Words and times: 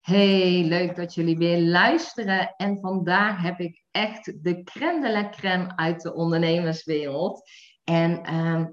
Hey, 0.00 0.64
leuk 0.64 0.96
dat 0.96 1.14
jullie 1.14 1.38
weer 1.38 1.60
luisteren. 1.60 2.54
En 2.56 2.78
vandaag 2.80 3.42
heb 3.42 3.60
ik 3.60 3.82
echt 3.90 4.44
de 4.44 4.62
crème 4.62 5.00
de 5.00 5.12
la 5.12 5.28
crème 5.28 5.76
uit 5.76 6.02
de 6.02 6.14
ondernemerswereld. 6.14 7.50
En 7.84 8.22
ehm, 8.22 8.66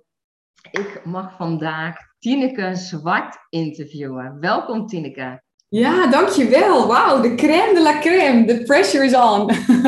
ik 0.71 1.01
mag 1.05 1.35
vandaag 1.35 1.97
Tineke 2.19 2.75
Zwart 2.75 3.37
interviewen. 3.49 4.39
Welkom 4.39 4.87
Tineke. 4.87 5.43
Ja, 5.67 6.07
dankjewel. 6.07 6.87
Wauw, 6.87 7.21
de 7.21 7.35
crème 7.35 7.73
de 7.73 7.81
la 7.81 7.99
crème. 7.99 8.45
The 8.45 8.63
pressure 8.63 9.05
is 9.05 9.15
on. 9.15 9.47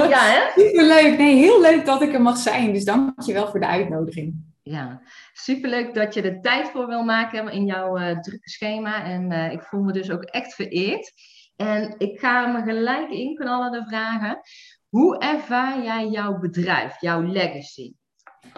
Ja, 0.10 0.22
hè? 0.22 0.50
Superleuk. 0.62 1.18
Nee, 1.18 1.36
heel 1.36 1.62
leuk 1.62 1.86
dat 1.86 2.02
ik 2.02 2.14
er 2.14 2.22
mag 2.22 2.38
zijn. 2.38 2.74
Dus 2.74 2.86
dankjewel 2.86 3.48
voor 3.48 3.60
de 3.60 3.68
uitnodiging. 3.68 4.47
Ja, 4.70 5.02
superleuk 5.34 5.94
dat 5.94 6.14
je 6.14 6.22
er 6.22 6.42
tijd 6.42 6.70
voor 6.70 6.88
wil 6.88 7.04
maken 7.04 7.52
in 7.52 7.66
jouw 7.66 8.00
uh, 8.00 8.20
drukke 8.20 8.50
schema. 8.50 9.04
En 9.04 9.32
uh, 9.32 9.52
ik 9.52 9.62
voel 9.62 9.82
me 9.82 9.92
dus 9.92 10.12
ook 10.12 10.24
echt 10.24 10.54
vereerd. 10.54 11.12
En 11.56 11.96
ik 11.98 12.20
ga 12.20 12.46
me 12.46 12.62
gelijk 12.62 13.10
inknallen 13.10 13.72
de 13.72 13.86
vragen. 13.88 14.40
Hoe 14.90 15.18
ervaar 15.18 15.84
jij 15.84 16.08
jouw 16.08 16.40
bedrijf, 16.40 17.02
jouw 17.02 17.22
legacy? 17.22 17.94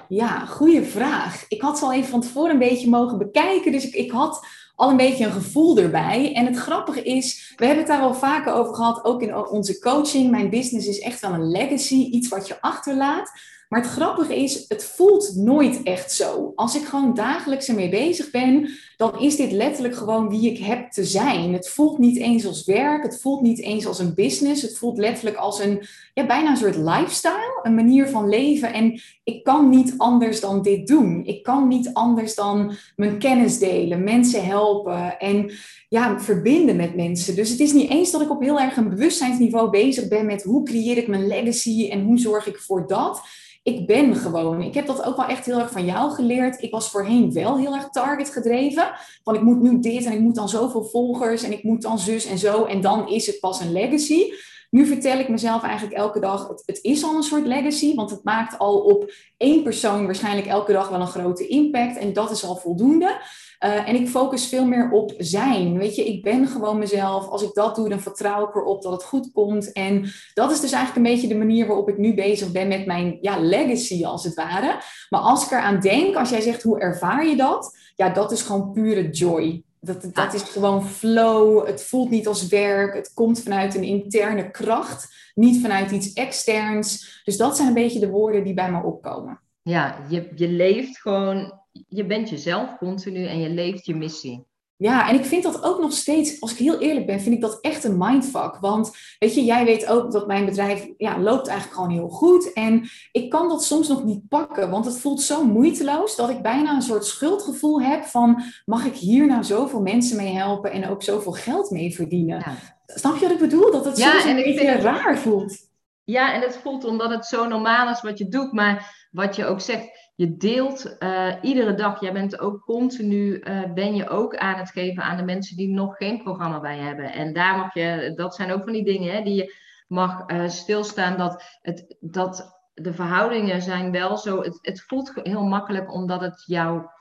Ja, 0.08 0.45
goede 0.45 0.84
vraag. 0.84 1.45
Ik 1.48 1.62
had 1.62 1.77
ze 1.77 1.85
al 1.85 1.94
even 1.94 2.10
van 2.10 2.21
tevoren 2.21 2.52
een 2.52 2.60
beetje 2.60 2.90
mogen 2.90 3.18
bekijken. 3.18 3.71
Dus 3.71 3.88
ik, 3.88 3.94
ik 3.94 4.12
had 4.12 4.46
al 4.76 4.90
een 4.90 4.98
beetje 4.98 5.26
een 5.26 5.32
gevoel 5.32 5.77
erbij. 5.77 6.34
En 6.34 6.46
het 6.46 6.57
grappige 6.57 7.04
is, 7.04 7.54
we 7.55 7.66
hebben 7.66 7.84
het 7.84 7.94
daar 7.94 8.02
al 8.02 8.13
vaker 8.13 8.54
over 8.54 8.76
gehad, 8.76 9.04
ook 9.04 9.21
in 9.21 9.35
onze 9.35 9.80
coaching. 9.80 10.32
Mijn 10.32 10.49
business 10.49 10.88
is 10.88 10.99
echt 10.99 11.20
wel 11.20 11.34
een 11.34 11.52
legacy, 11.52 11.96
iets 11.96 12.27
wat 12.27 12.48
je 12.48 12.62
achterlaat. 12.62 13.32
Maar 13.70 13.82
het 13.82 13.90
grappige 13.90 14.36
is, 14.36 14.66
het 14.68 14.84
voelt 14.84 15.36
nooit 15.36 15.84
echt 15.84 16.12
zo. 16.12 16.52
Als 16.55 16.76
ik 16.76 16.86
gewoon 16.86 17.14
dagelijks 17.14 17.68
ermee 17.68 17.90
bezig 17.90 18.32
ben, 18.32 18.70
dan 18.98 19.20
is 19.20 19.36
dit 19.36 19.52
letterlijk 19.52 19.96
gewoon 19.96 20.30
wie 20.30 20.52
ik 20.52 20.58
heb 20.58 20.91
te 20.91 21.04
zijn. 21.04 21.54
Het 21.54 21.70
voelt 21.70 21.98
niet 21.98 22.18
eens 22.18 22.46
als 22.46 22.66
werk, 22.66 23.04
het 23.04 23.22
voelt 23.22 23.41
niet 23.41 23.60
eens 23.60 23.85
als 23.85 23.99
een 23.99 24.13
business. 24.13 24.62
Het 24.62 24.77
voelt 24.77 24.98
letterlijk 24.98 25.38
als 25.38 25.60
een, 25.60 25.84
ja, 26.13 26.26
bijna 26.26 26.49
een 26.49 26.58
soort 26.58 26.76
lifestyle, 26.76 27.60
een 27.63 27.76
manier 27.76 28.08
van 28.08 28.30
leven. 28.30 28.74
En 28.74 29.02
ik 29.24 29.43
kan 29.43 29.70
niet 29.70 29.93
anders 29.98 30.40
dan 30.40 30.62
dit 30.62 30.88
doen. 30.88 31.26
Ik 31.26 31.43
kan 31.43 31.68
niet 31.68 31.93
anders 31.93 32.36
dan 32.36 32.74
mijn 32.96 33.20
kennis 33.20 33.60
delen, 33.60 34.04
mensen 34.04 34.46
helpen 34.46 35.20
en 35.20 35.52
ja, 35.90 36.20
verbinden 36.20 36.76
met 36.76 36.96
mensen. 36.96 37.36
Dus 37.36 37.49
het 37.49 37.60
is 37.60 37.74
niet 37.74 37.90
eens 37.90 38.12
dat 38.12 38.21
ik 38.21 38.30
op 38.30 38.41
heel 38.41 38.60
erg 38.60 38.77
een 38.77 38.90
bewustzijnsniveau 38.90 39.70
bezig 39.70 40.08
ben 40.08 40.26
met 40.26 40.43
hoe 40.43 40.63
creëer 40.63 40.98
ik 40.98 41.08
mijn 41.08 41.27
legacy 41.27 41.90
en 41.91 42.04
hoe 42.04 42.20
zorg 42.20 42.48
ik 42.48 42.58
voor 42.58 42.88
dat 42.88 43.21
ik 43.63 43.88
ben 43.88 44.15
gewoon. 44.15 44.62
Ik 44.62 44.74
heb 44.74 44.85
dat 44.85 45.05
ook 45.05 45.15
wel 45.18 45.26
echt 45.26 45.46
heel 45.46 45.60
erg 45.60 45.71
van 45.71 45.85
jou 45.85 46.12
geleerd. 46.12 46.62
Ik 46.62 46.71
was 46.71 46.90
voorheen 46.90 47.34
wel 47.34 47.57
heel 47.57 47.76
erg 47.76 47.90
target 47.90 48.29
gedreven. 48.29 48.91
Van 49.24 49.35
ik 49.35 49.41
moet 49.41 49.62
nu 49.62 49.79
dit 49.79 50.05
en 50.05 50.12
ik 50.12 50.20
moet 50.20 50.35
dan 50.35 50.49
zoveel 50.49 50.84
volgers 50.84 51.43
en 51.43 51.52
ik 51.52 51.63
moet 51.63 51.82
dan 51.82 51.99
zus 51.99 52.26
en 52.26 52.37
zo. 52.37 52.63
En 52.63 52.82
dan 52.82 53.10
is 53.10 53.27
het 53.27 53.40
pas 53.40 53.60
een 53.60 53.71
legacy. 53.71 54.32
Nu 54.70 54.85
vertel 54.85 55.20
ik 55.20 55.30
mezelf 55.30 55.63
eigenlijk 55.63 55.98
elke 55.98 56.20
dag, 56.20 56.48
het, 56.48 56.63
het, 56.65 56.80
is 56.82 57.04
al 57.04 57.15
een 57.15 57.24
soort 57.24 57.46
legacy, 57.46 57.96
want 57.96 58.10
het 58.10 58.24
maakt 58.24 58.60
al 58.60 58.80
op 58.80 59.13
één 59.37 59.63
persoon 59.63 60.05
waarschijnlijk 60.05 60.48
elke 60.48 60.71
dag 60.71 60.90
wel 60.90 61.02
een 61.02 61.07
grote 61.07 61.48
impact 61.48 61.98
en 61.98 62.13
dat 62.13 62.32
is 62.32 62.46
al 62.46 62.55
voldoende. 62.55 63.21
Uh, 63.65 63.88
en 63.88 63.96
ik 63.96 64.07
focus 64.07 64.47
veel 64.47 64.66
meer 64.66 64.91
op 64.91 65.13
zijn. 65.18 65.78
Weet 65.78 65.96
je, 65.96 66.06
ik 66.06 66.24
ben 66.24 66.47
gewoon 66.47 66.78
mezelf. 66.78 67.28
Als 67.28 67.44
ik 67.44 67.53
dat 67.53 67.75
doe, 67.75 67.90
dan 67.90 68.00
vertrouw 68.00 68.47
ik 68.47 68.56
erop 68.56 68.81
dat 68.81 68.91
het 68.91 69.03
goed 69.03 69.31
komt. 69.31 69.72
En 69.72 70.12
dat 70.34 70.52
is 70.52 70.59
dus 70.59 70.72
eigenlijk 70.72 70.96
een 70.96 71.13
beetje 71.13 71.28
de 71.28 71.46
manier 71.46 71.68
waarop 71.68 71.90
ik 71.90 71.97
nu 71.97 72.13
bezig 72.13 72.52
ben 72.52 72.68
met 72.68 72.85
mijn 72.85 73.18
ja, 73.22 73.40
legacy, 73.40 74.06
als 74.06 74.24
het 74.24 74.34
ware. 74.34 74.81
Maar 75.09 75.19
als 75.19 75.46
ik 75.46 75.52
eraan 75.52 75.80
denk, 75.80 76.16
als 76.16 76.30
jij 76.30 76.41
zegt 76.41 76.63
hoe 76.63 76.80
ervaar 76.80 77.28
je 77.28 77.35
dat? 77.35 77.78
Ja, 77.96 78.09
dat 78.09 78.31
is 78.31 78.41
gewoon 78.41 78.72
pure 78.72 79.09
joy. 79.09 79.63
Dat, 79.80 80.09
dat 80.13 80.34
is 80.34 80.41
gewoon 80.41 80.85
flow. 80.85 81.68
Het 81.68 81.84
voelt 81.84 82.09
niet 82.09 82.28
als 82.28 82.47
werk. 82.47 82.94
Het 82.94 83.13
komt 83.13 83.41
vanuit 83.41 83.75
een 83.75 83.84
interne 83.84 84.52
kracht, 84.52 85.31
niet 85.35 85.62
vanuit 85.62 85.91
iets 85.91 86.13
externs. 86.13 87.22
Dus 87.24 87.38
dat 87.38 87.56
zijn 87.56 87.68
een 87.68 87.74
beetje 87.74 88.00
de 88.00 88.09
woorden 88.09 88.44
die 88.44 88.53
bij 88.53 88.72
me 88.72 88.84
opkomen. 88.84 89.40
Ja, 89.62 89.97
je, 90.09 90.30
je 90.36 90.47
leeft 90.47 91.00
gewoon 91.00 91.59
je 91.88 92.06
bent 92.06 92.29
jezelf 92.29 92.78
continu 92.78 93.25
en 93.25 93.40
je 93.40 93.50
leeft 93.50 93.85
je 93.85 93.95
missie. 93.95 94.47
Ja, 94.81 95.09
en 95.09 95.16
ik 95.16 95.25
vind 95.25 95.44
dat 95.44 95.63
ook 95.63 95.81
nog 95.81 95.91
steeds, 95.94 96.41
als 96.41 96.51
ik 96.51 96.57
heel 96.57 96.79
eerlijk 96.79 97.06
ben, 97.06 97.22
vind 97.22 97.35
ik 97.35 97.41
dat 97.41 97.57
echt 97.62 97.84
een 97.84 97.97
mindfuck. 97.97 98.57
Want 98.62 98.91
weet 99.19 99.35
je, 99.35 99.44
jij 99.44 99.66
weet 99.66 99.88
ook 99.88 100.12
dat 100.12 100.28
mijn 100.28 100.45
bedrijf 100.45 100.88
ja, 100.97 101.19
loopt 101.19 101.47
eigenlijk 101.47 101.79
gewoon 101.79 101.97
heel 101.97 102.09
goed. 102.09 102.53
En 102.53 102.90
ik 103.12 103.29
kan 103.29 103.47
dat 103.47 103.63
soms 103.63 103.88
nog 103.88 104.03
niet 104.03 104.28
pakken, 104.28 104.69
want 104.69 104.85
het 104.85 105.00
voelt 105.00 105.22
zo 105.22 105.45
moeiteloos 105.45 106.16
dat 106.16 106.29
ik 106.29 106.41
bijna 106.41 106.75
een 106.75 106.81
soort 106.81 107.06
schuldgevoel 107.06 107.81
heb 107.81 108.03
van, 108.03 108.44
mag 108.66 108.85
ik 108.85 108.96
hier 108.96 109.25
nou 109.25 109.44
zoveel 109.44 109.81
mensen 109.81 110.17
mee 110.17 110.34
helpen 110.34 110.72
en 110.72 110.90
ook 110.90 111.03
zoveel 111.03 111.31
geld 111.31 111.69
mee 111.69 111.96
verdienen? 111.96 112.44
Snap 112.85 113.16
je 113.16 113.22
wat 113.22 113.31
ik 113.31 113.40
bedoel? 113.40 113.72
Dat 113.72 113.85
het 113.85 113.97
ja, 113.97 114.11
soms 114.11 114.23
een 114.23 114.35
beetje 114.35 114.72
raar 114.72 115.17
voelt. 115.17 115.57
Ja, 116.03 116.34
en 116.34 116.41
het 116.41 116.59
voelt 116.63 116.85
omdat 116.85 117.09
het 117.09 117.25
zo 117.25 117.47
normaal 117.47 117.90
is 117.90 118.01
wat 118.01 118.17
je 118.17 118.28
doet, 118.28 118.53
maar 118.53 119.07
wat 119.11 119.35
je 119.35 119.46
ook 119.46 119.61
zegt, 119.61 119.99
je 120.19 120.38
deelt 120.38 120.96
uh, 121.00 121.34
iedere 121.41 121.74
dag, 121.74 122.02
jij 122.02 122.13
bent 122.13 122.40
ook 122.40 122.62
continu, 122.62 123.40
uh, 123.40 123.74
ben 123.74 123.96
je 123.96 124.09
ook 124.09 124.35
aan 124.35 124.57
het 124.57 124.72
geven 124.72 125.03
aan 125.03 125.18
de 125.18 125.24
mensen 125.24 125.57
die 125.57 125.69
nog 125.69 125.97
geen 125.97 126.24
programma 126.24 126.59
bij 126.59 126.78
hebben. 126.78 127.13
En 127.13 127.34
daar 127.34 127.57
mag 127.57 127.74
je, 127.74 128.12
dat 128.16 128.35
zijn 128.35 128.52
ook 128.52 128.63
van 128.63 128.74
die 128.74 128.84
dingen 128.84 129.13
hè, 129.13 129.24
die 129.24 129.35
je 129.35 129.56
mag 129.88 130.29
uh, 130.31 130.47
stilstaan, 130.47 131.18
dat, 131.18 131.59
het, 131.62 131.97
dat 132.00 132.59
de 132.74 132.94
verhoudingen 132.94 133.62
zijn 133.62 133.91
wel 133.91 134.18
zo, 134.18 134.41
het, 134.41 134.59
het 134.62 134.81
voelt 134.81 135.12
heel 135.24 135.44
makkelijk 135.44 135.94
omdat 135.94 136.22
het 136.22 136.44
jouw 136.46 136.91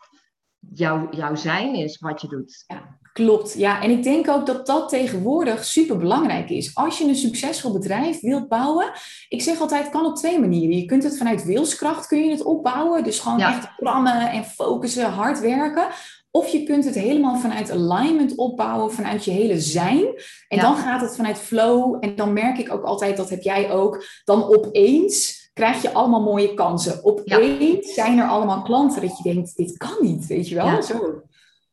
jou, 0.58 1.16
jouw 1.16 1.34
zijn 1.34 1.74
is 1.74 1.98
wat 1.98 2.20
je 2.20 2.28
doet. 2.28 2.64
Ja. 2.66 2.98
Klopt, 3.24 3.54
ja. 3.56 3.82
En 3.82 3.90
ik 3.90 4.02
denk 4.02 4.28
ook 4.28 4.46
dat 4.46 4.66
dat 4.66 4.88
tegenwoordig 4.88 5.64
super 5.64 5.96
belangrijk 5.96 6.50
is. 6.50 6.74
Als 6.74 6.98
je 6.98 7.04
een 7.04 7.16
succesvol 7.16 7.72
bedrijf 7.72 8.20
wilt 8.20 8.48
bouwen, 8.48 8.90
ik 9.28 9.42
zeg 9.42 9.60
altijd, 9.60 9.82
het 9.82 9.92
kan 9.92 10.06
op 10.06 10.16
twee 10.16 10.38
manieren. 10.38 10.76
Je 10.76 10.84
kunt 10.84 11.02
het 11.02 11.18
vanuit 11.18 11.44
wilskracht 11.44 12.06
kun 12.06 12.24
je 12.24 12.30
het 12.30 12.42
opbouwen, 12.42 13.04
dus 13.04 13.18
gewoon 13.18 13.40
echt 13.40 13.76
prammen 13.76 14.30
en 14.30 14.44
focussen, 14.44 15.10
hard 15.10 15.40
werken. 15.40 15.86
Of 16.30 16.48
je 16.48 16.62
kunt 16.62 16.84
het 16.84 16.94
helemaal 16.94 17.36
vanuit 17.36 17.70
alignment 17.70 18.34
opbouwen, 18.34 18.92
vanuit 18.92 19.24
je 19.24 19.30
hele 19.30 19.60
zijn. 19.60 20.04
En 20.48 20.58
dan 20.58 20.76
gaat 20.76 21.00
het 21.00 21.16
vanuit 21.16 21.38
flow. 21.38 21.96
En 22.00 22.16
dan 22.16 22.32
merk 22.32 22.58
ik 22.58 22.72
ook 22.72 22.84
altijd, 22.84 23.16
dat 23.16 23.30
heb 23.30 23.42
jij 23.42 23.70
ook, 23.70 24.04
dan 24.24 24.44
opeens 24.44 25.50
krijg 25.52 25.82
je 25.82 25.92
allemaal 25.92 26.22
mooie 26.22 26.54
kansen. 26.54 27.04
Opeens 27.04 27.94
zijn 27.94 28.18
er 28.18 28.28
allemaal 28.28 28.62
klanten 28.62 29.00
dat 29.00 29.18
je 29.18 29.32
denkt, 29.32 29.56
dit 29.56 29.76
kan 29.76 29.96
niet, 30.00 30.26
weet 30.26 30.48
je 30.48 30.54
wel? 30.54 30.66
Ja, 30.66 30.80
Zo. 30.80 31.22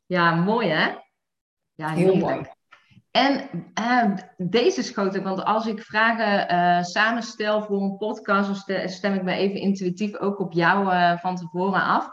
ja 0.06 0.36
mooi 0.36 0.68
hè? 0.68 1.04
Ja, 1.76 1.90
heel 1.90 2.16
mooi. 2.16 2.46
En 3.12 3.50
uh, 3.80 4.14
deze 4.38 4.84
schoot 4.84 5.22
want 5.22 5.44
als 5.44 5.66
ik 5.66 5.82
vragen 5.82 6.56
uh, 6.56 6.84
samenstel 6.84 7.62
voor 7.62 7.82
een 7.82 7.98
podcast, 7.98 8.68
dan 8.68 8.90
stem 8.90 9.14
ik 9.14 9.24
me 9.24 9.34
even 9.34 9.60
intuïtief 9.60 10.16
ook 10.16 10.40
op 10.40 10.54
jou 10.54 10.86
uh, 10.86 11.18
van 11.18 11.36
tevoren 11.36 11.82
af. 11.82 12.10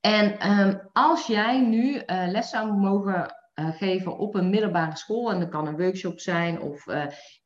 En 0.00 0.50
um, 0.50 0.80
als 0.92 1.26
jij 1.26 1.60
nu 1.60 2.02
les 2.06 2.50
zou 2.50 2.72
mogen 2.72 3.34
geven 3.54 4.18
op 4.18 4.34
een 4.34 4.50
middelbare 4.50 4.96
school, 4.96 5.32
en 5.32 5.40
dat 5.40 5.48
kan 5.48 5.66
een 5.66 5.76
workshop 5.76 6.20
zijn 6.20 6.60
of 6.60 6.84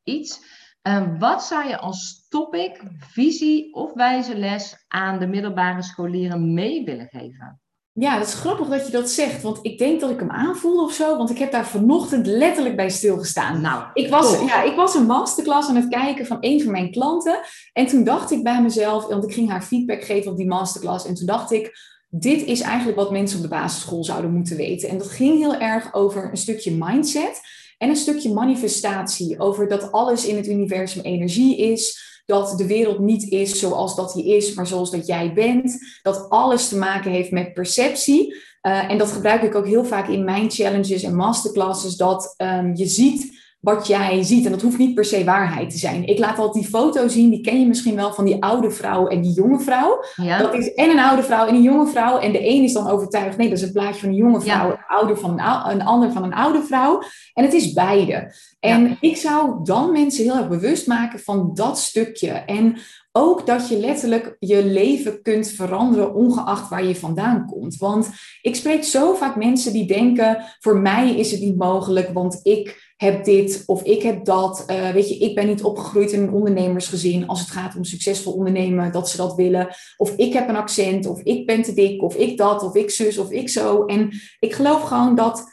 iets, 0.03 0.43
um, 0.81 1.19
wat 1.19 1.43
zou 1.43 1.67
je 1.67 1.77
als 1.77 2.25
topic, 2.29 2.83
visie 2.97 3.73
of 3.73 3.93
wijze 3.93 4.37
les 4.37 4.85
aan 4.87 5.19
de 5.19 5.27
middelbare 5.27 5.81
scholieren 5.81 6.53
mee 6.53 6.83
willen 6.83 7.07
geven? 7.07 7.61
Ja, 7.93 8.17
dat 8.17 8.27
is 8.27 8.33
grappig 8.33 8.67
dat 8.67 8.85
je 8.85 8.91
dat 8.91 9.09
zegt, 9.09 9.41
want 9.41 9.59
ik 9.61 9.77
denk 9.77 9.99
dat 9.99 10.09
ik 10.09 10.19
hem 10.19 10.31
aanvoel 10.31 10.83
of 10.83 10.93
zo, 10.93 11.17
want 11.17 11.29
ik 11.29 11.37
heb 11.37 11.51
daar 11.51 11.67
vanochtend 11.67 12.25
letterlijk 12.25 12.75
bij 12.75 12.89
stilgestaan. 12.89 13.61
Nou, 13.61 13.83
ik 13.93 14.09
was, 14.09 14.39
ja, 14.39 14.63
ik 14.63 14.75
was 14.75 14.95
een 14.95 15.05
masterclass 15.05 15.69
aan 15.69 15.75
het 15.75 15.87
kijken 15.87 16.25
van 16.25 16.37
een 16.39 16.61
van 16.61 16.71
mijn 16.71 16.91
klanten 16.91 17.39
en 17.73 17.85
toen 17.85 18.03
dacht 18.03 18.31
ik 18.31 18.43
bij 18.43 18.61
mezelf, 18.61 19.07
want 19.07 19.23
ik 19.23 19.33
ging 19.33 19.49
haar 19.49 19.61
feedback 19.61 20.03
geven 20.03 20.31
op 20.31 20.37
die 20.37 20.47
masterclass 20.47 21.05
en 21.05 21.13
toen 21.13 21.25
dacht 21.25 21.51
ik, 21.51 21.71
dit 22.09 22.43
is 22.43 22.61
eigenlijk 22.61 22.97
wat 22.97 23.11
mensen 23.11 23.37
op 23.37 23.43
de 23.43 23.49
basisschool 23.49 24.03
zouden 24.03 24.33
moeten 24.33 24.57
weten. 24.57 24.89
En 24.89 24.97
dat 24.97 25.09
ging 25.09 25.37
heel 25.37 25.55
erg 25.55 25.93
over 25.93 26.29
een 26.29 26.37
stukje 26.37 26.75
mindset 26.79 27.41
en 27.77 27.89
een 27.89 27.95
stukje 27.95 28.33
manifestatie, 28.33 29.39
over 29.39 29.67
dat 29.67 29.91
alles 29.91 30.25
in 30.25 30.35
het 30.35 30.47
universum 30.47 31.01
energie 31.01 31.57
is 31.57 32.10
dat 32.25 32.57
de 32.57 32.67
wereld 32.67 32.99
niet 32.99 33.31
is 33.31 33.59
zoals 33.59 33.95
dat 33.95 34.13
die 34.13 34.35
is, 34.35 34.53
maar 34.53 34.67
zoals 34.67 34.91
dat 34.91 35.07
jij 35.07 35.33
bent. 35.33 35.77
Dat 36.01 36.29
alles 36.29 36.67
te 36.67 36.77
maken 36.77 37.11
heeft 37.11 37.31
met 37.31 37.53
perceptie. 37.53 38.33
Uh, 38.61 38.89
en 38.91 38.97
dat 38.97 39.11
gebruik 39.11 39.41
ik 39.41 39.55
ook 39.55 39.67
heel 39.67 39.85
vaak 39.85 40.07
in 40.07 40.23
mijn 40.23 40.51
challenges 40.51 41.03
en 41.03 41.15
masterclasses. 41.15 41.95
Dat 41.95 42.33
um, 42.37 42.75
je 42.75 42.85
ziet 42.85 43.39
wat 43.61 43.87
jij 43.87 44.23
ziet. 44.23 44.45
En 44.45 44.51
dat 44.51 44.61
hoeft 44.61 44.77
niet 44.77 44.93
per 44.93 45.05
se 45.05 45.23
waarheid 45.23 45.69
te 45.69 45.77
zijn. 45.77 46.07
Ik 46.07 46.19
laat 46.19 46.37
altijd 46.37 46.63
die 46.63 46.71
foto 46.71 47.07
zien, 47.07 47.29
die 47.29 47.41
ken 47.41 47.59
je 47.59 47.67
misschien 47.67 47.95
wel 47.95 48.13
van 48.13 48.25
die 48.25 48.43
oude 48.43 48.71
vrouw 48.71 49.07
en 49.07 49.21
die 49.21 49.33
jonge 49.33 49.59
vrouw. 49.59 50.03
Ja. 50.15 50.37
Dat 50.37 50.53
is 50.53 50.73
en 50.73 50.89
een 50.89 50.99
oude 50.99 51.23
vrouw 51.23 51.47
en 51.47 51.55
een 51.55 51.61
jonge 51.61 51.87
vrouw. 51.87 52.19
En 52.19 52.31
de 52.31 52.47
een 52.47 52.63
is 52.63 52.73
dan 52.73 52.89
overtuigd, 52.89 53.37
nee, 53.37 53.49
dat 53.49 53.57
is 53.57 53.63
een 53.63 53.71
plaatje 53.71 53.99
van 53.99 54.09
een 54.09 54.15
jonge 54.15 54.41
vrouw, 54.41 54.69
ja. 54.69 54.85
ouder 54.87 55.17
van 55.17 55.39
een, 55.39 55.71
een, 55.71 55.81
ander 55.81 56.11
van 56.11 56.23
een 56.23 56.33
oude 56.33 56.63
vrouw. 56.63 57.01
En 57.33 57.43
het 57.43 57.53
is 57.53 57.73
beide. 57.73 58.33
En 58.59 58.87
ja. 58.87 58.97
ik 58.99 59.17
zou 59.17 59.59
dan 59.63 59.91
mensen 59.91 60.23
heel 60.23 60.35
erg 60.35 60.49
bewust 60.49 60.87
maken 60.87 61.19
van 61.19 61.51
dat 61.53 61.79
stukje. 61.79 62.31
En 62.31 62.77
ook 63.11 63.45
dat 63.45 63.69
je 63.69 63.79
letterlijk 63.79 64.35
je 64.39 64.65
leven 64.65 65.21
kunt 65.21 65.47
veranderen, 65.47 66.13
ongeacht 66.13 66.69
waar 66.69 66.85
je 66.85 66.95
vandaan 66.95 67.45
komt. 67.45 67.77
Want 67.77 68.09
ik 68.41 68.55
spreek 68.55 68.83
zo 68.83 69.13
vaak 69.13 69.35
mensen 69.35 69.73
die 69.73 69.87
denken: 69.87 70.43
voor 70.59 70.77
mij 70.77 71.15
is 71.15 71.31
het 71.31 71.41
niet 71.41 71.57
mogelijk, 71.57 72.09
want 72.13 72.39
ik 72.43 72.90
heb 73.01 73.23
dit 73.23 73.63
of 73.65 73.83
ik 73.83 74.01
heb 74.01 74.25
dat. 74.25 74.65
Uh, 74.67 74.89
weet 74.89 75.09
je, 75.09 75.17
ik 75.17 75.35
ben 75.35 75.47
niet 75.47 75.63
opgegroeid 75.63 76.11
in 76.11 76.21
een 76.21 76.31
ondernemersgezin 76.31 77.27
als 77.27 77.39
het 77.39 77.49
gaat 77.49 77.75
om 77.75 77.83
succesvol 77.83 78.33
ondernemen, 78.33 78.91
dat 78.91 79.09
ze 79.09 79.17
dat 79.17 79.35
willen. 79.35 79.67
Of 79.97 80.13
ik 80.15 80.33
heb 80.33 80.49
een 80.49 80.55
accent, 80.55 81.05
of 81.05 81.21
ik 81.21 81.45
ben 81.45 81.61
te 81.61 81.73
dik, 81.73 82.03
of 82.03 82.15
ik 82.15 82.37
dat, 82.37 82.63
of 82.63 82.75
ik 82.75 82.89
zus, 82.89 83.17
of 83.17 83.31
ik 83.31 83.49
zo. 83.49 83.85
En 83.85 84.09
ik 84.39 84.53
geloof 84.53 84.81
gewoon 84.81 85.15
dat, 85.15 85.43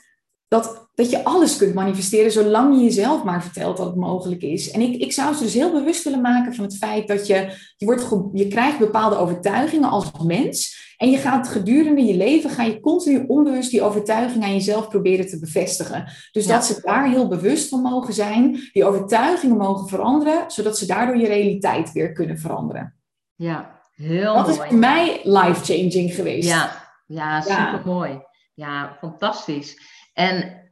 dat 0.48 0.88
dat 0.94 1.10
je 1.10 1.24
alles 1.24 1.56
kunt 1.56 1.74
manifesteren 1.74 2.32
zolang 2.32 2.76
je 2.76 2.84
jezelf 2.84 3.24
maar 3.24 3.42
vertelt 3.42 3.76
dat 3.76 3.86
het 3.86 3.96
mogelijk 3.96 4.42
is. 4.42 4.70
En 4.70 4.80
ik, 4.80 5.00
ik 5.00 5.12
zou 5.12 5.34
ze 5.34 5.42
dus 5.42 5.54
heel 5.54 5.72
bewust 5.72 6.04
willen 6.04 6.20
maken 6.20 6.54
van 6.54 6.64
het 6.64 6.76
feit 6.76 7.08
dat 7.08 7.26
je, 7.26 7.52
je, 7.76 7.86
wordt, 7.86 8.08
je 8.32 8.48
krijgt 8.48 8.78
bepaalde 8.78 9.16
overtuigingen 9.16 9.90
als 9.90 10.10
mens. 10.24 10.87
En 10.98 11.10
je 11.10 11.18
gaat 11.18 11.48
gedurende 11.48 12.04
je 12.04 12.16
leven, 12.16 12.50
ga 12.50 12.62
je 12.62 12.80
continu 12.80 13.24
onbewust 13.26 13.70
die 13.70 13.82
overtuiging 13.82 14.44
aan 14.44 14.52
jezelf 14.52 14.88
proberen 14.88 15.26
te 15.26 15.38
bevestigen. 15.38 16.12
Dus 16.32 16.46
dat 16.46 16.64
ze 16.64 16.80
daar 16.80 17.08
heel 17.08 17.28
bewust 17.28 17.68
van 17.68 17.82
mogen 17.82 18.14
zijn, 18.14 18.68
die 18.72 18.84
overtuigingen 18.84 19.56
mogen 19.56 19.88
veranderen, 19.88 20.50
zodat 20.50 20.78
ze 20.78 20.86
daardoor 20.86 21.16
je 21.16 21.26
realiteit 21.26 21.92
weer 21.92 22.12
kunnen 22.12 22.38
veranderen. 22.38 22.94
Ja, 23.34 23.80
heel 23.94 24.34
dat 24.34 24.46
mooi. 24.46 24.46
Dat 24.46 24.64
is 24.64 24.68
voor 24.68 24.78
mij 24.78 25.20
life-changing 25.22 26.14
geweest. 26.14 26.48
Ja, 26.48 26.70
ja 27.06 27.40
super 27.40 27.82
mooi. 27.84 28.22
Ja, 28.54 28.96
fantastisch. 29.00 29.80
En 30.12 30.62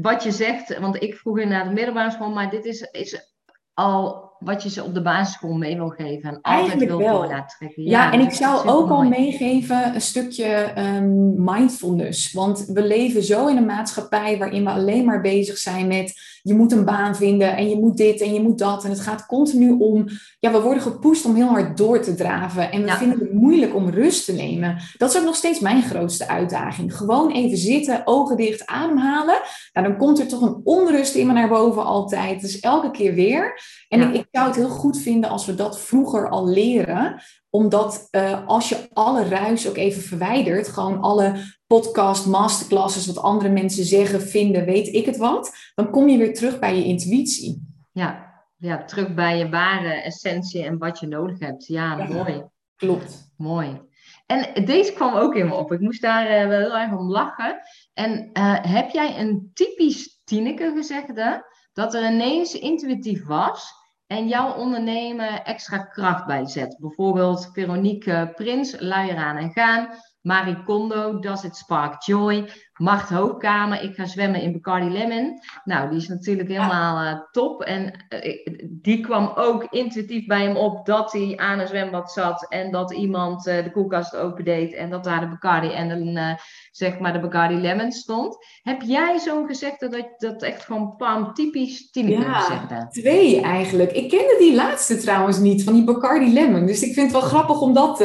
wat 0.00 0.22
je 0.22 0.30
zegt, 0.30 0.78
want 0.78 1.02
ik 1.02 1.14
vroeg 1.14 1.44
naar 1.44 1.64
de 1.64 1.74
middelbare 1.74 2.10
school, 2.10 2.30
maar 2.30 2.50
dit 2.50 2.64
is, 2.64 2.80
is 2.80 3.36
al 3.74 4.33
wat 4.44 4.62
je 4.62 4.70
ze 4.70 4.84
op 4.84 4.94
de 4.94 5.02
basisschool 5.02 5.56
mee 5.56 5.76
wil 5.76 5.88
geven. 5.88 6.30
En 6.30 6.38
altijd 6.42 6.84
wil 6.96 6.98
laten 6.98 7.56
trekken. 7.58 7.82
Ja, 7.82 7.90
ja 7.90 8.12
en 8.12 8.20
ik 8.20 8.32
zou 8.32 8.68
ook 8.68 8.90
al 8.90 9.02
meegeven 9.02 9.94
een 9.94 10.00
stukje 10.00 10.72
um, 10.78 11.44
mindfulness. 11.44 12.32
Want 12.32 12.64
we 12.66 12.86
leven 12.86 13.22
zo 13.22 13.46
in 13.46 13.56
een 13.56 13.66
maatschappij 13.66 14.38
waarin 14.38 14.64
we 14.64 14.70
alleen 14.70 15.04
maar 15.04 15.20
bezig 15.20 15.58
zijn 15.58 15.86
met 15.86 16.32
je 16.46 16.54
moet 16.54 16.72
een 16.72 16.84
baan 16.84 17.16
vinden 17.16 17.56
en 17.56 17.68
je 17.68 17.80
moet 17.80 17.96
dit 17.96 18.20
en 18.20 18.34
je 18.34 18.40
moet 18.40 18.58
dat. 18.58 18.84
En 18.84 18.90
het 18.90 19.00
gaat 19.00 19.26
continu 19.26 19.70
om, 19.78 20.06
ja, 20.38 20.52
we 20.52 20.60
worden 20.60 20.82
gepusht 20.82 21.24
om 21.24 21.34
heel 21.34 21.48
hard 21.48 21.76
door 21.76 22.00
te 22.00 22.14
draven. 22.14 22.72
En 22.72 22.84
we 22.84 22.90
vinden 22.90 23.18
het 23.18 23.32
moeilijk 23.32 23.74
om 23.74 23.90
rust 23.90 24.24
te 24.24 24.32
nemen. 24.32 24.76
Dat 24.96 25.10
is 25.10 25.18
ook 25.18 25.24
nog 25.24 25.34
steeds 25.36 25.60
mijn 25.60 25.82
grootste 25.82 26.28
uitdaging. 26.28 26.96
Gewoon 26.96 27.32
even 27.32 27.56
zitten, 27.56 28.02
ogen 28.04 28.36
dicht, 28.36 28.66
ademhalen. 28.66 29.40
Nou, 29.72 29.86
dan 29.86 29.96
komt 29.96 30.18
er 30.18 30.28
toch 30.28 30.40
een 30.40 30.60
onrust 30.64 31.14
in 31.14 31.26
me 31.26 31.32
naar 31.32 31.48
boven 31.48 31.84
altijd. 31.84 32.40
Dus 32.40 32.60
elke 32.60 32.90
keer 32.90 33.14
weer. 33.14 33.60
En 33.88 34.00
ik, 34.00 34.14
ik 34.14 34.26
zou 34.36 34.46
het 34.46 34.56
heel 34.56 34.68
goed 34.68 34.98
vinden 34.98 35.30
als 35.30 35.46
we 35.46 35.54
dat 35.54 35.80
vroeger 35.80 36.28
al 36.28 36.48
leren 36.48 37.22
omdat 37.54 38.08
uh, 38.10 38.46
als 38.46 38.68
je 38.68 38.88
alle 38.92 39.28
ruis 39.28 39.68
ook 39.68 39.76
even 39.76 40.02
verwijdert, 40.02 40.68
gewoon 40.68 41.00
alle 41.00 41.34
podcast, 41.66 42.26
masterclasses, 42.26 43.06
wat 43.06 43.18
andere 43.18 43.50
mensen 43.50 43.84
zeggen, 43.84 44.22
vinden, 44.22 44.64
weet 44.64 44.86
ik 44.86 45.06
het 45.06 45.16
wat, 45.16 45.52
dan 45.74 45.90
kom 45.90 46.08
je 46.08 46.18
weer 46.18 46.34
terug 46.34 46.58
bij 46.58 46.76
je 46.76 46.84
intuïtie. 46.84 47.62
Ja, 47.92 48.42
ja 48.56 48.84
terug 48.84 49.14
bij 49.14 49.38
je 49.38 49.48
ware 49.48 49.92
essentie 49.92 50.64
en 50.64 50.78
wat 50.78 51.00
je 51.00 51.06
nodig 51.06 51.38
hebt. 51.38 51.66
Ja, 51.66 51.94
mooi. 51.94 52.42
Klopt. 52.76 53.32
Mooi. 53.36 53.80
En 54.26 54.64
deze 54.64 54.92
kwam 54.92 55.14
ook 55.14 55.34
in 55.34 55.46
me 55.46 55.54
op. 55.54 55.72
Ik 55.72 55.80
moest 55.80 56.02
daar 56.02 56.42
uh, 56.42 56.48
wel 56.48 56.58
heel 56.58 56.76
erg 56.76 56.92
om 56.92 57.10
lachen. 57.10 57.60
En 57.92 58.30
uh, 58.32 58.56
heb 58.60 58.90
jij 58.90 59.18
een 59.20 59.50
typisch 59.52 60.20
Tineke 60.24 60.72
gezegde 60.76 61.46
dat 61.72 61.94
er 61.94 62.12
ineens 62.12 62.54
intuïtief 62.54 63.26
was 63.26 63.72
en 64.14 64.28
jouw 64.28 64.52
ondernemen 64.52 65.44
extra 65.44 65.78
kracht 65.78 66.26
bijzet. 66.26 66.76
Bijvoorbeeld 66.80 67.50
Veronique 67.52 68.32
Prins, 68.34 68.80
luier 68.80 69.16
aan 69.16 69.36
en 69.36 69.50
gaan. 69.50 69.88
Marie 70.20 70.62
Kondo, 70.62 71.18
Does 71.18 71.44
It 71.44 71.56
Spark 71.56 72.02
Joy. 72.02 72.50
Macht 72.74 73.08
Hoogkamer, 73.08 73.82
ik 73.82 73.94
ga 73.94 74.06
zwemmen 74.06 74.40
in 74.40 74.52
Bacardi 74.52 74.90
Lemon. 74.90 75.38
Nou, 75.64 75.88
die 75.88 75.98
is 75.98 76.08
natuurlijk 76.08 76.48
helemaal 76.48 77.04
uh, 77.04 77.20
top. 77.30 77.62
En 77.62 78.06
uh, 78.08 78.46
die 78.70 79.00
kwam 79.00 79.32
ook 79.34 79.66
intuïtief 79.70 80.26
bij 80.26 80.42
hem 80.42 80.56
op 80.56 80.86
dat 80.86 81.12
hij 81.12 81.32
aan 81.36 81.58
een 81.58 81.66
zwembad 81.66 82.12
zat. 82.12 82.46
En 82.48 82.70
dat 82.70 82.92
iemand 82.92 83.46
uh, 83.46 83.64
de 83.64 83.70
koelkast 83.70 84.16
opendeed. 84.16 84.74
En 84.74 84.90
dat 84.90 85.04
daar 85.04 85.20
de 85.20 85.28
Bacardi 85.28 85.70
en 85.72 85.88
de, 85.88 86.36
zeg 86.70 86.98
maar 86.98 87.12
de 87.12 87.20
Bacardi 87.20 87.54
Lemon 87.54 87.92
stond. 87.92 88.36
Heb 88.62 88.82
jij 88.82 89.18
zo'n 89.18 89.46
gezegde 89.46 89.88
dat 89.88 90.14
dat 90.16 90.42
echt 90.42 90.64
gewoon 90.64 90.96
pam, 90.96 91.34
typisch 91.34 91.90
Tineke 91.90 92.20
ja, 92.20 92.32
gezegde? 92.32 92.86
twee 92.90 93.40
eigenlijk. 93.40 93.92
Ik 93.92 94.08
kende 94.08 94.36
die 94.38 94.54
laatste 94.54 94.96
trouwens 94.96 95.38
niet, 95.38 95.64
van 95.64 95.72
die 95.72 95.84
Bacardi 95.84 96.32
Lemon. 96.32 96.66
Dus 96.66 96.82
ik 96.82 96.94
vind 96.94 97.12
het 97.12 97.20
wel 97.20 97.30
grappig 97.30 97.60
om 97.60 97.72
dat 97.72 97.96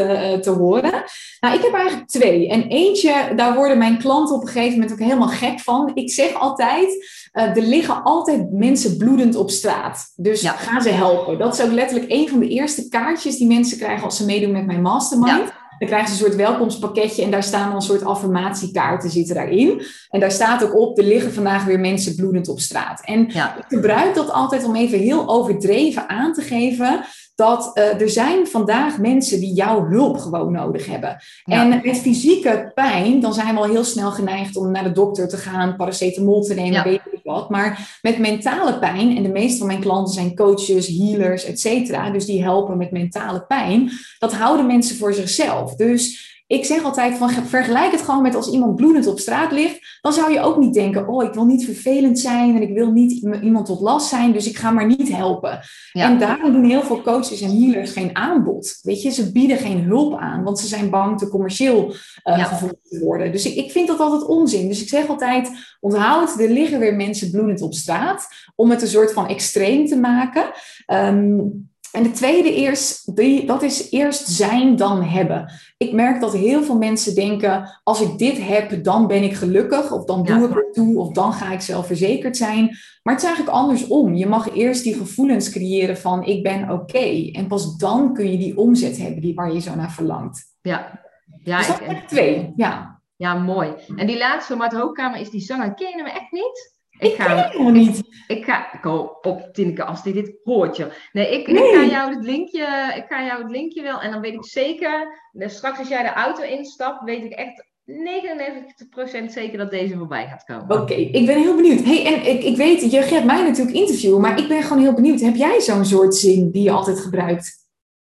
te 0.42 0.56
horen. 0.58 1.04
Nou, 1.40 1.56
ik 1.56 1.62
heb 1.62 1.74
eigenlijk 1.74 2.10
twee. 2.10 2.50
En 2.50 2.64
eentje, 2.68 3.34
daar 3.36 3.56
worden 3.56 3.78
mijn 3.78 3.98
klanten 3.98 4.36
op 4.36 4.42
een 4.42 4.48
gegeven 4.48 4.58
moment 4.68 4.92
ook 4.92 5.00
helemaal 5.00 5.28
gek 5.28 5.60
van. 5.60 5.92
Ik 5.94 6.12
zeg 6.12 6.34
altijd, 6.34 7.08
uh, 7.34 7.44
er 7.44 7.62
liggen 7.62 8.04
altijd 8.04 8.52
mensen 8.52 8.98
bloedend 8.98 9.36
op 9.36 9.50
straat. 9.50 10.14
Dus 10.16 10.42
ja. 10.42 10.52
ga 10.52 10.80
ze 10.80 10.90
helpen. 10.90 11.38
Dat 11.38 11.54
is 11.54 11.66
ook 11.66 11.72
letterlijk 11.72 12.12
een 12.12 12.30
van 12.30 12.40
de 12.40 12.48
eerste 12.48 12.88
kaartjes 12.88 13.38
die 13.38 13.48
mensen 13.48 13.78
krijgen 13.78 14.04
als 14.04 14.18
ze 14.18 14.26
meedoen 14.26 14.52
met 14.52 14.66
mijn 14.66 14.82
mastermind. 14.82 15.52
Dan 15.80 15.88
krijgen 15.88 16.08
ze 16.08 16.14
een 16.14 16.30
soort 16.30 16.42
welkomstpakketje 16.42 17.24
en 17.24 17.32
daar 17.32 17.44
staan 17.44 17.68
dan 17.68 17.76
een 17.76 17.82
soort 17.82 18.04
affirmatiekaarten 18.04 19.10
zitten 19.10 19.36
daarin. 19.36 19.82
En 20.10 20.20
daar 20.20 20.32
staat 20.32 20.64
ook 20.64 20.76
op, 20.76 20.98
er 20.98 21.04
liggen 21.04 21.34
vandaag 21.34 21.66
weer 21.66 21.80
mensen 21.80 22.16
bloedend 22.16 22.48
op 22.48 22.60
straat. 22.60 23.02
En 23.06 23.28
ik 23.28 23.66
gebruik 23.68 24.16
dat 24.16 24.32
altijd 24.32 24.64
om 24.64 24.76
even 24.76 25.00
heel 25.00 25.30
overdreven 25.30 26.10
aan 26.10 26.34
te 26.34 26.42
geven 26.42 27.06
dat 27.40 27.72
uh, 27.74 28.02
er 28.02 28.10
zijn 28.10 28.48
vandaag 28.48 28.98
mensen 28.98 29.40
die 29.40 29.54
jouw 29.54 29.86
hulp 29.86 30.18
gewoon 30.18 30.52
nodig 30.52 30.86
hebben. 30.86 31.18
En 31.44 31.82
met 31.84 31.98
fysieke 31.98 32.72
pijn, 32.76 33.20
dan 33.20 33.34
zijn 33.34 33.54
we 33.54 33.62
al 33.62 33.70
heel 33.70 33.84
snel 33.84 34.12
geneigd 34.12 34.56
om 34.56 34.72
naar 34.72 34.84
de 34.84 34.92
dokter 34.92 35.28
te 35.28 35.38
gaan, 35.38 35.76
paracetamol 35.76 36.42
te 36.42 36.54
nemen, 36.54 36.84
weet 36.84 37.02
ik 37.12 37.20
wat. 37.24 37.50
Maar 37.50 38.00
met 38.02 38.18
mentale 38.18 38.80
pijn, 38.80 39.18
en 39.18 39.24
de 39.24 39.30
meeste 39.30 39.58
van 39.58 39.68
mijn 39.68 39.80
klanten 39.80 40.14
zijn 40.14 40.36
coaches, 40.36 40.88
healers, 40.88 41.44
et 41.44 41.60
cetera, 41.60 42.10
dus 42.10 42.26
die 42.26 42.44
helpen 42.44 42.78
met 42.78 42.92
mentale 42.92 43.46
pijn, 43.48 43.92
dat 44.20 44.34
houden 44.34 44.66
mensen 44.66 44.98
voor 44.98 45.14
zichzelf. 45.14 45.76
Dus 45.76 46.28
ik 46.50 46.66
zeg 46.66 46.84
altijd 46.84 47.18
van 47.18 47.30
vergelijk 47.30 47.92
het 47.92 48.02
gewoon 48.02 48.22
met 48.22 48.36
als 48.36 48.52
iemand 48.52 48.76
bloedend 48.76 49.08
op 49.08 49.20
straat 49.20 49.52
ligt. 49.52 50.00
Dan 50.02 50.14
zou 50.14 50.32
je 50.32 50.40
ook 50.40 50.58
niet 50.58 50.74
denken, 50.74 51.08
oh 51.08 51.24
ik 51.24 51.34
wil 51.34 51.46
niet 51.46 51.66
vervelend 51.66 52.20
zijn 52.20 52.56
en 52.56 52.62
ik 52.62 52.74
wil 52.74 52.92
niet 52.92 53.12
iemand 53.42 53.66
tot 53.66 53.80
last 53.80 54.10
zijn, 54.10 54.32
dus 54.32 54.48
ik 54.48 54.58
ga 54.58 54.72
maar 54.72 54.86
niet 54.86 55.12
helpen. 55.12 55.60
En 55.92 56.20
daarom 56.20 56.52
doen 56.52 56.64
heel 56.64 56.82
veel 56.82 57.02
coaches 57.02 57.42
en 57.42 57.62
healers 57.62 57.92
geen 57.92 58.16
aanbod. 58.16 58.80
Weet 58.82 59.02
je, 59.02 59.10
ze 59.10 59.32
bieden 59.32 59.58
geen 59.58 59.84
hulp 59.84 60.20
aan, 60.20 60.44
want 60.44 60.60
ze 60.60 60.68
zijn 60.68 60.90
bang 60.90 61.18
te 61.18 61.28
commercieel 61.28 61.94
uh, 62.24 62.46
gevoeld 62.46 62.78
te 62.90 63.00
worden. 63.00 63.32
Dus 63.32 63.46
ik, 63.46 63.56
ik 63.56 63.72
vind 63.72 63.88
dat 63.88 64.00
altijd 64.00 64.26
onzin. 64.26 64.68
Dus 64.68 64.82
ik 64.82 64.90
zeg 64.90 65.08
altijd, 65.08 65.50
onthoud, 65.80 66.40
er 66.40 66.50
liggen 66.50 66.80
weer 66.80 66.96
mensen 66.96 67.32
bloedend 67.32 67.62
op 67.62 67.74
straat, 67.74 68.28
om 68.56 68.70
het 68.70 68.82
een 68.82 68.88
soort 68.88 69.14
van 69.14 69.28
extreem 69.28 69.86
te 69.86 70.00
maken. 70.00 70.52
Um, 70.88 71.68
en 71.92 72.04
de 72.04 72.12
tweede 72.12 72.54
eerst, 72.54 73.16
die, 73.16 73.46
dat 73.46 73.62
is 73.62 73.92
eerst 73.92 74.28
zijn 74.28 74.76
dan 74.76 75.04
hebben. 75.04 75.54
Ik 75.78 75.92
merk 75.92 76.22
dat 76.22 76.34
heel 76.34 76.64
veel 76.64 76.78
mensen 76.78 77.16
denken, 77.16 77.80
als 77.84 78.02
ik 78.02 78.18
dit 78.18 78.38
heb, 78.48 78.84
dan 78.84 79.08
ben 79.08 79.24
ik 79.24 79.34
gelukkig, 79.34 79.92
of 79.92 80.06
dan 80.06 80.24
doe 80.24 80.50
ik 80.50 80.56
er 80.56 80.72
toe, 80.72 81.00
of 81.00 81.12
dan 81.12 81.34
ga 81.34 81.52
ik 81.52 81.62
zelfverzekerd 81.62 82.38
zijn. 82.38 82.66
Maar 83.04 83.14
het 83.14 83.24
is 83.24 83.30
eigenlijk 83.30 83.58
andersom. 83.58 84.14
Je 84.14 84.28
mag 84.28 84.56
eerst 84.56 84.84
die 84.84 84.94
gevoelens 84.94 85.50
creëren 85.50 85.98
van 85.98 86.24
ik 86.24 86.44
ben 86.44 86.70
oké. 86.70 87.32
En 87.32 87.48
pas 87.48 87.78
dan 87.78 88.14
kun 88.14 88.32
je 88.32 88.38
die 88.38 88.58
omzet 88.58 88.98
hebben 88.98 89.22
die, 89.22 89.36
waar 89.36 89.54
je 89.54 89.60
zo 89.60 89.76
naar 89.76 89.92
verlangt. 89.92 90.46
Ja, 90.62 91.02
ja 91.44 91.58
dus 91.58 91.68
dat 91.68 92.08
twee, 92.08 92.54
ja. 92.56 93.02
Ja, 93.16 93.34
mooi. 93.34 93.74
En 93.96 94.08
die 94.08 94.18
laatste, 94.18 94.56
maar 94.56 94.70
het 94.70 94.80
hoogkamer 94.80 95.20
is 95.20 95.30
die 95.30 95.42
zanger. 95.42 95.74
Ken 95.74 95.90
je 95.90 95.96
hem 95.96 96.06
echt 96.06 96.32
niet? 96.32 96.79
Ik, 97.00 97.14
ga 97.16 97.50
hem 97.52 97.72
niet. 97.72 98.02
Ik 98.28 98.46
ga, 98.46 98.74
ik 98.74 98.84
hoop 98.84 99.26
op 99.26 99.50
Tineke 99.54 99.84
als 99.84 100.04
die 100.04 100.14
dit 100.14 100.34
hoort. 100.44 100.78
Nee, 101.12 101.40
ik, 101.40 101.48
ik, 101.48 101.58
ga 101.58 101.86
jou 101.86 102.16
het 102.16 102.24
linkje, 102.24 102.94
ik 102.96 103.06
ga 103.08 103.26
jou 103.26 103.42
het 103.42 103.52
linkje 103.52 103.82
wel. 103.82 104.02
En 104.02 104.12
dan 104.12 104.22
weet 104.22 104.34
ik 104.34 104.46
zeker, 104.46 105.20
straks 105.34 105.80
als 105.80 105.88
jij 105.88 106.04
de 106.04 106.14
auto 106.14 106.44
instapt, 106.44 107.04
weet 107.04 107.24
ik 107.24 107.32
echt 107.32 107.68
99% 107.90 109.26
zeker 109.26 109.58
dat 109.58 109.72
deze 109.72 109.98
voorbij 109.98 110.28
gaat 110.28 110.44
komen. 110.44 110.82
Oké, 110.82 110.94
ik 110.94 111.26
ben 111.26 111.38
heel 111.38 111.56
benieuwd. 111.56 111.84
Hey, 111.84 112.06
en 112.06 112.26
ik, 112.26 112.44
ik 112.44 112.58
weet, 112.58 112.92
je 112.92 113.02
gaat 113.02 113.24
mij 113.24 113.44
natuurlijk 113.44 113.78
interviewen, 113.78 114.22
maar 114.22 114.40
ik 114.40 114.48
ben 114.48 114.64
gewoon 114.64 114.84
heel 114.84 114.94
benieuwd. 114.94 115.20
Heb 115.20 115.36
jij 115.36 115.60
zo'n 115.62 115.86
soort 115.86 116.16
zin 116.16 116.52
die 116.52 116.64
je 116.64 116.72
altijd 116.72 117.00
gebruikt? 117.00 117.68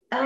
Uh, 0.09 0.19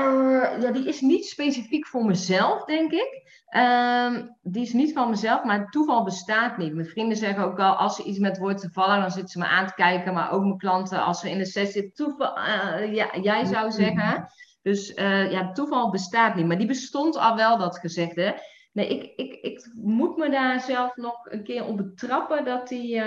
ja, 0.60 0.70
die 0.72 0.88
is 0.88 1.00
niet 1.00 1.26
specifiek 1.26 1.86
voor 1.86 2.04
mezelf, 2.04 2.64
denk 2.64 2.92
ik. 2.92 3.21
Um, 3.56 4.36
die 4.42 4.62
is 4.62 4.72
niet 4.72 4.92
van 4.92 5.10
mezelf, 5.10 5.44
maar 5.44 5.70
toeval 5.70 6.04
bestaat 6.04 6.56
niet. 6.56 6.74
Mijn 6.74 6.86
vrienden 6.86 7.16
zeggen 7.16 7.44
ook 7.44 7.58
al, 7.58 7.74
als 7.74 7.96
ze 7.96 8.02
iets 8.02 8.18
met 8.18 8.38
woord 8.38 8.58
te 8.58 8.70
vallen, 8.70 9.00
dan 9.00 9.10
zitten 9.10 9.30
ze 9.30 9.38
me 9.38 9.46
aan 9.46 9.66
te 9.66 9.74
kijken. 9.74 10.14
Maar 10.14 10.30
ook 10.32 10.42
mijn 10.42 10.58
klanten, 10.58 11.04
als 11.04 11.22
we 11.22 11.30
in 11.30 11.38
de 11.38 11.44
sessie 11.44 11.82
zitten, 11.82 12.06
toeval, 12.06 12.38
uh, 12.38 12.94
ja, 12.94 13.08
jij 13.20 13.44
zou 13.44 13.70
zeggen. 13.70 14.26
Dus 14.62 14.96
uh, 14.96 15.30
ja, 15.32 15.52
toeval 15.52 15.90
bestaat 15.90 16.34
niet. 16.34 16.46
Maar 16.46 16.58
die 16.58 16.66
bestond 16.66 17.16
al 17.16 17.36
wel, 17.36 17.58
dat 17.58 17.78
gezegde. 17.78 18.42
Nee, 18.72 18.88
ik, 18.88 19.12
ik, 19.16 19.34
ik 19.34 19.70
moet 19.74 20.16
me 20.16 20.30
daar 20.30 20.60
zelf 20.60 20.96
nog 20.96 21.18
een 21.30 21.42
keer 21.42 21.66
op 21.66 21.76
betrappen 21.76 22.44
dat 22.44 22.68
die, 22.68 23.02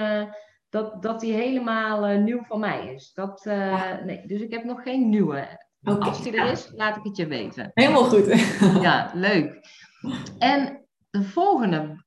dat, 0.69 1.03
dat 1.03 1.19
die 1.19 1.33
helemaal 1.33 2.17
nieuw 2.17 2.43
van 2.43 2.59
mij 2.59 2.93
is. 2.93 3.11
Dat, 3.13 3.45
nee, 4.05 4.21
dus 4.27 4.41
ik 4.41 4.51
heb 4.51 4.63
nog 4.63 4.83
geen 4.83 5.09
nieuwe 5.09 5.63
Als 5.99 6.23
die 6.23 6.37
er 6.37 6.51
is, 6.51 6.71
laat 6.75 6.97
ik 6.97 7.03
het 7.03 7.17
je 7.17 7.27
weten. 7.27 7.71
Helemaal 7.73 8.03
goed. 8.03 8.57
ja, 8.81 9.11
leuk. 9.13 9.59
En 10.37 10.85
de 11.09 11.23
volgende. 11.23 12.03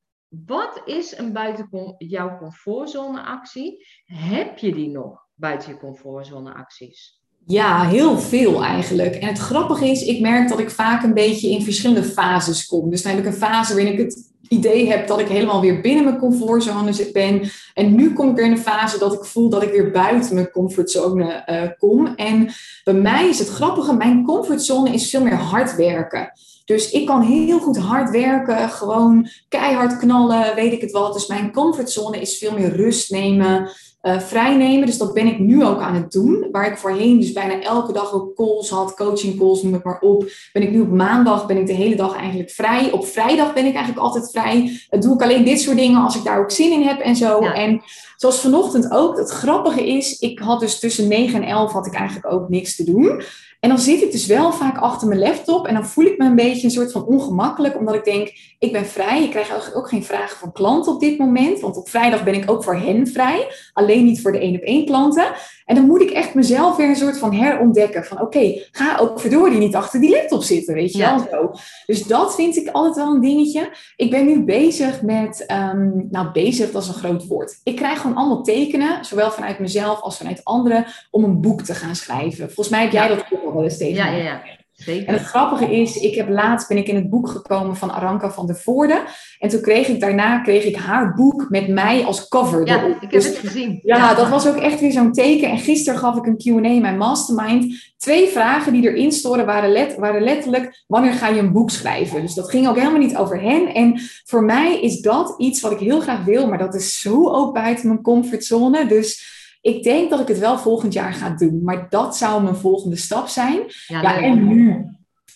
Wat 0.46 0.82
is 0.84 1.18
een 1.18 1.32
buiten 1.32 1.94
jouw 1.98 2.38
comfortzone 2.38 3.22
actie? 3.22 3.86
Heb 4.04 4.58
je 4.58 4.74
die 4.74 4.88
nog 4.88 5.26
buiten 5.34 5.70
je 5.70 5.78
comfortzone 5.78 6.54
acties? 6.54 7.20
Ja, 7.46 7.84
heel 7.84 8.18
veel 8.18 8.64
eigenlijk. 8.64 9.14
En 9.14 9.28
het 9.28 9.38
grappige 9.38 9.86
is, 9.86 10.02
ik 10.02 10.20
merk 10.20 10.48
dat 10.48 10.58
ik 10.58 10.70
vaak 10.70 11.02
een 11.02 11.14
beetje 11.14 11.50
in 11.50 11.62
verschillende 11.62 12.08
fases 12.08 12.66
kom. 12.66 12.90
Dus 12.90 13.02
dan 13.02 13.12
heb 13.12 13.20
ik 13.20 13.26
een 13.26 13.38
fase 13.38 13.74
waarin 13.74 13.92
ik 13.92 13.98
het 13.98 14.32
idee 14.48 14.90
heb 14.90 15.06
dat 15.06 15.20
ik 15.20 15.28
helemaal 15.28 15.60
weer 15.60 15.80
binnen 15.80 16.04
mijn 16.04 16.18
comfortzone 16.18 17.10
ben. 17.12 17.50
En 17.74 17.94
nu 17.94 18.12
kom 18.12 18.30
ik 18.30 18.36
weer 18.36 18.44
in 18.44 18.50
een 18.50 18.58
fase 18.58 18.98
dat 18.98 19.12
ik 19.12 19.24
voel 19.24 19.48
dat 19.48 19.62
ik 19.62 19.70
weer 19.70 19.90
buiten 19.90 20.34
mijn 20.34 20.50
comfortzone 20.50 21.44
uh, 21.46 21.62
kom. 21.78 22.06
En 22.06 22.52
bij 22.84 22.94
mij 22.94 23.28
is 23.28 23.38
het 23.38 23.48
grappige, 23.48 23.96
mijn 23.96 24.24
comfortzone 24.24 24.90
is 24.90 25.10
veel 25.10 25.22
meer 25.22 25.36
hard 25.36 25.76
werken. 25.76 26.32
Dus 26.68 26.90
ik 26.90 27.06
kan 27.06 27.22
heel 27.22 27.58
goed 27.58 27.78
hard 27.78 28.10
werken, 28.10 28.68
gewoon 28.68 29.28
keihard 29.48 29.98
knallen, 29.98 30.54
weet 30.54 30.72
ik 30.72 30.80
het 30.80 30.90
wat. 30.90 31.12
Dus 31.12 31.26
mijn 31.26 31.52
comfortzone 31.52 32.20
is 32.20 32.38
veel 32.38 32.52
meer 32.52 32.76
rust 32.76 33.10
nemen, 33.10 33.70
uh, 34.02 34.18
vrijnemen. 34.18 34.86
Dus 34.86 34.98
dat 34.98 35.14
ben 35.14 35.26
ik 35.26 35.38
nu 35.38 35.64
ook 35.64 35.80
aan 35.80 35.94
het 35.94 36.12
doen. 36.12 36.48
Waar 36.52 36.70
ik 36.70 36.78
voorheen 36.78 37.20
dus 37.20 37.32
bijna 37.32 37.60
elke 37.60 37.92
dag 37.92 38.12
ook 38.12 38.34
calls 38.34 38.70
had, 38.70 38.94
coaching 38.94 39.38
calls, 39.38 39.62
noem 39.62 39.72
het 39.72 39.84
maar 39.84 40.00
op. 40.00 40.30
Ben 40.52 40.62
ik 40.62 40.70
nu 40.70 40.80
op 40.80 40.90
maandag, 40.90 41.46
ben 41.46 41.56
ik 41.56 41.66
de 41.66 41.72
hele 41.72 41.96
dag 41.96 42.16
eigenlijk 42.16 42.50
vrij. 42.50 42.90
Op 42.92 43.06
vrijdag 43.06 43.54
ben 43.54 43.66
ik 43.66 43.74
eigenlijk 43.74 44.04
altijd 44.06 44.30
vrij. 44.30 44.62
Uh, 44.90 45.00
doe 45.00 45.14
ik 45.14 45.22
alleen 45.22 45.44
dit 45.44 45.60
soort 45.60 45.76
dingen 45.76 46.02
als 46.02 46.16
ik 46.16 46.24
daar 46.24 46.40
ook 46.40 46.50
zin 46.50 46.72
in 46.72 46.82
heb 46.82 47.00
en 47.00 47.16
zo. 47.16 47.38
En 47.38 47.82
zoals 48.16 48.40
vanochtend 48.40 48.90
ook, 48.90 49.16
het 49.16 49.30
grappige 49.30 49.86
is, 49.86 50.18
ik 50.18 50.38
had 50.38 50.60
dus 50.60 50.78
tussen 50.78 51.08
9 51.08 51.42
en 51.42 51.48
11 51.48 51.72
had 51.72 51.86
ik 51.86 51.94
eigenlijk 51.94 52.32
ook 52.32 52.48
niks 52.48 52.76
te 52.76 52.84
doen. 52.84 53.22
En 53.60 53.68
dan 53.68 53.78
zit 53.78 54.02
ik 54.02 54.12
dus 54.12 54.26
wel 54.26 54.52
vaak 54.52 54.78
achter 54.78 55.08
mijn 55.08 55.20
laptop 55.20 55.66
en 55.66 55.74
dan 55.74 55.86
voel 55.86 56.04
ik 56.04 56.18
me 56.18 56.24
een 56.24 56.34
beetje 56.34 56.64
een 56.64 56.70
soort 56.70 56.92
van 56.92 57.04
ongemakkelijk, 57.04 57.76
omdat 57.76 57.94
ik 57.94 58.04
denk, 58.04 58.32
ik 58.58 58.72
ben 58.72 58.86
vrij. 58.86 59.22
Ik 59.22 59.30
krijg 59.30 59.74
ook 59.74 59.88
geen 59.88 60.04
vragen 60.04 60.38
van 60.38 60.52
klanten 60.52 60.92
op 60.92 61.00
dit 61.00 61.18
moment, 61.18 61.60
want 61.60 61.76
op 61.76 61.88
vrijdag 61.88 62.24
ben 62.24 62.34
ik 62.34 62.50
ook 62.50 62.64
voor 62.64 62.76
hen 62.76 63.06
vrij, 63.06 63.46
alleen 63.72 64.04
niet 64.04 64.20
voor 64.20 64.32
de 64.32 64.38
één 64.38 64.56
op 64.56 64.62
één 64.62 64.84
klanten. 64.84 65.32
En 65.68 65.74
dan 65.74 65.86
moet 65.86 66.00
ik 66.02 66.10
echt 66.10 66.34
mezelf 66.34 66.76
weer 66.76 66.88
een 66.88 66.96
soort 66.96 67.18
van 67.18 67.34
herontdekken 67.34 68.04
van, 68.04 68.20
oké, 68.20 68.62
ga 68.70 68.98
ook 69.00 69.20
verdorie 69.20 69.58
niet 69.58 69.74
achter 69.74 70.00
die 70.00 70.10
laptop 70.10 70.42
zitten, 70.42 70.74
weet 70.74 70.92
je 70.92 70.98
wel 70.98 71.18
zo. 71.18 71.50
Dus 71.86 72.02
dat 72.02 72.34
vind 72.34 72.56
ik 72.56 72.68
altijd 72.68 72.96
wel 72.96 73.14
een 73.14 73.20
dingetje. 73.20 73.76
Ik 73.96 74.10
ben 74.10 74.26
nu 74.26 74.44
bezig 74.44 75.02
met, 75.02 75.46
um, 75.72 76.06
nou 76.10 76.30
bezig, 76.32 76.70
dat 76.70 76.82
is 76.82 76.88
een 76.88 76.94
groot 76.94 77.26
woord. 77.26 77.60
Ik 77.62 77.76
krijg 77.76 78.00
gewoon 78.00 78.16
allemaal 78.16 78.42
tekenen, 78.42 79.04
zowel 79.04 79.30
vanuit 79.30 79.58
mezelf 79.58 80.00
als 80.00 80.16
vanuit 80.16 80.44
anderen, 80.44 80.86
om 81.10 81.24
een 81.24 81.40
boek 81.40 81.62
te 81.62 81.74
gaan 81.74 81.96
schrijven. 81.96 82.44
Volgens 82.44 82.68
mij 82.68 82.82
heb 82.82 82.92
jij 82.92 83.08
dat 83.08 83.24
ook 83.30 83.52
wel 83.52 83.64
eens 83.64 83.78
tegen 83.78 83.94
ja, 83.94 84.10
ja, 84.10 84.22
ja. 84.22 84.57
Zeker. 84.78 85.08
En 85.08 85.14
het 85.14 85.22
grappige 85.22 85.76
is, 85.76 85.96
ik 85.96 86.14
heb 86.14 86.28
laatst 86.28 86.68
ben 86.68 86.76
ik 86.76 86.88
in 86.88 86.94
het 86.94 87.10
boek 87.10 87.28
gekomen 87.28 87.76
van 87.76 87.90
Aranka 87.90 88.30
van 88.30 88.46
der 88.46 88.56
Voorde. 88.56 89.02
En 89.38 89.48
toen 89.48 89.60
kreeg 89.60 89.88
ik 89.88 90.00
daarna 90.00 90.38
kreeg 90.38 90.64
ik 90.64 90.76
haar 90.76 91.14
boek 91.14 91.46
met 91.48 91.68
mij 91.68 92.04
als 92.04 92.28
cover. 92.28 92.66
Ja, 92.66 92.84
ik 92.84 92.96
heb 93.00 93.10
dus 93.10 93.26
het 93.26 93.36
gezien. 93.36 93.80
Ja, 93.82 94.14
dat 94.14 94.28
was 94.28 94.48
ook 94.48 94.56
echt 94.56 94.80
weer 94.80 94.92
zo'n 94.92 95.12
teken. 95.12 95.50
En 95.50 95.58
gisteren 95.58 95.98
gaf 95.98 96.16
ik 96.16 96.26
een 96.26 96.36
Q&A 96.36 96.68
in 96.68 96.80
mijn 96.80 96.96
mastermind. 96.96 97.92
Twee 97.96 98.28
vragen 98.28 98.72
die 98.72 98.90
erin 98.90 99.12
storen 99.12 99.46
waren, 99.46 99.70
let, 99.72 99.96
waren 99.96 100.22
letterlijk, 100.22 100.84
wanneer 100.86 101.12
ga 101.12 101.28
je 101.28 101.40
een 101.40 101.52
boek 101.52 101.70
schrijven? 101.70 102.20
Dus 102.20 102.34
dat 102.34 102.50
ging 102.50 102.68
ook 102.68 102.76
helemaal 102.76 103.00
niet 103.00 103.16
over 103.16 103.40
hen. 103.40 103.74
En 103.74 104.00
voor 104.24 104.44
mij 104.44 104.80
is 104.80 105.00
dat 105.00 105.34
iets 105.38 105.60
wat 105.60 105.72
ik 105.72 105.78
heel 105.78 106.00
graag 106.00 106.24
wil, 106.24 106.48
maar 106.48 106.58
dat 106.58 106.74
is 106.74 107.00
zo 107.00 107.28
ook 107.28 107.54
buiten 107.54 107.88
mijn 107.88 108.02
comfortzone. 108.02 108.86
Dus 108.86 109.37
ik 109.60 109.82
denk 109.82 110.10
dat 110.10 110.20
ik 110.20 110.28
het 110.28 110.38
wel 110.38 110.58
volgend 110.58 110.92
jaar 110.92 111.12
ga 111.12 111.30
doen. 111.30 111.60
Maar 111.62 111.86
dat 111.90 112.16
zou 112.16 112.42
mijn 112.42 112.56
volgende 112.56 112.96
stap 112.96 113.28
zijn. 113.28 113.60
Ja, 113.86 114.20
en 114.22 114.48
nu, 114.48 114.86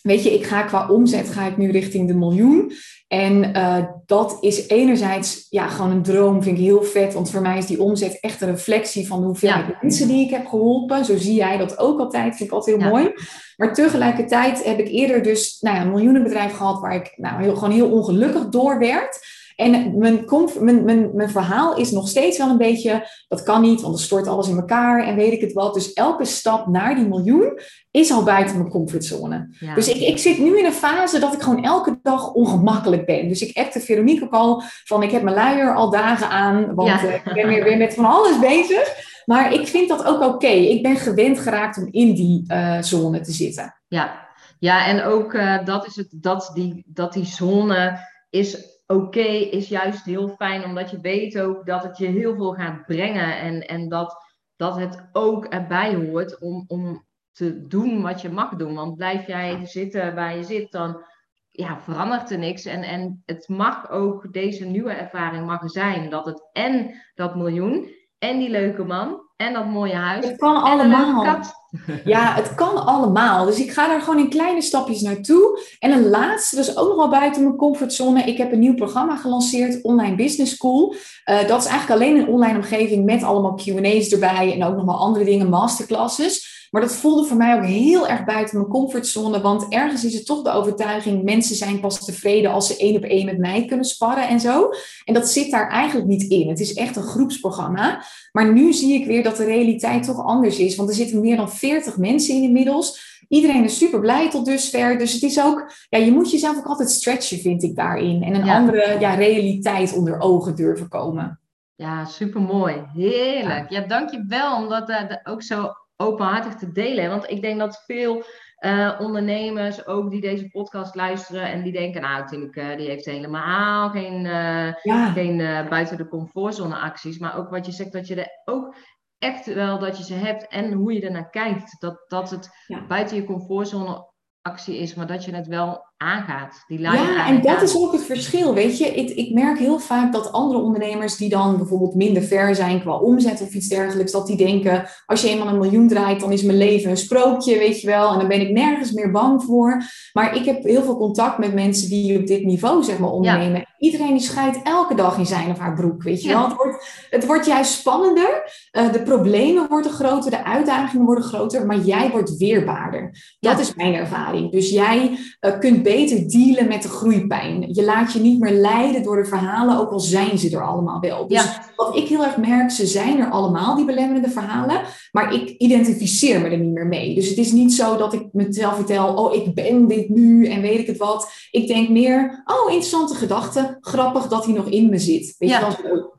weet 0.02 0.22
je, 0.22 0.34
ik 0.34 0.44
ga 0.44 0.62
qua 0.62 0.88
omzet 0.88 1.28
ga 1.28 1.46
ik 1.46 1.56
nu 1.56 1.70
richting 1.70 2.08
de 2.08 2.14
miljoen. 2.14 2.72
En 3.08 3.56
uh, 3.56 3.84
dat 4.06 4.36
is 4.40 4.68
enerzijds 4.68 5.46
ja, 5.50 5.68
gewoon 5.68 5.90
een 5.90 6.02
droom, 6.02 6.42
vind 6.42 6.58
ik 6.58 6.64
heel 6.64 6.82
vet. 6.82 7.14
Want 7.14 7.30
voor 7.30 7.40
mij 7.40 7.58
is 7.58 7.66
die 7.66 7.82
omzet 7.82 8.20
echt 8.20 8.40
een 8.40 8.50
reflectie 8.50 9.06
van 9.06 9.20
de 9.20 9.26
hoeveelheid 9.26 9.66
ja. 9.66 9.78
mensen 9.80 10.08
die 10.08 10.24
ik 10.24 10.30
heb 10.30 10.46
geholpen. 10.46 11.04
Zo 11.04 11.16
zie 11.16 11.34
jij 11.34 11.56
dat 11.56 11.78
ook 11.78 12.00
altijd, 12.00 12.36
vind 12.36 12.48
ik 12.48 12.54
altijd 12.54 12.76
heel 12.76 12.88
mooi. 12.88 13.12
Maar 13.56 13.74
tegelijkertijd 13.74 14.64
heb 14.64 14.78
ik 14.78 14.88
eerder 14.88 15.22
dus 15.22 15.56
nou 15.60 15.76
ja, 15.76 15.82
een 15.82 15.90
miljoenenbedrijf 15.90 16.52
gehad 16.52 16.80
waar 16.80 16.94
ik 16.94 17.12
nou, 17.16 17.42
heel, 17.42 17.54
gewoon 17.54 17.74
heel 17.74 17.90
ongelukkig 17.90 18.48
door 18.48 18.78
werd. 18.78 19.20
En 19.62 19.98
mijn, 19.98 20.24
mijn, 20.60 20.84
mijn, 20.84 21.10
mijn 21.14 21.30
verhaal 21.30 21.76
is 21.76 21.90
nog 21.90 22.08
steeds 22.08 22.38
wel 22.38 22.48
een 22.48 22.58
beetje, 22.58 23.08
dat 23.28 23.42
kan 23.42 23.60
niet, 23.60 23.80
want 23.80 23.94
er 23.94 24.02
stort 24.02 24.26
alles 24.26 24.48
in 24.48 24.56
elkaar 24.56 25.04
en 25.04 25.16
weet 25.16 25.32
ik 25.32 25.40
het 25.40 25.52
wat. 25.52 25.74
Dus 25.74 25.92
elke 25.92 26.24
stap 26.24 26.66
naar 26.66 26.94
die 26.94 27.08
miljoen 27.08 27.58
is 27.90 28.10
al 28.12 28.22
buiten 28.22 28.56
mijn 28.56 28.70
comfortzone. 28.70 29.48
Dus 29.74 29.88
ik, 29.88 29.96
ik 29.96 30.18
zit 30.18 30.38
nu 30.38 30.58
in 30.58 30.64
een 30.64 30.72
fase 30.72 31.18
dat 31.18 31.32
ik 31.32 31.42
gewoon 31.42 31.64
elke 31.64 31.98
dag 32.02 32.32
ongemakkelijk 32.32 33.06
ben. 33.06 33.28
Dus 33.28 33.42
ik 33.42 33.56
appte 33.56 33.80
Veronique 33.80 34.24
ook 34.24 34.32
al 34.32 34.62
van, 34.84 35.02
ik 35.02 35.10
heb 35.10 35.22
mijn 35.22 35.36
luier 35.36 35.74
al 35.74 35.90
dagen 35.90 36.28
aan, 36.28 36.74
want 36.74 36.90
eh, 36.90 37.14
ik 37.14 37.32
ben 37.34 37.48
weer, 37.48 37.64
weer 37.64 37.76
met 37.76 37.94
van 37.94 38.04
alles 38.04 38.38
bezig. 38.38 39.10
Maar 39.24 39.52
ik 39.52 39.66
vind 39.66 39.88
dat 39.88 40.04
ook 40.04 40.22
oké. 40.22 40.46
Ik 40.46 40.82
ben 40.82 40.96
gewend 40.96 41.38
geraakt 41.38 41.78
om 41.78 41.88
in 41.90 42.14
die 42.14 42.44
uh, 42.48 42.82
zone 42.82 43.20
te 43.20 43.32
zitten. 43.32 43.74
Ja, 43.88 44.28
ja 44.58 44.86
en 44.86 45.02
ook 45.02 45.32
uh, 45.32 45.64
dat, 45.64 45.86
is 45.86 45.96
het, 45.96 46.08
dat, 46.10 46.50
die, 46.54 46.84
dat 46.86 47.12
die 47.12 47.24
zone 47.24 47.98
is 48.30 48.71
oké 48.92 49.28
is 49.50 49.68
juist 49.68 50.04
heel 50.04 50.28
fijn, 50.28 50.64
omdat 50.64 50.90
je 50.90 51.00
weet 51.00 51.38
ook 51.38 51.66
dat 51.66 51.82
het 51.82 51.98
je 51.98 52.06
heel 52.06 52.34
veel 52.34 52.52
gaat 52.52 52.86
brengen 52.86 53.38
en, 53.38 53.66
en 53.68 53.88
dat, 53.88 54.16
dat 54.56 54.76
het 54.76 55.08
ook 55.12 55.44
erbij 55.44 55.94
hoort 55.94 56.38
om, 56.38 56.64
om 56.66 57.06
te 57.32 57.66
doen 57.66 58.02
wat 58.02 58.20
je 58.20 58.30
mag 58.30 58.56
doen. 58.56 58.74
Want 58.74 58.96
blijf 58.96 59.26
jij 59.26 59.66
zitten 59.66 60.14
waar 60.14 60.36
je 60.36 60.42
zit, 60.42 60.72
dan 60.72 61.04
ja, 61.50 61.80
verandert 61.80 62.30
er 62.30 62.38
niks. 62.38 62.64
En, 62.64 62.82
en 62.82 63.22
het 63.26 63.48
mag 63.48 63.90
ook, 63.90 64.32
deze 64.32 64.64
nieuwe 64.64 64.92
ervaring 64.92 65.46
mag 65.46 65.70
zijn, 65.70 66.10
dat 66.10 66.24
het 66.24 66.48
en 66.52 67.02
dat 67.14 67.36
miljoen 67.36 67.90
en 68.18 68.38
die 68.38 68.50
leuke 68.50 68.84
man 68.84 69.21
en 69.46 69.52
dat 69.52 69.66
mooie 69.66 69.94
huis. 69.94 70.26
Het 70.26 70.36
kan 70.36 70.62
allemaal. 70.62 71.24
Ja, 72.04 72.34
het 72.34 72.54
kan 72.54 72.86
allemaal. 72.86 73.44
Dus 73.44 73.58
ik 73.58 73.70
ga 73.70 73.86
daar 73.86 74.00
gewoon 74.00 74.18
in 74.18 74.28
kleine 74.28 74.62
stapjes 74.62 75.00
naartoe. 75.00 75.60
En 75.78 75.92
een 75.92 76.08
laatste, 76.08 76.56
dus 76.56 76.76
ook 76.76 76.88
nog 76.88 76.96
wel 76.96 77.08
buiten 77.08 77.42
mijn 77.42 77.56
comfortzone. 77.56 78.22
Ik 78.22 78.36
heb 78.36 78.52
een 78.52 78.58
nieuw 78.58 78.74
programma 78.74 79.16
gelanceerd, 79.16 79.82
Online 79.82 80.16
Business 80.16 80.54
School. 80.54 80.94
Uh, 81.30 81.48
dat 81.48 81.60
is 81.60 81.66
eigenlijk 81.66 82.00
alleen 82.00 82.16
een 82.16 82.28
online 82.28 82.56
omgeving 82.56 83.04
met 83.04 83.22
allemaal 83.22 83.54
Q&A's 83.54 84.12
erbij. 84.12 84.52
En 84.52 84.64
ook 84.64 84.76
nog 84.76 84.84
wel 84.84 84.98
andere 84.98 85.24
dingen, 85.24 85.48
masterclasses. 85.48 86.61
Maar 86.72 86.82
dat 86.82 86.94
voelde 86.94 87.24
voor 87.24 87.36
mij 87.36 87.54
ook 87.54 87.64
heel 87.64 88.08
erg 88.08 88.24
buiten 88.24 88.56
mijn 88.56 88.70
comfortzone. 88.70 89.40
Want 89.40 89.66
ergens 89.68 90.04
is 90.04 90.14
het 90.14 90.26
toch 90.26 90.42
de 90.42 90.50
overtuiging: 90.50 91.22
mensen 91.22 91.56
zijn 91.56 91.80
pas 91.80 92.04
tevreden 92.04 92.52
als 92.52 92.66
ze 92.66 92.76
één 92.76 92.96
op 92.96 93.02
één 93.02 93.24
met 93.24 93.38
mij 93.38 93.64
kunnen 93.64 93.84
sparren 93.84 94.28
en 94.28 94.40
zo. 94.40 94.70
En 95.04 95.14
dat 95.14 95.28
zit 95.28 95.50
daar 95.50 95.68
eigenlijk 95.68 96.08
niet 96.08 96.22
in. 96.22 96.48
Het 96.48 96.60
is 96.60 96.74
echt 96.74 96.96
een 96.96 97.02
groepsprogramma. 97.02 98.04
Maar 98.32 98.52
nu 98.52 98.72
zie 98.72 98.94
ik 98.94 99.06
weer 99.06 99.22
dat 99.22 99.36
de 99.36 99.44
realiteit 99.44 100.04
toch 100.04 100.24
anders 100.24 100.58
is. 100.58 100.76
Want 100.76 100.88
er 100.88 100.94
zitten 100.94 101.20
meer 101.20 101.36
dan 101.36 101.50
40 101.50 101.96
mensen 101.96 102.34
in 102.34 102.42
inmiddels. 102.42 103.20
Iedereen 103.28 103.64
is 103.64 103.78
super 103.78 104.00
blij 104.00 104.30
tot 104.30 104.44
dusver. 104.44 104.98
Dus 104.98 105.12
het 105.12 105.22
is 105.22 105.42
ook, 105.42 105.72
ja, 105.88 105.98
je 105.98 106.12
moet 106.12 106.30
jezelf 106.30 106.56
ook 106.56 106.66
altijd 106.66 106.90
stretchen, 106.90 107.38
vind 107.38 107.62
ik 107.62 107.76
daarin. 107.76 108.22
En 108.22 108.34
een 108.34 108.50
andere 108.50 108.96
ja, 109.00 109.14
realiteit 109.14 109.96
onder 109.96 110.20
ogen 110.20 110.54
durven 110.54 110.88
komen. 110.88 111.40
Ja, 111.74 112.04
super 112.04 112.40
mooi. 112.40 112.82
Heerlijk. 112.94 113.70
Ja, 113.70 113.80
dank 113.80 114.10
je 114.10 114.24
wel 114.28 114.56
om 114.56 114.68
dat 114.68 114.88
uh, 114.88 114.98
ook 115.24 115.42
zo 115.42 115.70
openhartig 116.02 116.54
te 116.54 116.72
delen. 116.72 117.08
Want 117.08 117.30
ik 117.30 117.42
denk 117.42 117.58
dat 117.58 117.82
veel 117.86 118.24
uh, 118.64 118.98
ondernemers 118.98 119.86
ook 119.86 120.10
die 120.10 120.20
deze 120.20 120.48
podcast 120.48 120.94
luisteren 120.94 121.42
en 121.42 121.62
die 121.62 121.72
denken, 121.72 122.00
nou 122.00 122.26
Tineke, 122.26 122.74
die 122.76 122.88
heeft 122.88 123.04
helemaal 123.04 123.90
geen, 123.90 124.24
uh, 124.24 124.72
geen 125.12 125.38
uh, 125.38 125.68
buiten 125.68 125.96
de 125.96 126.08
comfortzone 126.08 126.76
acties. 126.76 127.18
Maar 127.18 127.38
ook 127.38 127.50
wat 127.50 127.66
je 127.66 127.72
zegt, 127.72 127.92
dat 127.92 128.06
je 128.06 128.14
er 128.14 128.40
ook 128.44 128.74
echt 129.18 129.54
wel 129.54 129.78
dat 129.78 129.98
je 129.98 130.04
ze 130.04 130.14
hebt 130.14 130.48
en 130.48 130.72
hoe 130.72 130.92
je 130.92 131.00
ernaar 131.00 131.30
kijkt. 131.30 131.80
Dat, 131.80 132.04
dat 132.06 132.30
het 132.30 132.50
buiten 132.88 133.16
je 133.16 133.24
comfortzone 133.24 134.10
actie 134.42 134.78
is, 134.78 134.94
maar 134.94 135.06
dat 135.06 135.24
je 135.24 135.34
het 135.34 135.46
wel 135.46 135.91
aangaat. 136.02 136.64
Die 136.66 136.80
ja, 136.80 137.28
en 137.28 137.42
dat 137.42 137.62
is 137.62 137.76
ook 137.76 137.92
het 137.92 138.04
verschil, 138.04 138.54
weet 138.54 138.78
je. 138.78 138.86
Ik, 138.86 139.10
ik 139.10 139.34
merk 139.34 139.58
heel 139.58 139.78
vaak 139.78 140.12
dat 140.12 140.32
andere 140.32 140.60
ondernemers 140.60 141.16
die 141.16 141.28
dan 141.28 141.56
bijvoorbeeld 141.56 141.94
minder 141.94 142.22
ver 142.22 142.54
zijn 142.54 142.80
qua 142.80 142.96
omzet 142.96 143.40
of 143.40 143.54
iets 143.54 143.68
dergelijks, 143.68 144.12
dat 144.12 144.26
die 144.26 144.36
denken, 144.36 144.84
als 145.06 145.22
je 145.22 145.28
eenmaal 145.28 145.48
een 145.48 145.58
miljoen 145.58 145.88
draait, 145.88 146.20
dan 146.20 146.32
is 146.32 146.42
mijn 146.42 146.58
leven 146.58 146.90
een 146.90 146.96
sprookje, 146.96 147.58
weet 147.58 147.80
je 147.80 147.86
wel. 147.86 148.12
En 148.12 148.18
dan 148.18 148.28
ben 148.28 148.40
ik 148.40 148.50
nergens 148.50 148.92
meer 148.92 149.10
bang 149.10 149.42
voor. 149.42 149.82
Maar 150.12 150.36
ik 150.36 150.44
heb 150.44 150.62
heel 150.62 150.82
veel 150.82 150.96
contact 150.96 151.38
met 151.38 151.54
mensen 151.54 151.88
die 151.88 152.18
op 152.18 152.26
dit 152.26 152.44
niveau, 152.44 152.82
zeg 152.82 152.98
maar, 152.98 153.10
ondernemen. 153.10 153.66
iedereen 153.78 154.12
die 154.12 154.20
scheidt 154.20 154.62
elke 154.62 154.94
dag 154.94 155.18
in 155.18 155.26
zijn 155.26 155.50
of 155.50 155.58
haar 155.58 155.74
broek, 155.74 156.02
weet 156.02 156.22
je 156.22 156.28
wel. 156.28 156.44
Het 156.48 156.56
wordt, 156.56 157.06
het 157.10 157.26
wordt 157.26 157.46
juist 157.46 157.72
spannender. 157.72 158.42
Uh, 158.72 158.92
de 158.92 159.02
problemen 159.02 159.68
worden 159.68 159.92
groter, 159.92 160.30
de 160.30 160.44
uitdagingen 160.44 161.06
worden 161.06 161.24
groter, 161.24 161.66
maar 161.66 161.78
jij 161.78 162.10
wordt 162.10 162.36
weerbaarder. 162.36 163.36
Dat 163.40 163.60
is 163.60 163.74
mijn 163.74 163.94
ervaring. 163.94 164.50
Dus 164.50 164.70
jij 164.70 165.18
uh, 165.40 165.58
kunt 165.58 165.82
beter 165.82 165.91
dealen 166.26 166.68
met 166.68 166.82
de 166.82 166.88
groeipijn. 166.88 167.74
Je 167.74 167.84
laat 167.84 168.12
je 168.12 168.20
niet 168.20 168.40
meer 168.40 168.52
leiden 168.52 169.02
door 169.02 169.22
de 169.22 169.28
verhalen, 169.28 169.78
ook 169.78 169.90
al 169.90 170.00
zijn 170.00 170.38
ze 170.38 170.56
er 170.56 170.66
allemaal 170.66 171.00
wel. 171.00 171.28
Dus 171.28 171.58
wat 171.76 171.96
ik 171.96 172.08
heel 172.08 172.24
erg 172.24 172.36
merk, 172.36 172.70
ze 172.70 172.86
zijn 172.86 173.20
er 173.20 173.30
allemaal, 173.30 173.76
die 173.76 173.84
belemmerende 173.84 174.30
verhalen, 174.30 174.80
maar 175.12 175.34
ik 175.34 175.48
identificeer 175.48 176.40
me 176.40 176.48
er 176.48 176.58
niet 176.58 176.72
meer 176.72 176.86
mee. 176.86 177.14
Dus 177.14 177.28
het 177.28 177.38
is 177.38 177.52
niet 177.52 177.72
zo 177.72 177.96
dat 177.96 178.12
ik 178.12 178.26
mezelf 178.32 178.74
vertel, 178.74 179.14
oh, 179.14 179.34
ik 179.34 179.54
ben 179.54 179.86
dit 179.86 180.08
nu 180.08 180.46
en 180.46 180.60
weet 180.60 180.78
ik 180.78 180.86
het 180.86 180.96
wat. 180.96 181.32
Ik 181.50 181.66
denk 181.66 181.88
meer, 181.88 182.42
oh, 182.44 182.72
interessante 182.72 183.14
gedachte, 183.14 183.76
grappig 183.80 184.28
dat 184.28 184.44
hij 184.44 184.54
nog 184.54 184.66
in 184.66 184.90
me 184.90 184.98
zit. 184.98 185.34
Weet 185.38 185.50
ja. 185.50 185.58
je 185.58 185.82
wel? 185.82 186.10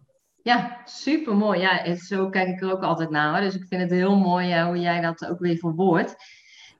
Ja, 0.42 0.82
super 0.86 1.36
mooi. 1.36 1.60
Ja, 1.60 1.96
zo 1.96 2.30
kijk 2.30 2.48
ik 2.48 2.62
er 2.62 2.72
ook 2.72 2.84
altijd 2.84 3.10
naar. 3.10 3.42
Dus 3.42 3.56
ik 3.56 3.66
vind 3.70 3.82
het 3.82 3.92
heel 3.92 4.16
mooi 4.16 4.62
hoe 4.62 4.80
jij 4.80 5.02
dat 5.02 5.28
ook 5.30 5.40
weer 5.40 5.58
verwoordt. 5.58 6.16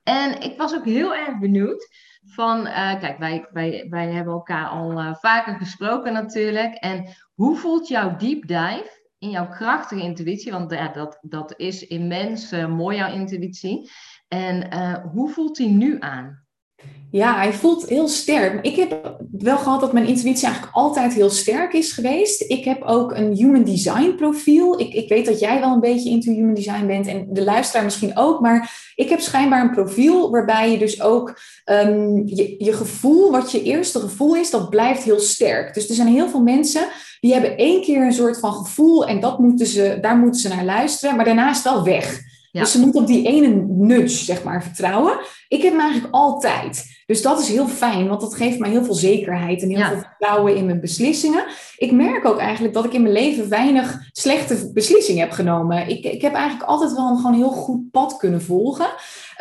En 0.04 0.42
ik 0.42 0.58
was 0.58 0.76
ook 0.76 0.86
heel 0.86 1.16
erg 1.16 1.40
benieuwd 1.40 1.90
van, 2.26 2.68
uh, 2.68 3.00
kijk, 3.00 3.18
wij, 3.18 3.48
wij, 3.52 3.88
wij 3.90 4.12
hebben 4.12 4.34
elkaar 4.34 4.68
al 4.68 4.92
uh, 4.92 5.16
vaker 5.16 5.56
gesproken 5.56 6.14
natuurlijk. 6.14 6.74
En 6.74 7.06
hoe 7.34 7.56
voelt 7.56 7.88
jouw 7.88 8.16
deep 8.16 8.48
dive 8.48 9.02
in 9.18 9.30
jouw 9.30 9.48
krachtige 9.48 10.02
intuïtie? 10.02 10.52
Want 10.52 10.72
ja, 10.72 10.88
dat, 10.88 11.18
dat 11.22 11.54
is 11.58 11.88
immens 11.88 12.54
uh, 12.54 12.68
mooi, 12.68 12.98
jouw 12.98 13.14
intuïtie. 13.14 13.92
En 14.28 14.74
hoe 15.02 15.30
voelt 15.30 15.56
die 15.56 15.70
nu 15.70 15.96
aan? 16.00 16.43
Ja, 17.14 17.36
hij 17.36 17.54
voelt 17.54 17.90
heel 17.90 18.08
sterk. 18.08 18.66
Ik 18.66 18.76
heb 18.76 19.18
wel 19.32 19.58
gehad 19.58 19.80
dat 19.80 19.94
mijn 19.94 20.08
intuïtie 20.08 20.46
eigenlijk 20.46 20.76
altijd 20.76 21.14
heel 21.14 21.30
sterk 21.30 21.74
is 21.74 21.92
geweest. 21.92 22.42
Ik 22.48 22.66
heb 22.66 22.84
ook 22.84 23.12
een 23.12 23.36
human 23.36 23.64
design 23.64 24.16
profiel. 24.16 24.80
Ik, 24.80 24.94
ik 24.94 25.10
weet 25.10 25.26
dat 25.26 25.40
jij 25.40 25.60
wel 25.60 25.74
een 25.74 25.80
beetje 25.80 26.10
into 26.10 26.32
human 26.32 26.54
design 26.54 26.86
bent 26.86 27.08
en 27.08 27.28
de 27.30 27.44
luisteraar 27.44 27.84
misschien 27.84 28.18
ook. 28.18 28.40
Maar 28.40 28.92
ik 28.96 29.10
heb 29.10 29.20
schijnbaar 29.20 29.62
een 29.62 29.72
profiel 29.72 30.32
waarbij 30.32 30.72
je 30.72 30.78
dus 30.78 31.02
ook 31.02 31.40
um, 31.66 32.28
je, 32.28 32.56
je 32.58 32.74
gevoel, 32.74 33.32
wat 33.32 33.52
je 33.52 33.64
eerste 33.64 34.00
gevoel 34.00 34.36
is, 34.36 34.50
dat 34.50 34.70
blijft 34.70 35.04
heel 35.04 35.20
sterk. 35.20 35.74
Dus 35.74 35.90
er 35.90 35.96
zijn 35.96 36.08
heel 36.08 36.30
veel 36.30 36.44
mensen 36.44 36.88
die 37.20 37.34
hebben 37.34 37.58
één 37.58 37.82
keer 37.82 38.02
een 38.02 38.14
soort 38.14 38.40
van 38.40 38.54
gevoel 38.54 39.08
en 39.08 39.20
dat 39.20 39.40
moeten 39.40 39.68
ze, 39.68 39.98
daar 40.02 40.18
moeten 40.18 40.42
ze 40.42 40.48
naar 40.48 40.66
luisteren. 40.66 41.16
Maar 41.16 41.26
daarna 41.26 41.50
is 41.50 41.56
het 41.56 41.74
wel 41.74 41.84
weg. 41.84 42.22
Dus 42.62 42.72
ze 42.72 42.80
moeten 42.80 43.02
op 43.02 43.08
die 43.08 43.28
ene 43.28 43.66
nudge, 43.68 44.24
zeg 44.24 44.44
maar, 44.44 44.64
vertrouwen. 44.64 45.20
Ik 45.48 45.62
heb 45.62 45.72
hem 45.72 45.82
eigenlijk 45.82 46.14
altijd. 46.14 47.02
Dus 47.06 47.22
dat 47.22 47.40
is 47.40 47.48
heel 47.48 47.68
fijn, 47.68 48.08
want 48.08 48.22
dat 48.22 48.36
geeft 48.36 48.60
mij 48.60 48.70
heel 48.70 48.84
veel 48.84 48.94
zekerheid 48.94 49.62
en 49.62 49.70
heel 49.70 49.86
veel 49.86 49.98
vertrouwen 49.98 50.56
in 50.56 50.66
mijn 50.66 50.80
beslissingen. 50.80 51.46
Ik 51.78 51.92
merk 51.92 52.26
ook 52.26 52.38
eigenlijk 52.38 52.74
dat 52.74 52.86
ik 52.86 52.94
in 52.94 53.02
mijn 53.02 53.14
leven 53.14 53.50
weinig 53.50 54.10
slechte 54.12 54.72
beslissingen 54.74 55.22
heb 55.22 55.32
genomen. 55.32 55.90
Ik, 55.90 56.04
ik 56.04 56.22
heb 56.22 56.34
eigenlijk 56.34 56.70
altijd 56.70 56.94
wel 56.94 57.10
een 57.10 57.18
gewoon 57.18 57.34
heel 57.34 57.50
goed 57.50 57.92
pad 57.92 58.18
kunnen 58.18 58.42
volgen. 58.42 58.88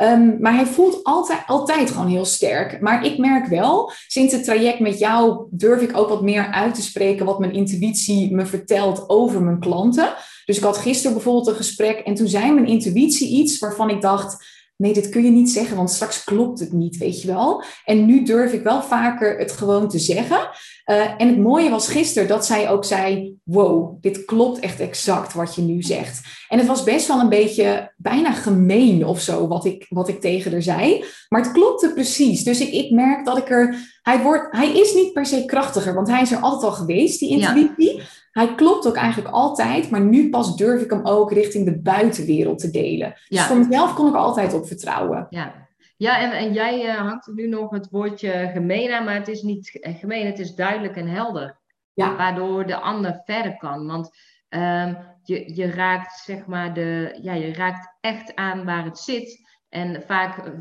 Um, 0.03 0.37
maar 0.41 0.55
hij 0.55 0.67
voelt 0.67 1.05
altijd, 1.05 1.43
altijd 1.47 1.91
gewoon 1.91 2.09
heel 2.09 2.25
sterk. 2.25 2.81
Maar 2.81 3.05
ik 3.05 3.19
merk 3.19 3.47
wel, 3.47 3.93
sinds 4.07 4.33
het 4.33 4.45
traject 4.45 4.81
met 4.81 4.99
jou 4.99 5.47
durf 5.51 5.81
ik 5.81 5.97
ook 5.97 6.09
wat 6.09 6.23
meer 6.23 6.47
uit 6.47 6.75
te 6.75 6.83
spreken 6.83 7.27
wat 7.27 7.39
mijn 7.39 7.53
intuïtie 7.53 8.35
me 8.35 8.47
vertelt 8.47 9.09
over 9.09 9.43
mijn 9.43 9.61
klanten. 9.61 10.15
Dus 10.45 10.57
ik 10.57 10.63
had 10.63 10.79
gisteren 10.79 11.13
bijvoorbeeld 11.13 11.47
een 11.47 11.55
gesprek 11.55 11.99
en 11.99 12.15
toen 12.15 12.29
zei 12.29 12.53
mijn 12.53 12.67
intuïtie 12.67 13.29
iets 13.29 13.59
waarvan 13.59 13.91
ik 13.91 14.01
dacht, 14.01 14.45
nee, 14.83 14.93
dit 14.93 15.09
kun 15.09 15.25
je 15.25 15.31
niet 15.31 15.51
zeggen, 15.51 15.77
want 15.77 15.91
straks 15.91 16.25
klopt 16.25 16.61
het 16.61 16.73
niet, 16.73 16.97
weet 16.97 17.23
je 17.23 17.27
wel. 17.27 17.63
En 17.85 18.07
nu 18.07 18.25
durf 18.25 18.53
ik 18.53 18.63
wel 18.63 18.83
vaker 18.83 19.39
het 19.39 19.53
gewoon 19.53 19.89
te 19.89 19.99
zeggen. 19.99 20.51
Uh, 20.87 21.11
en 21.17 21.29
het 21.29 21.39
mooie 21.39 21.71
was 21.71 21.89
gisteren 21.89 22.29
dat 22.29 22.47
zij 22.47 22.71
ook 22.71 22.85
zei, 22.85 23.35
wow, 23.43 24.03
dit 24.03 24.25
klopt 24.25 24.59
echt 24.59 24.81
exact 24.81 25.33
wat 25.33 25.55
je 25.55 25.63
nu 25.63 25.83
zegt. 25.83 26.21
En 26.49 26.59
het 26.59 26.67
was 26.67 26.83
best 26.83 27.07
wel 27.07 27.21
een 27.21 27.29
beetje 27.29 27.93
bijna 27.97 28.33
gemeen 28.33 29.07
of 29.07 29.21
zo 29.21 29.49
wat 29.49 29.65
ik, 29.65 29.87
wat 29.89 30.09
ik 30.09 30.21
tegen 30.21 30.53
haar 30.53 30.63
zei. 30.63 31.05
Maar 31.29 31.43
het 31.43 31.53
klopte 31.53 31.93
precies. 31.93 32.45
Dus 32.45 32.61
ik, 32.61 32.73
ik 32.73 32.91
merk 32.91 33.25
dat 33.25 33.39
ik 33.39 33.51
er, 33.51 33.77
hij, 34.03 34.23
wordt, 34.23 34.57
hij 34.57 34.79
is 34.79 34.95
niet 34.95 35.13
per 35.13 35.27
se 35.27 35.45
krachtiger, 35.45 35.95
want 35.95 36.09
hij 36.09 36.23
is 36.23 36.33
er 36.33 36.41
altijd 36.41 36.71
al 36.73 36.77
geweest, 36.77 37.19
die 37.19 37.31
intuïtie. 37.31 38.03
Hij 38.33 38.55
klopt 38.55 38.87
ook 38.87 38.97
eigenlijk 38.97 39.35
altijd, 39.35 39.91
maar 39.91 40.01
nu 40.01 40.31
pas 40.31 40.57
durf 40.57 40.83
ik 40.83 40.91
hem 40.91 41.07
ook 41.07 41.33
richting 41.33 41.65
de 41.65 41.81
buitenwereld 41.81 42.59
te 42.59 42.71
delen. 42.71 43.15
Dus 43.29 43.43
voor 43.43 43.57
mezelf 43.57 43.95
kon 43.95 44.09
ik 44.09 44.15
altijd 44.15 44.55
op 44.55 44.67
vertrouwen. 44.67 45.27
Ja, 45.31 45.69
ja 45.97 46.21
en, 46.21 46.33
en 46.33 46.53
jij 46.53 46.85
uh, 46.85 46.95
hangt 46.95 47.27
er 47.27 47.35
nu 47.35 47.49
nog 47.49 47.71
het 47.71 47.89
woordje 47.91 48.51
gemeen 48.53 48.93
aan, 48.93 49.05
maar 49.05 49.15
het 49.15 49.29
is 49.29 49.43
niet 49.43 49.79
gemeen, 49.83 50.27
het 50.27 50.39
is 50.39 50.55
duidelijk 50.55 50.97
en 50.97 51.09
helder. 51.09 51.61
Ja. 51.95 52.17
Waardoor 52.17 52.67
de 52.67 52.77
ander 52.77 53.21
verder 53.25 53.57
kan. 53.57 53.87
Want 53.87 54.11
um, 54.49 54.97
je, 55.23 55.55
je 55.55 55.71
raakt 55.71 56.19
zeg 56.25 56.47
maar 56.47 56.75
de, 56.75 57.19
ja, 57.23 57.33
je 57.33 57.53
raakt 57.53 57.97
echt 58.01 58.35
aan 58.35 58.65
waar 58.65 58.85
het 58.85 58.99
zit. 58.99 59.51
En 59.73 60.03
vaak 60.07 60.53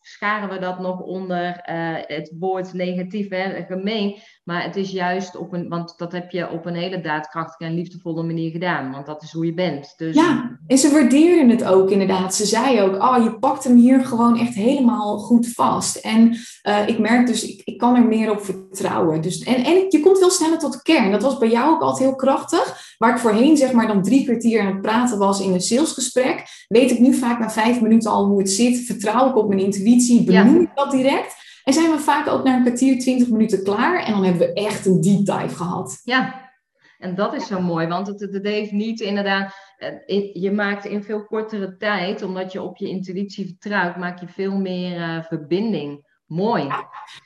scharen 0.00 0.48
we 0.48 0.58
dat 0.58 0.78
nog 0.78 1.00
onder 1.00 1.46
uh, 1.70 1.94
het 2.00 2.34
woord 2.38 2.72
negatief, 2.72 3.28
hè, 3.28 3.64
gemeen. 3.68 4.16
Maar 4.44 4.62
het 4.62 4.76
is 4.76 4.90
juist 4.90 5.36
op 5.36 5.52
een, 5.52 5.68
want 5.68 5.94
dat 5.96 6.12
heb 6.12 6.30
je 6.30 6.50
op 6.50 6.66
een 6.66 6.74
hele 6.74 7.00
daadkrachtige 7.00 7.64
en 7.64 7.74
liefdevolle 7.74 8.22
manier 8.22 8.50
gedaan. 8.50 8.90
Want 8.90 9.06
dat 9.06 9.22
is 9.22 9.32
hoe 9.32 9.46
je 9.46 9.54
bent. 9.54 9.94
Dus... 9.96 10.14
Ja, 10.14 10.58
en 10.66 10.78
ze 10.78 10.90
waardeerden 10.90 11.48
het 11.48 11.64
ook 11.64 11.90
inderdaad. 11.90 12.34
Ze 12.34 12.46
zei 12.46 12.80
ook, 12.80 12.94
oh, 12.94 13.22
je 13.22 13.38
pakt 13.38 13.64
hem 13.64 13.76
hier 13.76 14.04
gewoon 14.04 14.38
echt 14.38 14.54
helemaal 14.54 15.18
goed 15.18 15.48
vast. 15.48 15.96
En 15.96 16.36
uh, 16.68 16.88
ik 16.88 16.98
merk 16.98 17.26
dus, 17.26 17.48
ik, 17.48 17.60
ik 17.64 17.78
kan 17.78 17.96
er 17.96 18.04
meer 18.04 18.30
op 18.30 18.40
vertrouwen. 18.40 19.20
Dus, 19.20 19.42
en, 19.42 19.64
en 19.64 19.86
je 19.88 20.00
komt 20.00 20.18
veel 20.18 20.30
sneller 20.30 20.58
tot 20.58 20.72
de 20.72 20.82
kern. 20.82 21.10
Dat 21.10 21.22
was 21.22 21.38
bij 21.38 21.50
jou 21.50 21.74
ook 21.74 21.82
altijd 21.82 22.08
heel 22.08 22.16
krachtig. 22.16 22.94
Waar 22.98 23.10
ik 23.10 23.18
voorheen 23.18 23.56
zeg 23.56 23.72
maar 23.72 23.86
dan 23.86 24.02
drie 24.02 24.24
kwartier 24.24 24.60
aan 24.60 24.72
het 24.72 24.82
praten 24.82 25.18
was 25.18 25.40
in 25.40 25.52
een 25.52 25.60
salesgesprek, 25.60 26.44
weet 26.68 26.90
ik 26.90 26.98
nu 26.98 27.14
vaak 27.14 27.38
na 27.38 27.50
vijf 27.50 27.80
minuten 27.80 28.10
al 28.10 28.26
hoe 28.26 28.38
het 28.38 28.50
zit. 28.58 28.86
Vertrouw 28.86 29.28
ik 29.28 29.36
op 29.36 29.48
mijn 29.48 29.60
intuïtie, 29.60 30.24
benoem 30.24 30.60
ik 30.60 30.70
dat 30.74 30.90
direct. 30.90 31.34
En 31.64 31.72
zijn 31.72 31.90
we 31.90 31.98
vaak 31.98 32.28
ook 32.28 32.44
na 32.44 32.56
een 32.56 32.62
kwartier, 32.62 32.98
twintig 32.98 33.28
minuten 33.28 33.62
klaar. 33.62 34.04
En 34.04 34.12
dan 34.12 34.24
hebben 34.24 34.46
we 34.46 34.52
echt 34.52 34.86
een 34.86 35.00
deep 35.00 35.26
dive 35.26 35.56
gehad. 35.56 36.00
Ja, 36.04 36.50
en 36.98 37.14
dat 37.14 37.34
is 37.34 37.46
zo 37.46 37.60
mooi. 37.60 37.86
Want 37.86 38.06
het, 38.06 38.20
het 38.20 38.46
heeft 38.46 38.72
niet 38.72 39.00
inderdaad... 39.00 39.54
Eh, 39.78 40.34
je 40.34 40.50
maakt 40.50 40.84
in 40.84 41.02
veel 41.02 41.24
kortere 41.24 41.76
tijd, 41.76 42.22
omdat 42.22 42.52
je 42.52 42.62
op 42.62 42.76
je 42.76 42.88
intuïtie 42.88 43.46
vertrouwt, 43.46 43.96
maak 43.96 44.20
je 44.20 44.28
veel 44.28 44.56
meer 44.56 44.98
uh, 44.98 45.22
verbinding. 45.22 46.07
Mooi. 46.28 46.68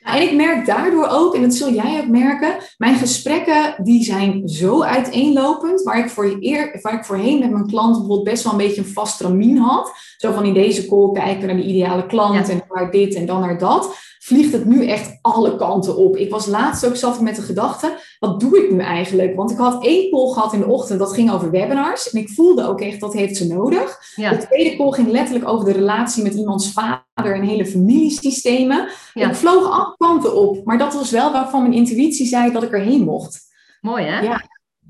en 0.01 0.21
ik 0.21 0.33
merk 0.33 0.65
daardoor 0.65 1.07
ook, 1.07 1.35
en 1.35 1.41
dat 1.41 1.53
zul 1.53 1.73
jij 1.73 1.99
ook 2.01 2.07
merken, 2.07 2.55
mijn 2.77 2.95
gesprekken 2.95 3.83
die 3.83 4.03
zijn 4.03 4.47
zo 4.47 4.81
uiteenlopend, 4.83 5.83
waar 5.83 5.97
ik, 5.97 6.09
voor 6.09 6.37
eer, 6.39 6.79
waar 6.81 6.93
ik 6.93 7.05
voorheen 7.05 7.39
met 7.39 7.51
mijn 7.51 7.67
klant 7.67 7.91
bijvoorbeeld 7.91 8.23
best 8.23 8.43
wel 8.43 8.51
een 8.51 8.57
beetje 8.57 8.81
een 8.81 8.87
vast 8.87 9.21
ramien 9.21 9.57
had. 9.57 9.91
Zo 10.17 10.31
van 10.31 10.45
in 10.45 10.53
deze 10.53 10.87
call 10.87 11.11
kijken 11.11 11.47
naar 11.47 11.55
de 11.55 11.63
ideale 11.63 12.05
klant 12.05 12.49
en 12.49 12.63
naar 12.69 12.91
dit 12.91 13.15
en 13.15 13.25
dan 13.25 13.39
naar 13.39 13.57
dat 13.57 14.12
vliegt 14.23 14.53
het 14.53 14.65
nu 14.65 14.87
echt 14.87 15.17
alle 15.21 15.55
kanten 15.55 15.97
op. 15.97 16.17
Ik 16.17 16.31
was 16.31 16.45
laatst 16.45 16.85
ook 16.85 16.95
zat 16.95 17.21
met 17.21 17.35
de 17.35 17.41
gedachte, 17.41 17.97
wat 18.19 18.39
doe 18.39 18.63
ik 18.63 18.71
nu 18.71 18.79
eigenlijk? 18.79 19.35
Want 19.35 19.51
ik 19.51 19.57
had 19.57 19.83
één 19.83 20.11
call 20.11 20.33
gehad 20.33 20.53
in 20.53 20.59
de 20.59 20.67
ochtend, 20.67 20.99
dat 20.99 21.13
ging 21.13 21.31
over 21.31 21.51
webinars. 21.51 22.09
En 22.09 22.19
ik 22.19 22.29
voelde 22.29 22.67
ook 22.67 22.81
echt, 22.81 22.99
dat 22.99 23.13
heeft 23.13 23.37
ze 23.37 23.47
nodig. 23.47 23.99
De 24.15 24.45
tweede 24.49 24.75
call 24.75 24.91
ging 24.91 25.11
letterlijk 25.11 25.47
over 25.47 25.65
de 25.65 25.71
relatie 25.71 26.23
met 26.23 26.33
iemands 26.33 26.71
vader 26.71 27.35
en 27.35 27.41
hele 27.41 27.65
familiesystemen. 27.65 28.87
Ik 29.13 29.35
vloog 29.35 29.71
alle 29.71 29.95
kanten 29.97 30.35
op. 30.35 30.65
Maar 30.65 30.77
dat 30.77 30.93
was 30.93 31.11
wel 31.11 31.31
waarvan 31.31 31.61
mijn 31.61 31.73
intuïtie 31.73 32.25
zei 32.25 32.51
dat 32.51 32.63
ik 32.63 32.71
erheen 32.71 33.03
mocht. 33.03 33.39
Mooi 33.81 34.05
hè? 34.05 34.19
Ja. 34.19 34.41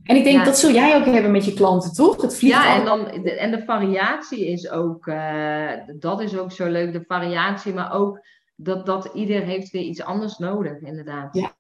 En 0.04 0.16
ik 0.16 0.24
denk, 0.24 0.46
dat 0.46 0.58
zul 0.58 0.72
jij 0.72 0.96
ook 0.96 1.06
hebben 1.06 1.32
met 1.32 1.46
je 1.46 1.54
klanten, 1.54 1.94
toch? 1.94 2.22
Het 2.22 2.38
vliegt 2.38 2.64
ja, 2.64 2.76
en, 2.76 2.86
dan, 2.86 3.08
en 3.26 3.52
de 3.52 3.64
variatie 3.66 4.48
is 4.48 4.70
ook, 4.70 5.06
uh, 5.06 5.70
dat 6.00 6.22
is 6.22 6.38
ook 6.38 6.52
zo 6.52 6.68
leuk, 6.68 6.94
de 6.94 7.04
variatie, 7.08 7.74
maar 7.74 7.94
ook 7.94 8.20
dat, 8.64 8.86
dat 8.86 9.10
ieder 9.14 9.42
heeft 9.42 9.72
weer 9.72 9.82
iets 9.82 10.04
anders 10.04 10.38
nodig, 10.38 10.80
inderdaad. 10.80 11.36
Ja, 11.36 11.52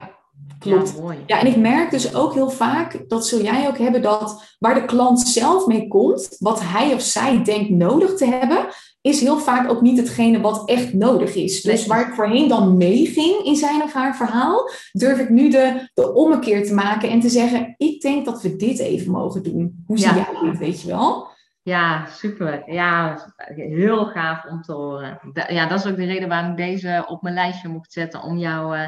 klopt. 0.60 0.94
Ja, 0.96 1.02
mooi. 1.02 1.18
ja, 1.26 1.40
en 1.40 1.48
ik 1.48 1.56
merk 1.56 1.92
dus 1.92 2.16
ook 2.16 2.34
heel 2.34 2.50
vaak, 2.50 3.10
dat 3.10 3.28
zul 3.28 3.42
jij 3.42 3.68
ook 3.68 3.78
hebben, 3.78 4.02
dat 4.02 4.56
waar 4.60 4.74
de 4.74 4.86
klant 4.86 5.20
zelf 5.20 5.68
mee 5.68 5.88
komt, 5.88 6.36
wat 6.40 6.62
hij 6.64 6.94
of 6.94 7.02
zij 7.02 7.44
denkt 7.44 7.70
nodig 7.70 8.16
te 8.16 8.26
hebben, 8.26 8.66
is 9.02 9.20
heel 9.20 9.40
vaak 9.40 9.70
ook 9.70 9.82
niet 9.82 9.98
hetgene 9.98 10.42
wat 10.42 10.70
echt 10.70 10.94
nodig 10.94 11.36
is. 11.36 11.62
Dus 11.62 11.86
waar 11.86 12.08
ik 12.08 12.14
voorheen 12.14 12.48
dan 12.48 12.78
meeging 12.78 13.44
in 13.44 13.56
zijn 13.56 13.84
of 13.84 13.94
haar 13.94 14.16
verhaal, 14.16 14.70
durf 14.92 15.20
ik 15.20 15.30
nu 15.30 15.50
de, 15.50 15.90
de 15.94 16.14
ommekeer 16.14 16.66
te 16.66 16.74
maken 16.74 17.10
en 17.10 17.20
te 17.20 17.30
zeggen, 17.30 17.76
ik 17.78 18.02
denk 18.02 18.26
dat 18.26 18.42
we 18.42 18.56
dit 18.56 18.80
even 18.80 19.12
mogen 19.12 19.44
doen. 19.44 19.84
Hoe 19.88 19.98
zie 19.98 20.14
jij 20.14 20.28
dit, 20.42 20.58
weet 20.58 20.82
je 20.82 20.88
wel? 20.88 21.28
Ja, 21.64 22.06
super. 22.06 22.64
Ja, 22.66 23.20
heel 23.56 24.06
gaaf 24.06 24.46
om 24.46 24.62
te 24.62 24.74
horen. 24.74 25.20
Ja, 25.48 25.68
dat 25.68 25.80
is 25.80 25.92
ook 25.92 25.98
de 25.98 26.06
reden 26.06 26.30
waarom 26.30 26.52
ik 26.52 26.58
deze 26.58 27.06
op 27.08 27.22
mijn 27.22 27.36
lijstje 27.36 27.68
mocht 27.68 27.92
zetten 27.92 28.22
om 28.22 28.38
jou 28.38 28.78
uh, 28.78 28.88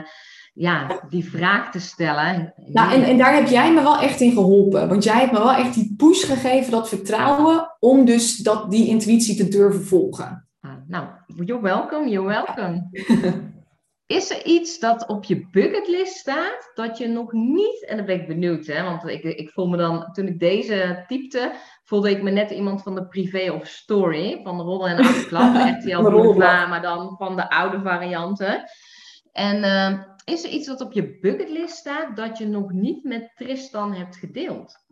ja, 0.54 1.02
die 1.10 1.30
vraag 1.30 1.72
te 1.72 1.80
stellen. 1.80 2.54
Nou, 2.56 2.94
en, 2.94 3.04
en 3.04 3.18
daar 3.18 3.34
heb 3.34 3.48
jij 3.48 3.74
me 3.74 3.82
wel 3.82 4.00
echt 4.00 4.20
in 4.20 4.32
geholpen. 4.32 4.88
Want 4.88 5.04
jij 5.04 5.20
hebt 5.20 5.32
me 5.32 5.38
wel 5.38 5.54
echt 5.54 5.74
die 5.74 5.94
push 5.98 6.26
gegeven, 6.26 6.72
dat 6.72 6.90
vertrouwen, 6.90 7.76
om 7.80 8.06
dus 8.06 8.38
dat, 8.38 8.72
die 8.72 8.88
intuïtie 8.88 9.36
te 9.36 9.48
durven 9.48 9.84
volgen. 9.86 10.48
Ah, 10.60 10.72
nou, 10.88 11.08
you're 11.28 11.62
welcome, 11.62 12.10
you're 12.10 12.28
welcome. 12.28 12.90
Is 14.08 14.32
er 14.32 14.46
iets 14.46 14.80
dat 14.80 15.08
op 15.08 15.24
je 15.24 15.48
bucketlist 15.52 16.16
staat 16.16 16.72
dat 16.74 16.98
je 16.98 17.08
nog 17.08 17.32
niet, 17.32 17.86
en 17.88 17.98
dan 17.98 18.06
ben 18.06 18.22
ik 18.22 18.28
benieuwd, 18.28 18.66
hè, 18.66 18.84
want 18.84 19.08
ik, 19.08 19.24
ik 19.24 19.50
voel 19.50 19.68
me 19.68 19.78
dan, 19.78 20.12
toen 20.12 20.28
ik 20.28 20.40
deze 20.40 21.04
typte, 21.08 21.52
voelde 21.86 22.10
ik 22.10 22.24
me 22.24 22.32
net 22.32 22.52
iemand 22.52 22.82
van 22.82 22.96
de 22.96 23.08
privé 23.08 23.52
of 23.52 23.68
story, 23.68 24.40
van 24.44 24.58
de 24.58 24.64
rollen 24.64 24.90
en 24.90 25.06
oude 25.06 25.26
klap, 25.28 25.56
RTL 25.56 26.02
Boulevard, 26.02 26.70
maar 26.70 26.82
dan 26.82 27.16
van 27.18 27.36
de 27.36 27.50
oude 27.50 27.82
varianten. 27.82 28.64
En 29.32 29.64
uh, 29.64 30.00
is 30.26 30.44
er 30.44 30.50
iets 30.50 30.68
wat 30.68 30.82
op 30.82 30.94
je 30.94 31.18
bucketlist 31.22 31.76
staat 31.76 32.16
dat 32.16 32.38
je 32.38 32.48
nog 32.48 32.72
niet 32.72 33.04
met 33.04 33.32
Tristan 33.36 33.94
hebt 33.94 34.16
gedeeld? 34.16 34.84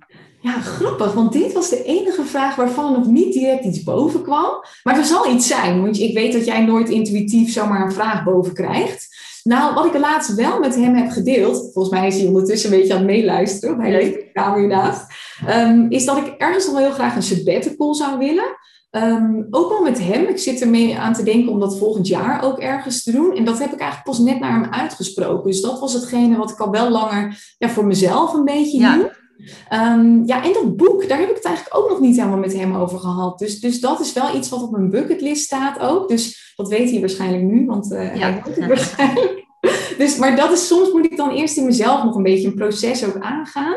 Ja, 0.41 0.61
grappig, 0.61 1.13
want 1.13 1.31
dit 1.31 1.53
was 1.53 1.69
de 1.69 1.83
enige 1.83 2.23
vraag 2.23 2.55
waarvan 2.55 2.91
nog 2.91 3.05
niet 3.05 3.33
direct 3.33 3.63
iets 3.63 3.83
boven 3.83 4.23
kwam. 4.23 4.65
Maar 4.83 4.97
er 4.97 5.05
zal 5.05 5.31
iets 5.31 5.47
zijn, 5.47 5.81
want 5.81 5.99
ik 5.99 6.13
weet 6.13 6.33
dat 6.33 6.45
jij 6.45 6.65
nooit 6.65 6.89
intuïtief 6.89 7.51
zomaar 7.51 7.81
een 7.81 7.91
vraag 7.91 8.23
boven 8.23 8.53
krijgt. 8.53 9.12
Nou, 9.43 9.73
wat 9.73 9.85
ik 9.85 9.97
laatst 9.97 10.35
wel 10.35 10.59
met 10.59 10.75
hem 10.75 10.95
heb 10.95 11.11
gedeeld, 11.11 11.69
volgens 11.73 11.89
mij 11.89 12.07
is 12.07 12.17
hij 12.17 12.27
ondertussen 12.27 12.71
een 12.71 12.77
beetje 12.79 12.93
aan 12.93 12.99
het 12.99 13.07
meeluisteren, 13.07 13.79
hij 13.79 13.91
leeft 13.91 14.13
de 14.13 14.31
kamer 14.31 14.59
hiernaast, 14.59 15.05
um, 15.49 15.85
is 15.89 16.05
dat 16.05 16.17
ik 16.17 16.27
ergens 16.37 16.65
nog 16.65 16.73
wel 16.73 16.83
heel 16.83 16.93
graag 16.93 17.15
een 17.15 17.23
sabbatical 17.23 17.95
zou 17.95 18.17
willen. 18.17 18.61
Um, 18.95 19.47
ook 19.49 19.71
al 19.71 19.81
met 19.83 19.99
hem. 19.99 20.27
Ik 20.27 20.37
zit 20.37 20.61
ermee 20.61 20.97
aan 20.97 21.13
te 21.13 21.23
denken 21.23 21.51
om 21.51 21.59
dat 21.59 21.77
volgend 21.77 22.07
jaar 22.07 22.43
ook 22.43 22.59
ergens 22.59 23.03
te 23.03 23.11
doen. 23.11 23.35
En 23.35 23.45
dat 23.45 23.59
heb 23.59 23.73
ik 23.73 23.79
eigenlijk 23.79 24.09
pas 24.09 24.19
net 24.19 24.39
naar 24.39 24.51
hem 24.51 24.71
uitgesproken. 24.71 25.51
Dus 25.51 25.61
dat 25.61 25.79
was 25.79 25.93
hetgene 25.93 26.37
wat 26.37 26.51
ik 26.51 26.59
al 26.59 26.71
wel 26.71 26.89
langer 26.89 27.55
ja, 27.57 27.69
voor 27.69 27.85
mezelf 27.85 28.33
een 28.33 28.45
beetje 28.45 28.79
ja. 28.79 28.95
hield. 28.95 29.11
Um, 29.73 30.23
ja, 30.25 30.43
en 30.43 30.53
dat 30.53 30.77
boek, 30.77 31.07
daar 31.07 31.19
heb 31.19 31.29
ik 31.29 31.35
het 31.35 31.45
eigenlijk 31.45 31.77
ook 31.77 31.89
nog 31.89 31.99
niet 31.99 32.15
helemaal 32.15 32.37
met 32.37 32.53
hem 32.53 32.75
over 32.75 32.99
gehad. 32.99 33.39
Dus, 33.39 33.59
dus 33.59 33.79
dat 33.79 33.99
is 33.99 34.13
wel 34.13 34.35
iets 34.35 34.49
wat 34.49 34.61
op 34.61 34.71
mijn 34.71 34.89
bucketlist 34.89 35.43
staat 35.43 35.79
ook. 35.79 36.09
Dus 36.09 36.53
dat 36.55 36.69
weet 36.69 36.91
hij 36.91 36.99
waarschijnlijk 36.99 37.43
nu, 37.43 37.65
want 37.65 37.91
uh, 37.91 38.15
ja. 38.15 38.21
hij 38.21 38.41
het 38.43 38.67
waarschijnlijk. 38.67 39.41
Dus, 39.97 40.17
maar 40.17 40.35
dat 40.35 40.51
is 40.51 40.67
soms 40.67 40.91
moet 40.91 41.05
ik 41.05 41.17
dan 41.17 41.29
eerst 41.29 41.57
in 41.57 41.65
mezelf 41.65 42.03
nog 42.03 42.15
een 42.15 42.23
beetje 42.23 42.47
een 42.47 42.55
proces 42.55 43.05
ook 43.05 43.19
aangaan. 43.19 43.75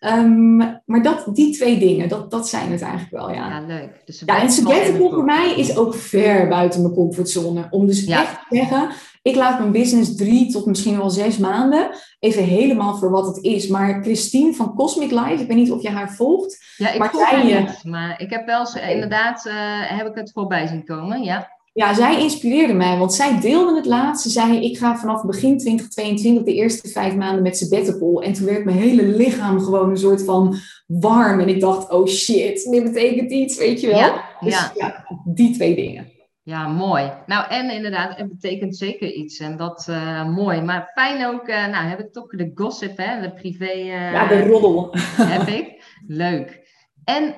Um, 0.00 0.56
maar 0.84 1.02
dat, 1.02 1.28
die 1.32 1.54
twee 1.54 1.78
dingen, 1.78 2.08
dat, 2.08 2.30
dat 2.30 2.48
zijn 2.48 2.70
het 2.70 2.82
eigenlijk 2.82 3.12
wel, 3.12 3.30
ja. 3.30 3.48
Ja, 3.48 3.66
leuk. 3.66 4.02
Dus 4.04 4.22
ja, 4.26 4.40
en 4.40 4.50
sabbatical 4.50 5.10
voor 5.10 5.24
mij 5.24 5.54
is 5.56 5.76
ook 5.76 5.94
ver 5.94 6.48
buiten 6.48 6.82
mijn 6.82 6.94
comfortzone. 6.94 7.66
Om 7.70 7.86
dus 7.86 8.04
echt 8.04 8.38
te 8.48 8.56
zeggen, 8.56 8.88
ik 9.26 9.34
laat 9.34 9.58
mijn 9.58 9.72
business 9.72 10.16
drie 10.16 10.52
tot 10.52 10.66
misschien 10.66 10.96
wel 10.96 11.10
zes 11.10 11.38
maanden 11.38 11.90
even 12.18 12.42
helemaal 12.42 12.96
voor 12.96 13.10
wat 13.10 13.26
het 13.26 13.44
is. 13.44 13.68
Maar 13.68 14.02
Christine 14.02 14.54
van 14.54 14.74
Cosmic 14.74 15.10
Life, 15.10 15.42
ik 15.42 15.46
weet 15.46 15.56
niet 15.56 15.70
of 15.70 15.82
je 15.82 15.90
haar 15.90 16.14
volgt. 16.14 16.64
Ja, 16.76 16.92
ik 16.92 16.98
maar 16.98 17.10
volg 17.10 17.30
haar 17.30 17.44
niet, 17.44 17.84
maar 17.84 18.20
ik 18.20 18.30
heb 18.30 18.46
wel 18.46 18.60
eens, 18.60 18.74
inderdaad, 18.74 19.46
uh, 19.46 19.54
heb 19.98 20.06
ik 20.06 20.14
het 20.14 20.30
voorbij 20.32 20.66
zien 20.66 20.84
komen, 20.84 21.22
ja. 21.22 21.54
Ja, 21.72 21.94
zij 21.94 22.20
inspireerde 22.20 22.72
mij, 22.72 22.98
want 22.98 23.14
zij 23.14 23.40
deelde 23.40 23.76
het 23.76 23.86
laatst. 23.86 24.22
Ze 24.22 24.30
zei, 24.30 24.64
ik 24.64 24.78
ga 24.78 24.96
vanaf 24.96 25.24
begin 25.24 25.58
2022 25.58 26.44
de 26.44 26.54
eerste 26.54 26.88
vijf 26.88 27.14
maanden 27.14 27.42
met 27.42 27.56
sabbatical. 27.56 28.22
En 28.22 28.32
toen 28.32 28.46
werd 28.46 28.64
mijn 28.64 28.76
hele 28.76 29.02
lichaam 29.02 29.60
gewoon 29.60 29.90
een 29.90 29.98
soort 29.98 30.24
van 30.24 30.56
warm. 30.86 31.40
En 31.40 31.48
ik 31.48 31.60
dacht, 31.60 31.90
oh 31.90 32.06
shit, 32.06 32.70
dit 32.70 32.82
betekent 32.82 33.30
iets, 33.30 33.58
weet 33.58 33.80
je 33.80 33.86
wel. 33.86 33.98
Ja, 33.98 34.24
dus 34.40 34.52
ja. 34.52 34.72
ja 34.74 35.04
die 35.24 35.54
twee 35.54 35.74
dingen. 35.74 36.14
Ja, 36.46 36.68
mooi. 36.68 37.12
Nou, 37.26 37.48
en 37.48 37.70
inderdaad, 37.70 38.16
het 38.16 38.28
betekent 38.28 38.76
zeker 38.76 39.12
iets. 39.12 39.38
En 39.38 39.56
dat 39.56 39.86
uh, 39.90 40.28
mooi. 40.28 40.60
Maar 40.60 40.90
fijn 40.94 41.26
ook, 41.26 41.48
uh, 41.48 41.66
nou 41.66 41.86
heb 41.86 41.98
ik 41.98 42.12
toch 42.12 42.26
de 42.26 42.50
gossip, 42.54 42.96
hè, 42.96 43.20
de 43.20 43.32
privé. 43.32 43.72
Uh, 43.72 44.12
ja, 44.12 44.26
de 44.26 44.46
roddel. 44.46 44.94
Heb 45.34 45.48
ik. 45.48 45.82
Leuk. 46.06 46.60
En 47.04 47.34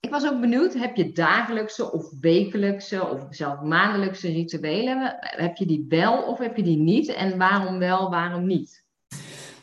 ik 0.00 0.10
was 0.10 0.28
ook 0.28 0.40
benieuwd, 0.40 0.74
heb 0.74 0.96
je 0.96 1.12
dagelijkse 1.12 1.92
of 1.92 2.12
wekelijkse 2.20 3.08
of 3.08 3.26
zelfs 3.30 3.62
maandelijkse 3.62 4.28
rituelen? 4.28 5.16
Heb 5.20 5.56
je 5.56 5.66
die 5.66 5.84
wel 5.88 6.22
of 6.22 6.38
heb 6.38 6.56
je 6.56 6.62
die 6.62 6.78
niet? 6.78 7.08
En 7.14 7.38
waarom 7.38 7.78
wel, 7.78 8.10
waarom 8.10 8.46
niet? 8.46 8.84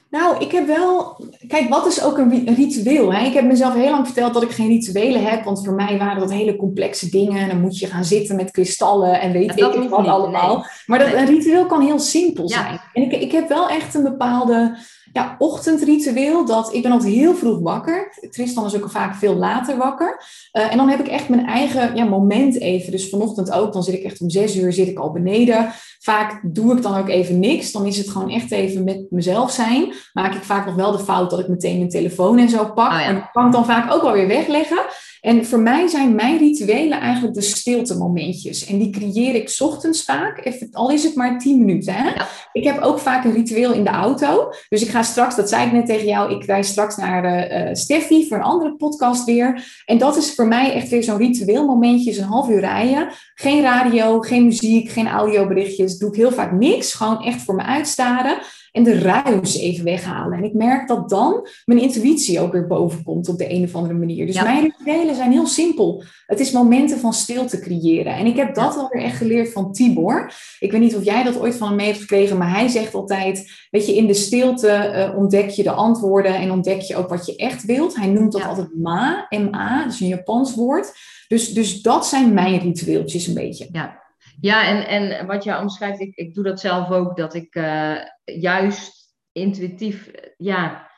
Nou, 0.10 0.40
ik 0.40 0.52
heb 0.52 0.68
wel. 0.68 1.18
Kijk, 1.48 1.70
wat 1.70 1.86
is 1.88 2.04
ook 2.04 2.18
een 2.18 2.56
ritueel? 2.56 3.14
Hè? 3.14 3.26
Ik 3.26 3.34
heb 3.34 3.46
mezelf 3.46 3.74
heel 3.74 3.90
lang 3.90 4.06
verteld 4.06 4.34
dat 4.34 4.44
ik 4.44 4.52
geen 4.52 4.68
rituelen 4.68 5.24
heb, 5.24 5.44
want 5.44 5.66
voor 5.66 5.74
mij 5.74 5.98
waren 5.98 6.20
dat 6.20 6.32
hele 6.32 6.56
complexe 6.56 7.10
dingen. 7.10 7.48
Dan 7.48 7.62
moet 7.62 7.80
je 7.80 7.88
gaan 7.88 8.06
zitten 8.06 8.36
met 8.36 8.52
kristallen 8.52 9.22
en 9.22 9.32
weet 9.32 9.52
ik 9.56 9.90
wat 9.90 10.08
allemaal. 10.08 10.66
Maar 10.86 11.00
dat, 11.00 11.14
een 11.14 11.26
ritueel 11.26 11.66
kan 11.66 11.82
heel 11.82 12.00
simpel 12.00 12.50
zijn. 12.50 12.82
En 12.94 13.02
ik, 13.02 13.12
ik 13.12 13.32
heb 13.32 13.50
wel 13.50 13.70
echt 13.70 13.94
een 13.94 14.04
bepaalde 14.04 14.78
ja, 15.14 15.36
ochtendritueel. 15.38 16.46
Dat 16.46 16.74
ik 16.74 16.82
ben 16.82 16.92
altijd 16.92 17.14
heel 17.14 17.36
vroeg 17.36 17.60
wakker. 17.60 18.28
Tristan 18.30 18.66
is 18.66 18.76
ook 18.76 18.90
vaak 18.90 19.16
veel 19.16 19.36
later 19.36 19.78
wakker. 19.78 20.24
Uh, 20.54 20.72
en 20.72 20.78
dan 20.78 20.90
heb 20.90 21.00
ik 21.00 21.08
echt 21.08 21.30
mijn 21.30 21.46
eigen 21.46 21.96
ja, 21.96 22.04
moment 22.04 22.60
even. 22.60 22.92
Dus 22.92 23.10
vanochtend 23.10 23.52
ook. 23.52 23.74
Dan 23.74 23.84
zit 23.84 23.94
ik 23.94 24.04
echt 24.04 24.22
om 24.22 24.30
zes 24.30 24.56
uur 24.56 24.74
zit 24.74 24.88
ik 24.88 25.00
al 25.00 25.12
beneden. 25.12 25.72
Vaak 26.00 26.42
doe 26.44 26.76
ik 26.76 26.82
dan 26.82 26.98
ook 26.98 27.10
even 27.10 27.40
niks. 27.40 27.72
Dan 27.72 27.86
is 27.86 27.98
het 27.98 28.10
gewoon 28.10 28.30
echt 28.30 28.52
even 28.52 28.84
met 28.84 29.06
mezelf 29.10 29.52
zijn. 29.52 29.94
Maak 30.14 30.34
ik 30.34 30.44
vaak 30.44 30.66
nog 30.66 30.76
wel 30.76 30.92
de 30.92 31.04
fout 31.04 31.30
dat 31.30 31.40
ik 31.40 31.48
meteen 31.48 31.78
mijn 31.78 31.90
telefoon 31.90 32.38
en 32.38 32.50
zo 32.50 32.66
pak. 32.66 32.92
Oh 32.92 33.00
ja. 33.00 33.06
En 33.06 33.16
dat 33.16 33.32
kan 33.32 33.46
ik 33.46 33.52
dan 33.52 33.66
vaak 33.66 33.94
ook 33.94 34.02
wel 34.02 34.14
weer 34.14 34.28
wegleggen. 34.28 34.86
En 35.22 35.46
voor 35.46 35.60
mij 35.60 35.88
zijn 35.88 36.16
mijn 36.16 36.38
rituelen 36.38 37.00
eigenlijk 37.00 37.34
de 37.34 37.42
stilte 37.42 37.98
momentjes. 37.98 38.66
En 38.66 38.78
die 38.78 38.90
creëer 38.90 39.36
ik 39.36 39.56
ochtends 39.60 40.04
vaak, 40.04 40.46
even, 40.46 40.70
al 40.72 40.92
is 40.92 41.04
het 41.04 41.16
maar 41.16 41.40
10 41.40 41.60
minuten. 41.66 41.94
Hè? 41.94 42.12
Ik 42.52 42.64
heb 42.64 42.82
ook 42.82 43.00
vaak 43.00 43.24
een 43.24 43.34
ritueel 43.34 43.74
in 43.74 43.84
de 43.84 43.90
auto. 43.90 44.52
Dus 44.70 44.82
ik 44.82 44.90
ga 44.90 45.04
straks, 45.04 45.36
dat 45.36 45.50
zei 45.50 45.66
ik 45.66 45.72
net 45.72 45.86
tegen 45.86 46.08
jou, 46.08 46.36
ik 46.36 46.46
rij 46.46 46.64
straks 46.64 46.98
naar 46.98 47.52
uh, 47.52 47.74
Steffi 47.74 48.28
voor 48.28 48.38
een 48.38 48.44
andere 48.44 48.76
podcast 48.76 49.24
weer. 49.24 49.82
En 49.86 49.98
dat 49.98 50.18
is 50.18 50.36
voor 50.36 50.48
mij 50.48 50.74
echt 50.74 50.90
weer 50.90 51.04
zo'n 51.04 51.18
ritueel 51.18 51.66
momentje, 51.66 52.18
een 52.18 52.24
half 52.24 52.50
uur 52.50 52.60
rijden. 52.60 53.10
Geen 53.34 53.62
radio, 53.62 54.20
geen 54.20 54.46
muziek, 54.46 54.90
geen 54.90 55.08
audioberichtjes. 55.08 55.98
Doe 55.98 56.10
ik 56.10 56.16
heel 56.16 56.32
vaak 56.32 56.52
niks. 56.52 56.94
Gewoon 56.94 57.24
echt 57.24 57.42
voor 57.42 57.56
me 57.56 57.64
uitstaren 57.64 58.38
en 58.80 58.86
de 58.86 59.00
ruis 59.00 59.58
even 59.58 59.84
weghalen. 59.84 60.38
En 60.38 60.44
ik 60.44 60.54
merk 60.54 60.88
dat 60.88 61.10
dan 61.10 61.48
mijn 61.66 61.80
intuïtie 61.80 62.40
ook 62.40 62.52
weer 62.52 62.68
boven 62.68 63.04
komt 63.04 63.30
op 63.30 63.38
de 63.38 63.52
een 63.54 63.64
of 63.64 63.76
andere 63.76 63.94
manier. 63.94 64.26
Dus 64.26 64.42
mijn 64.42 64.62
rituelen 64.62 65.16
zijn 65.16 65.32
heel 65.32 65.48
simpel. 65.48 66.04
Het 66.26 66.40
is 66.40 66.52
momenten 66.52 67.00
van 67.00 67.14
stilte 67.14 67.60
creëren. 67.60 68.16
En 68.16 68.26
ik 68.26 68.36
heb 68.36 68.56
dat 68.56 68.74
ja. 68.74 68.88
weer 68.90 69.04
echt 69.04 69.18
geleerd 69.18 69.52
van 69.52 69.74
Tibor. 69.74 70.34
Ik 70.60 70.72
weet 70.72 70.82
niet 70.82 70.96
of 70.96 71.04
jij 71.04 71.24
dat 71.24 71.40
ooit 71.40 71.56
van 71.56 71.68
hem 71.68 71.76
mee 71.76 71.88
hebt 71.88 72.00
gekregen, 72.00 72.38
maar 72.38 72.52
hij 72.52 72.68
zegt 72.68 72.94
altijd, 72.94 73.52
weet 73.72 73.86
je, 73.86 73.96
in 73.96 74.08
de 74.08 74.14
stilte 74.14 74.94
uh, 75.12 75.18
ontdek 75.18 75.50
je 75.50 75.64
de 75.64 75.72
antwoorden 75.72 76.36
en 76.36 76.52
ontdek 76.52 76.82
je 76.82 76.96
ook 76.96 77.10
wat 77.10 77.26
je 77.26 77.36
echt 77.36 77.66
wilt. 77.66 77.96
Hij 77.96 78.08
noemt 78.08 78.32
dat 78.32 78.46
altijd 78.46 78.76
ma, 78.76 79.26
M-A, 79.30 79.86
dus 79.86 80.00
een 80.00 80.08
Japans 80.08 80.56
woord. 80.56 80.92
Dus, 81.28 81.54
dus 81.54 81.82
dat 81.82 82.08
zijn 82.08 82.34
mijn 82.34 82.60
ritueeltjes 82.60 83.28
een 83.28 83.34
beetje. 83.34 83.68
Ja, 83.72 84.09
ja, 84.42 84.68
en, 84.68 84.88
en 84.88 85.28
wat 85.28 85.44
je 85.44 85.58
omschrijft, 85.58 86.00
ik, 86.00 86.16
ik 86.16 86.34
doe 86.34 86.44
dat 86.44 86.60
zelf 86.60 86.90
ook, 86.90 87.18
dat 87.18 87.34
ik 87.34 87.56
uh, 87.56 87.96
juist 88.24 89.14
intuïtief, 89.32 90.12
ja, 90.38 90.90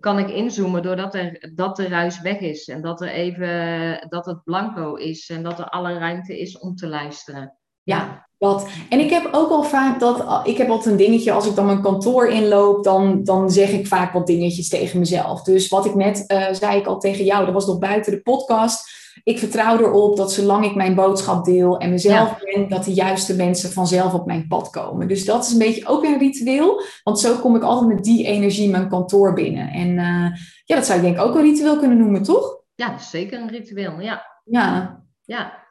kan 0.00 0.18
ik 0.18 0.30
inzoomen 0.30 0.82
doordat 0.82 1.14
er, 1.14 1.52
dat 1.54 1.76
de 1.76 1.88
ruis 1.88 2.20
weg 2.20 2.38
is 2.38 2.68
en 2.68 2.82
dat 2.82 3.00
er 3.00 3.08
even, 3.08 4.06
dat 4.08 4.26
het 4.26 4.44
blanco 4.44 4.94
is 4.94 5.30
en 5.30 5.42
dat 5.42 5.58
er 5.58 5.68
alle 5.68 5.98
ruimte 5.98 6.40
is 6.40 6.58
om 6.58 6.74
te 6.74 6.88
luisteren. 6.88 7.58
Ja, 7.82 8.26
dat. 8.38 8.68
En 8.88 9.00
ik 9.00 9.10
heb 9.10 9.28
ook 9.32 9.50
al 9.50 9.62
vaak 9.62 10.00
dat, 10.00 10.46
ik 10.46 10.56
heb 10.56 10.68
altijd 10.68 10.90
een 10.90 11.06
dingetje, 11.06 11.32
als 11.32 11.46
ik 11.46 11.54
dan 11.54 11.66
mijn 11.66 11.82
kantoor 11.82 12.28
inloop, 12.28 12.84
dan, 12.84 13.24
dan 13.24 13.50
zeg 13.50 13.70
ik 13.70 13.86
vaak 13.86 14.12
wat 14.12 14.26
dingetjes 14.26 14.68
tegen 14.68 14.98
mezelf. 14.98 15.42
Dus 15.42 15.68
wat 15.68 15.86
ik 15.86 15.94
net 15.94 16.24
uh, 16.32 16.46
zei 16.52 16.78
ik 16.78 16.86
al 16.86 16.98
tegen 16.98 17.24
jou, 17.24 17.44
dat 17.44 17.54
was 17.54 17.66
nog 17.66 17.78
buiten 17.78 18.12
de 18.12 18.22
podcast 18.22 19.05
ik 19.24 19.38
vertrouw 19.38 19.78
erop 19.78 20.16
dat 20.16 20.32
zolang 20.32 20.64
ik 20.64 20.74
mijn 20.74 20.94
boodschap 20.94 21.44
deel 21.44 21.78
en 21.78 21.90
mezelf 21.90 22.38
ben, 22.38 22.68
dat 22.68 22.84
de 22.84 22.92
juiste 22.92 23.36
mensen 23.36 23.72
vanzelf 23.72 24.14
op 24.14 24.26
mijn 24.26 24.46
pad 24.48 24.70
komen. 24.70 25.08
Dus 25.08 25.24
dat 25.24 25.44
is 25.44 25.52
een 25.52 25.58
beetje 25.58 25.86
ook 25.86 26.04
een 26.04 26.18
ritueel, 26.18 26.82
want 27.02 27.20
zo 27.20 27.36
kom 27.36 27.56
ik 27.56 27.62
altijd 27.62 27.94
met 27.94 28.04
die 28.04 28.26
energie 28.26 28.70
mijn 28.70 28.88
kantoor 28.88 29.32
binnen. 29.32 29.68
En 29.68 29.88
uh, 29.88 30.38
ja, 30.64 30.76
dat 30.76 30.86
zou 30.86 30.98
ik 30.98 31.04
denk 31.04 31.16
ik 31.16 31.22
ook 31.22 31.34
een 31.34 31.42
ritueel 31.42 31.78
kunnen 31.78 31.98
noemen, 31.98 32.22
toch? 32.22 32.58
Ja, 32.74 32.98
zeker 32.98 33.40
een 33.40 33.50
ritueel, 33.50 34.00
ja. 34.00 34.26
Ja. 34.44 35.04
Ja, 35.24 35.66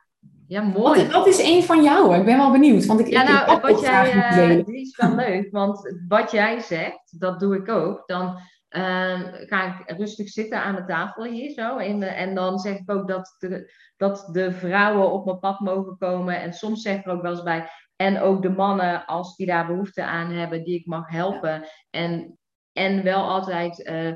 ja, 0.47 0.62
mooi. 0.62 1.03
Wat, 1.03 1.12
wat 1.12 1.27
is 1.27 1.43
een 1.43 1.63
van 1.63 1.84
jou? 1.84 2.15
Ik 2.15 2.25
ben 2.25 2.38
wel 2.38 2.51
benieuwd. 2.51 2.86
Want 2.86 2.99
ik, 2.99 3.08
ja, 3.08 3.23
nou, 3.23 3.62
wat 3.62 3.81
jij, 3.81 4.13
uh, 4.58 4.65
die 4.65 4.81
is 4.81 4.97
wel 4.97 5.15
leuk. 5.15 5.47
Want 5.51 5.95
wat 6.08 6.31
jij 6.31 6.60
zegt, 6.60 7.19
dat 7.19 7.39
doe 7.39 7.55
ik 7.55 7.69
ook. 7.69 8.03
Dan 8.05 8.38
uh, 8.69 9.19
ga 9.32 9.80
ik 9.80 9.97
rustig 9.97 10.30
zitten 10.30 10.62
aan 10.62 10.75
de 10.75 10.86
tafel 10.86 11.23
hier 11.23 11.49
zo. 11.49 11.78
En, 11.78 12.04
en 12.04 12.36
dan 12.36 12.60
zeg 12.60 12.78
ik 12.78 12.91
ook 12.91 13.08
dat 13.08 13.36
de, 13.38 13.73
dat 13.97 14.30
de 14.32 14.51
vrouwen 14.51 15.12
op 15.12 15.25
mijn 15.25 15.39
pad 15.39 15.60
mogen 15.60 15.97
komen. 15.97 16.41
En 16.41 16.54
soms 16.54 16.82
zeg 16.82 16.97
ik 16.97 17.06
er 17.06 17.12
ook 17.12 17.21
wel 17.21 17.32
eens 17.32 17.43
bij. 17.43 17.69
En 17.95 18.19
ook 18.19 18.41
de 18.41 18.49
mannen, 18.49 19.06
als 19.06 19.36
die 19.36 19.47
daar 19.47 19.67
behoefte 19.67 20.04
aan 20.04 20.32
hebben, 20.32 20.63
die 20.63 20.80
ik 20.80 20.86
mag 20.86 21.10
helpen. 21.10 21.67
En, 21.89 22.39
en 22.71 23.04
wel 23.04 23.30
altijd 23.30 23.88
uh, 23.89 24.13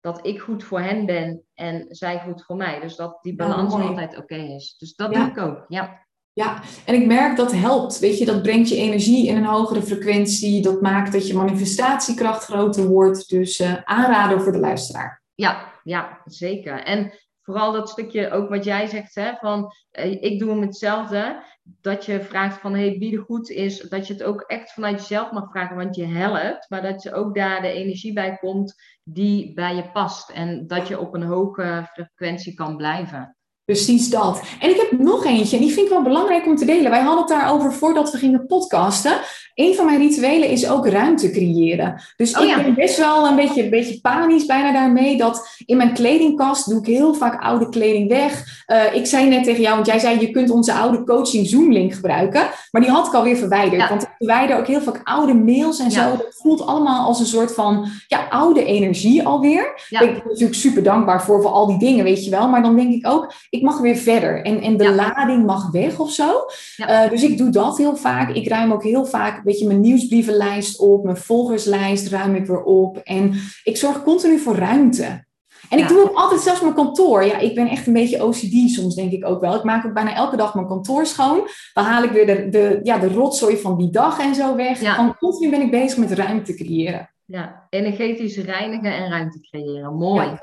dat 0.00 0.26
ik 0.26 0.40
goed 0.40 0.64
voor 0.64 0.80
hen 0.80 1.06
ben 1.06 1.44
en 1.54 1.86
zij 1.88 2.20
goed 2.20 2.44
voor 2.44 2.56
mij. 2.56 2.80
Dus 2.80 2.96
dat 2.96 3.18
die 3.22 3.36
balans 3.36 3.74
ja, 3.74 3.80
altijd 3.80 4.10
oké 4.10 4.20
okay 4.20 4.54
is. 4.54 4.76
Dus 4.78 4.94
dat 4.94 5.12
ja. 5.12 5.20
doe 5.20 5.30
ik 5.30 5.38
ook. 5.38 5.64
Ja. 5.68 6.05
Ja, 6.36 6.62
en 6.84 6.94
ik 6.94 7.06
merk 7.06 7.36
dat 7.36 7.52
helpt. 7.52 7.98
Weet 7.98 8.18
je, 8.18 8.24
dat 8.24 8.42
brengt 8.42 8.68
je 8.68 8.76
energie 8.76 9.26
in 9.26 9.36
een 9.36 9.44
hogere 9.44 9.82
frequentie. 9.82 10.62
Dat 10.62 10.80
maakt 10.80 11.12
dat 11.12 11.26
je 11.26 11.34
manifestatiekracht 11.34 12.44
groter 12.44 12.86
wordt. 12.86 13.28
Dus 13.28 13.60
uh, 13.60 13.82
aanrader 13.84 14.40
voor 14.40 14.52
de 14.52 14.58
luisteraar. 14.58 15.22
Ja, 15.34 15.72
ja, 15.82 16.20
zeker. 16.24 16.82
En 16.82 17.12
vooral 17.42 17.72
dat 17.72 17.88
stukje, 17.88 18.30
ook 18.30 18.48
wat 18.48 18.64
jij 18.64 18.86
zegt, 18.86 19.14
hè, 19.14 19.32
van 19.40 19.72
eh, 19.90 20.22
ik 20.22 20.38
doe 20.38 20.50
hem 20.50 20.60
hetzelfde. 20.60 21.42
Dat 21.62 22.04
je 22.04 22.22
vraagt 22.22 22.60
van 22.60 22.74
hey, 22.74 22.98
wie 22.98 23.16
er 23.16 23.24
goed 23.24 23.50
is, 23.50 23.80
dat 23.80 24.06
je 24.06 24.12
het 24.12 24.22
ook 24.22 24.40
echt 24.40 24.72
vanuit 24.72 24.98
jezelf 24.98 25.30
mag 25.30 25.50
vragen, 25.50 25.76
want 25.76 25.96
je 25.96 26.06
helpt. 26.06 26.70
Maar 26.70 26.82
dat 26.82 27.02
je 27.02 27.12
ook 27.12 27.34
daar 27.34 27.62
de 27.62 27.72
energie 27.72 28.12
bij 28.12 28.36
komt 28.36 28.74
die 29.02 29.54
bij 29.54 29.74
je 29.74 29.90
past. 29.90 30.30
En 30.30 30.66
dat 30.66 30.88
je 30.88 31.00
op 31.00 31.14
een 31.14 31.22
hoge 31.22 31.88
frequentie 31.92 32.54
kan 32.54 32.76
blijven. 32.76 33.35
Precies 33.66 34.10
dat. 34.10 34.40
En 34.60 34.70
ik 34.70 34.76
heb 34.76 35.00
nog 35.00 35.24
eentje, 35.24 35.56
en 35.56 35.62
die 35.62 35.72
vind 35.72 35.86
ik 35.86 35.92
wel 35.92 36.02
belangrijk 36.02 36.46
om 36.46 36.56
te 36.56 36.64
delen. 36.64 36.90
Wij 36.90 37.00
hadden 37.00 37.18
het 37.18 37.28
daarover 37.28 37.72
voordat 37.72 38.10
we 38.10 38.18
gingen 38.18 38.46
podcasten. 38.46 39.12
Een 39.54 39.74
van 39.74 39.86
mijn 39.86 39.98
rituelen 39.98 40.48
is 40.48 40.68
ook 40.68 40.86
ruimte 40.86 41.30
creëren. 41.30 42.02
Dus 42.16 42.36
oh 42.36 42.44
ik 42.44 42.62
ben 42.62 42.74
best 42.74 42.98
wel 42.98 43.26
een 43.26 43.36
beetje, 43.36 43.62
een 43.62 43.70
beetje 43.70 44.00
panisch 44.00 44.46
bijna 44.46 44.72
daarmee. 44.72 45.16
Dat 45.16 45.48
in 45.64 45.76
mijn 45.76 45.92
kledingkast 45.92 46.68
doe 46.68 46.78
ik 46.78 46.86
heel 46.86 47.14
vaak 47.14 47.42
oude 47.42 47.68
kleding 47.68 48.08
weg. 48.08 48.64
Uh, 48.66 48.94
ik 48.94 49.06
zei 49.06 49.28
net 49.28 49.44
tegen 49.44 49.62
jou, 49.62 49.74
want 49.74 49.86
jij 49.86 49.98
zei 49.98 50.20
je 50.20 50.30
kunt 50.30 50.50
onze 50.50 50.72
oude 50.72 51.04
coaching 51.04 51.46
Zoom 51.46 51.72
link 51.72 51.94
gebruiken. 51.94 52.45
Maar 52.76 52.84
die 52.84 52.94
had 52.94 53.06
ik 53.06 53.14
alweer 53.14 53.36
verwijderd. 53.36 53.88
Want 53.88 54.02
ik 54.02 54.08
verwijder 54.18 54.58
ook 54.58 54.66
heel 54.66 54.80
vaak 54.80 55.00
oude 55.04 55.34
mails 55.34 55.78
en 55.78 55.90
zo. 55.90 56.10
Dat 56.10 56.36
voelt 56.38 56.66
allemaal 56.66 57.06
als 57.06 57.20
een 57.20 57.26
soort 57.26 57.54
van 57.54 57.88
ja, 58.06 58.26
oude 58.28 58.64
energie 58.64 59.26
alweer. 59.26 59.86
Ja. 59.88 60.00
Ik 60.00 60.12
ben 60.12 60.22
natuurlijk 60.24 60.54
super 60.54 60.82
dankbaar 60.82 61.22
voor, 61.22 61.42
voor 61.42 61.50
al 61.50 61.66
die 61.66 61.78
dingen, 61.78 62.04
weet 62.04 62.24
je 62.24 62.30
wel. 62.30 62.48
Maar 62.48 62.62
dan 62.62 62.76
denk 62.76 62.92
ik 62.92 63.06
ook, 63.06 63.32
ik 63.50 63.62
mag 63.62 63.78
weer 63.78 63.96
verder. 63.96 64.44
En, 64.44 64.60
en 64.60 64.76
de 64.76 64.94
lading 64.94 65.46
mag 65.46 65.70
weg 65.70 65.98
of 65.98 66.10
zo. 66.10 66.44
Uh, 66.76 67.10
dus 67.10 67.22
ik 67.22 67.38
doe 67.38 67.50
dat 67.50 67.78
heel 67.78 67.96
vaak. 67.96 68.30
Ik 68.30 68.48
ruim 68.48 68.72
ook 68.72 68.82
heel 68.82 69.06
vaak 69.06 69.40
weet 69.44 69.58
je, 69.58 69.66
mijn 69.66 69.80
nieuwsbrievenlijst 69.80 70.78
op, 70.78 71.04
mijn 71.04 71.16
volgerslijst 71.16 72.08
ruim 72.08 72.34
ik 72.34 72.46
weer 72.46 72.62
op. 72.62 72.96
En 73.04 73.34
ik 73.64 73.76
zorg 73.76 74.02
continu 74.02 74.38
voor 74.38 74.56
ruimte. 74.56 75.25
En 75.68 75.78
ik 75.78 75.88
doe 75.88 76.02
ook 76.02 76.16
altijd 76.16 76.40
zelfs 76.40 76.60
mijn 76.60 76.74
kantoor. 76.74 77.24
Ja, 77.24 77.38
ik 77.38 77.54
ben 77.54 77.68
echt 77.68 77.86
een 77.86 77.92
beetje 77.92 78.24
OCD 78.24 78.70
soms, 78.70 78.94
denk 78.94 79.12
ik 79.12 79.26
ook 79.26 79.40
wel. 79.40 79.54
Ik 79.54 79.62
maak 79.62 79.86
ook 79.86 79.92
bijna 79.92 80.14
elke 80.14 80.36
dag 80.36 80.54
mijn 80.54 80.66
kantoor 80.66 81.06
schoon. 81.06 81.48
Dan 81.72 81.84
haal 81.84 82.02
ik 82.02 82.10
weer 82.10 82.26
de, 82.26 82.48
de, 82.48 82.80
ja, 82.82 82.98
de 82.98 83.08
rotzooi 83.08 83.56
van 83.56 83.78
die 83.78 83.90
dag 83.90 84.18
en 84.18 84.34
zo 84.34 84.56
weg. 84.56 84.80
Ja. 84.80 84.96
Dan 84.96 85.16
continu 85.18 85.50
ben 85.50 85.60
ik 85.60 85.70
bezig 85.70 85.98
met 85.98 86.12
ruimte 86.12 86.54
creëren. 86.54 87.10
Ja, 87.24 87.66
energetisch 87.70 88.36
reinigen 88.36 88.94
en 88.94 89.10
ruimte 89.10 89.40
creëren. 89.40 89.96
Mooi. 89.96 90.26
Ja, 90.26 90.38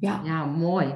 ja. 0.00 0.20
ja, 0.24 0.44
mooi. 0.44 0.94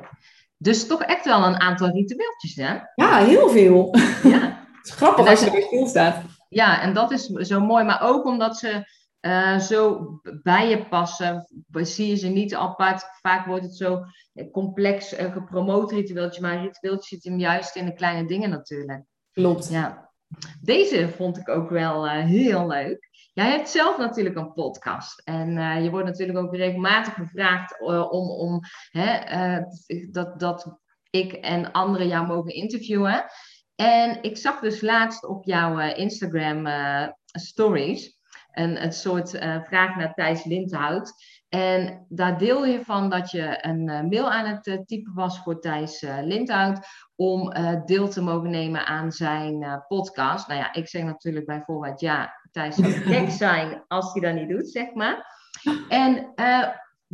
Dus 0.57 0.87
toch 0.87 1.03
echt 1.03 1.25
wel 1.25 1.44
een 1.44 1.61
aantal 1.61 1.88
ritueeltjes, 1.88 2.55
hè? 2.55 2.75
Ja, 2.94 3.16
heel 3.16 3.49
veel. 3.49 3.94
Ja. 4.23 4.59
Het 4.81 4.88
is 4.88 4.94
grappig 4.94 5.27
als 5.29 5.40
je 5.44 5.51
er 5.51 5.62
stil 5.62 5.87
staat. 5.87 6.23
Ja, 6.49 6.83
en 6.83 6.94
dat 6.94 7.11
is 7.11 7.27
zo 7.27 7.61
mooi. 7.61 7.85
Maar 7.85 8.03
ook 8.03 8.25
omdat 8.25 8.57
ze 8.57 8.85
uh, 9.21 9.59
zo 9.59 10.09
bij 10.43 10.69
je 10.69 10.89
passen, 10.89 11.47
zie 11.73 12.07
je 12.07 12.17
ze 12.17 12.29
niet 12.29 12.55
apart. 12.55 13.05
Vaak 13.21 13.47
wordt 13.47 13.65
het 13.65 13.77
zo 13.77 14.05
complex 14.53 15.21
uh, 15.21 15.33
gepromoot 15.33 15.93
ritueeltje, 15.93 16.41
maar 16.41 16.61
ritueeltje 16.61 17.17
zit 17.17 17.25
hem 17.25 17.39
juist 17.39 17.77
in 17.77 17.85
de 17.85 17.95
kleine 17.95 18.29
dingen 18.29 18.51
natuurlijk. 18.51 19.05
Klopt. 19.33 19.69
Ja. 19.69 20.11
Deze 20.61 21.09
vond 21.09 21.37
ik 21.37 21.49
ook 21.49 21.71
wel 21.71 22.07
uh, 22.07 22.13
heel 22.13 22.67
leuk. 22.67 23.09
Jij 23.33 23.51
hebt 23.51 23.69
zelf 23.69 23.99
natuurlijk 23.99 24.37
een 24.37 24.53
podcast. 24.53 25.23
En 25.25 25.57
uh, 25.57 25.83
je 25.83 25.91
wordt 25.91 26.07
natuurlijk 26.07 26.39
ook 26.39 26.55
regelmatig 26.55 27.15
gevraagd 27.15 27.81
om, 28.11 28.31
om 28.31 28.61
hè, 28.91 29.61
dat, 30.11 30.41
dat 30.41 30.79
ik 31.11 31.33
en 31.33 31.73
anderen 31.73 32.09
jou 32.09 32.27
mogen 32.27 32.55
interviewen. 32.55 33.25
En 33.75 34.23
ik 34.23 34.37
zag 34.37 34.61
dus 34.61 34.81
laatst 34.81 35.27
op 35.27 35.45
jouw 35.45 35.79
Instagram 35.79 36.67
stories 37.25 38.20
een, 38.53 38.83
een 38.83 38.93
soort 38.93 39.31
vraag 39.65 39.97
naar 39.97 40.15
Thijs 40.15 40.45
Lindhout. 40.45 41.13
En 41.49 42.07
daar 42.09 42.39
deel 42.39 42.65
je 42.65 42.85
van 42.85 43.11
dat 43.11 43.31
je 43.31 43.59
een 43.61 43.85
mail 43.85 44.31
aan 44.31 44.47
het 44.47 44.83
typen 44.87 45.15
was 45.15 45.39
voor 45.39 45.61
Thijs 45.61 46.01
Lindhout 46.23 46.87
om 47.17 47.53
deel 47.85 48.09
te 48.09 48.23
mogen 48.23 48.51
nemen 48.51 48.87
aan 48.87 49.13
zijn 49.13 49.85
podcast. 49.89 50.49
Nou 50.49 50.61
ja, 50.61 50.73
ik 50.73 50.89
zeg 50.89 51.03
natuurlijk 51.03 51.47
bij 51.47 51.63
voorbaat 51.67 52.01
ja, 52.01 52.41
Thijs 52.51 52.75
zou 52.75 52.93
gek 52.93 53.31
zijn 53.47 53.85
als 53.89 54.13
hij 54.13 54.23
dat 54.23 54.35
niet 54.35 54.49
doet, 54.49 54.71
zeg 54.71 54.95
maar. 54.95 55.39
En 55.89 56.33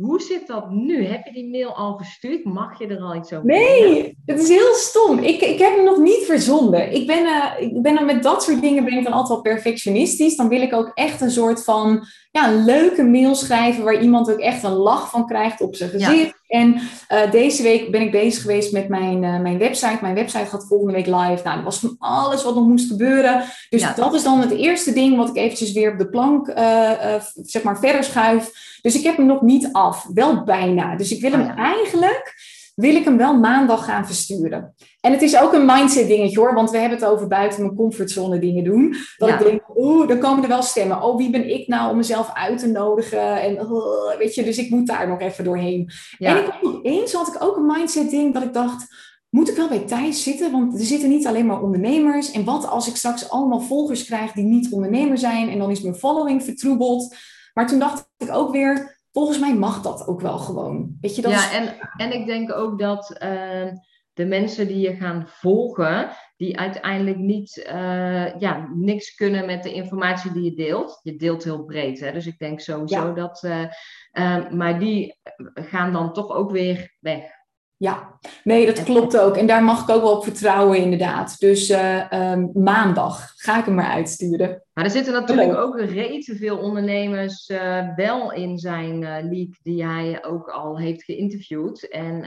hoe 0.01 0.21
zit 0.21 0.47
dat 0.47 0.69
nu? 0.69 1.05
Heb 1.05 1.25
je 1.25 1.31
die 1.31 1.49
mail 1.49 1.75
al 1.75 1.97
verstuurd? 1.97 2.43
Mag 2.43 2.79
je 2.79 2.87
er 2.87 3.01
al 3.01 3.15
iets 3.15 3.33
over 3.33 3.45
Nee, 3.45 4.17
het 4.25 4.39
is 4.39 4.49
heel 4.49 4.73
stom. 4.73 5.19
Ik, 5.19 5.41
ik 5.41 5.59
heb 5.59 5.75
hem 5.75 5.85
nog 5.85 5.97
niet 5.97 6.25
verzonden. 6.25 6.93
Ik 6.93 7.07
ben, 7.07 7.25
uh, 7.25 7.51
ik 7.59 7.81
ben 7.81 7.95
dan 7.95 8.05
met 8.05 8.23
dat 8.23 8.43
soort 8.43 8.61
dingen 8.61 8.83
ben 8.85 8.97
ik 8.97 9.03
dan 9.03 9.13
altijd 9.13 9.41
wel 9.41 9.53
perfectionistisch. 9.53 10.35
Dan 10.35 10.47
wil 10.47 10.61
ik 10.61 10.73
ook 10.73 10.91
echt 10.93 11.21
een 11.21 11.31
soort 11.31 11.63
van 11.63 12.05
ja, 12.31 12.51
een 12.51 12.65
leuke 12.65 13.03
mail 13.03 13.35
schrijven 13.35 13.83
waar 13.83 14.01
iemand 14.01 14.31
ook 14.31 14.39
echt 14.39 14.63
een 14.63 14.75
lach 14.75 15.09
van 15.09 15.27
krijgt 15.27 15.61
op 15.61 15.75
zijn 15.75 15.89
gezicht. 15.89 16.36
En 16.47 16.73
uh, 16.73 17.31
deze 17.31 17.63
week 17.63 17.91
ben 17.91 18.01
ik 18.01 18.11
bezig 18.11 18.41
geweest 18.41 18.71
met 18.71 18.87
mijn, 18.87 19.23
uh, 19.23 19.39
mijn 19.39 19.57
website. 19.57 19.97
Mijn 20.01 20.15
website 20.15 20.45
gaat 20.45 20.67
volgende 20.67 20.93
week 20.93 21.05
live. 21.05 21.41
Nou, 21.43 21.55
dat 21.55 21.63
was 21.63 21.79
van 21.79 21.95
alles 21.99 22.43
wat 22.43 22.55
nog 22.55 22.67
moest 22.67 22.89
gebeuren. 22.89 23.43
Dus 23.69 23.95
dat 23.95 24.13
is 24.13 24.23
dan 24.23 24.39
het 24.39 24.51
eerste 24.51 24.93
ding 24.93 25.17
wat 25.17 25.29
ik 25.29 25.35
eventjes 25.35 25.71
weer 25.71 25.91
op 25.91 25.97
de 25.97 26.09
plank 26.09 26.47
uh, 26.47 26.91
zeg 27.33 27.63
maar 27.63 27.79
verder 27.79 28.03
schuif. 28.03 28.51
Dus 28.81 28.95
ik 28.95 29.03
heb 29.03 29.17
hem 29.17 29.25
nog 29.25 29.41
niet 29.41 29.69
af. 29.71 30.07
Wel 30.13 30.43
bijna. 30.43 30.95
Dus 30.95 31.11
ik 31.11 31.21
wil 31.21 31.31
hem 31.31 31.41
oh 31.41 31.59
eigenlijk 31.59 32.35
wil 32.77 32.95
ik 32.95 33.05
hem 33.05 33.17
wel 33.17 33.39
maandag 33.39 33.85
gaan 33.85 34.05
versturen. 34.05 34.73
En 35.07 35.13
het 35.13 35.21
is 35.21 35.39
ook 35.39 35.53
een 35.53 35.65
mindset 35.65 36.07
dingetje 36.07 36.39
hoor, 36.39 36.53
want 36.53 36.71
we 36.71 36.77
hebben 36.77 36.97
het 36.99 37.07
over 37.07 37.27
buiten 37.27 37.61
mijn 37.61 37.75
comfortzone 37.75 38.39
dingen 38.39 38.63
doen. 38.63 38.95
Dat 39.17 39.29
ik 39.29 39.39
denk, 39.39 39.61
oeh, 39.75 40.07
dan 40.07 40.19
komen 40.19 40.43
er 40.43 40.49
wel 40.49 40.61
stemmen. 40.61 41.01
Oh, 41.01 41.17
wie 41.17 41.29
ben 41.29 41.49
ik 41.53 41.67
nou 41.67 41.89
om 41.91 41.97
mezelf 41.97 42.29
uit 42.33 42.59
te 42.59 42.67
nodigen? 42.67 43.41
En 43.41 43.53
uh, 43.53 44.17
weet 44.17 44.35
je, 44.35 44.43
dus 44.43 44.57
ik 44.57 44.69
moet 44.69 44.87
daar 44.87 45.07
nog 45.07 45.19
even 45.19 45.43
doorheen. 45.43 45.91
En 46.17 46.37
ik 46.37 46.51
eens 46.83 47.13
had 47.13 47.27
ik 47.27 47.43
ook 47.43 47.55
een 47.55 47.65
mindset 47.65 48.09
ding 48.09 48.33
dat 48.33 48.43
ik 48.43 48.53
dacht, 48.53 48.95
moet 49.29 49.49
ik 49.49 49.55
wel 49.55 49.67
bij 49.67 49.79
Thijs 49.79 50.23
zitten? 50.23 50.51
Want 50.51 50.79
er 50.79 50.85
zitten 50.85 51.09
niet 51.09 51.27
alleen 51.27 51.45
maar 51.45 51.61
ondernemers. 51.61 52.31
En 52.31 52.43
wat 52.43 52.67
als 52.67 52.87
ik 52.87 52.95
straks 52.95 53.29
allemaal 53.29 53.61
volgers 53.61 54.05
krijg 54.05 54.31
die 54.31 54.45
niet 54.45 54.71
ondernemer 54.71 55.17
zijn 55.17 55.49
en 55.49 55.57
dan 55.59 55.71
is 55.71 55.81
mijn 55.81 55.95
following 55.95 56.43
vertroebeld. 56.43 57.15
Maar 57.53 57.67
toen 57.67 57.79
dacht 57.79 58.09
ik 58.17 58.31
ook 58.31 58.51
weer, 58.51 58.97
volgens 59.11 59.39
mij 59.39 59.55
mag 59.55 59.81
dat 59.81 60.07
ook 60.07 60.21
wel 60.21 60.37
gewoon. 60.37 60.97
Weet 61.01 61.15
je, 61.15 61.21
dat 61.21 61.31
ja, 61.31 61.51
en, 61.51 61.75
en 61.97 62.13
ik 62.13 62.25
denk 62.25 62.53
ook 62.53 62.79
dat 62.79 63.17
uh, 63.23 63.71
de 64.17 64.25
mensen 64.25 64.67
die 64.67 64.79
je 64.79 64.95
gaan 64.95 65.27
volgen, 65.27 66.09
die 66.37 66.59
uiteindelijk 66.59 67.17
niet, 67.17 67.67
uh, 67.67 68.39
ja, 68.39 68.69
niks 68.73 69.15
kunnen 69.15 69.45
met 69.45 69.63
de 69.63 69.73
informatie 69.73 70.31
die 70.31 70.43
je 70.43 70.53
deelt. 70.55 70.99
Je 71.03 71.15
deelt 71.15 71.43
heel 71.43 71.63
breed, 71.63 71.99
hè? 71.99 72.11
dus 72.11 72.27
ik 72.27 72.37
denk 72.37 72.59
sowieso 72.59 73.13
dat, 73.13 73.43
uh, 73.43 74.49
maar 74.49 74.79
die 74.79 75.17
gaan 75.53 75.93
dan 75.93 76.13
toch 76.13 76.31
ook 76.31 76.51
weer 76.51 76.95
weg. 76.99 77.36
Ja, 77.79 78.19
nee, 78.43 78.65
dat 78.65 78.83
klopt 78.83 79.17
ook. 79.17 79.37
En 79.37 79.47
daar 79.47 79.63
mag 79.63 79.81
ik 79.81 79.89
ook 79.89 80.01
wel 80.01 80.15
op 80.15 80.23
vertrouwen, 80.23 80.77
inderdaad. 80.77 81.39
Dus 81.39 81.69
uh, 81.69 82.35
maandag 82.53 83.33
ga 83.35 83.59
ik 83.59 83.65
hem 83.65 83.75
maar 83.75 83.91
uitsturen. 83.91 84.63
Maar 84.73 84.83
er 84.83 84.91
zitten 84.91 85.13
natuurlijk 85.13 85.55
ook 85.55 85.79
rete 85.79 86.35
veel 86.35 86.57
ondernemers 86.57 87.49
uh, 87.49 87.95
wel 87.95 88.31
in 88.31 88.57
zijn 88.57 89.01
uh, 89.01 89.09
league 89.09 89.55
die 89.63 89.85
hij 89.85 90.23
ook 90.23 90.49
al 90.49 90.79
heeft 90.79 91.03
geïnterviewd. 91.03 91.87
En 91.89 92.25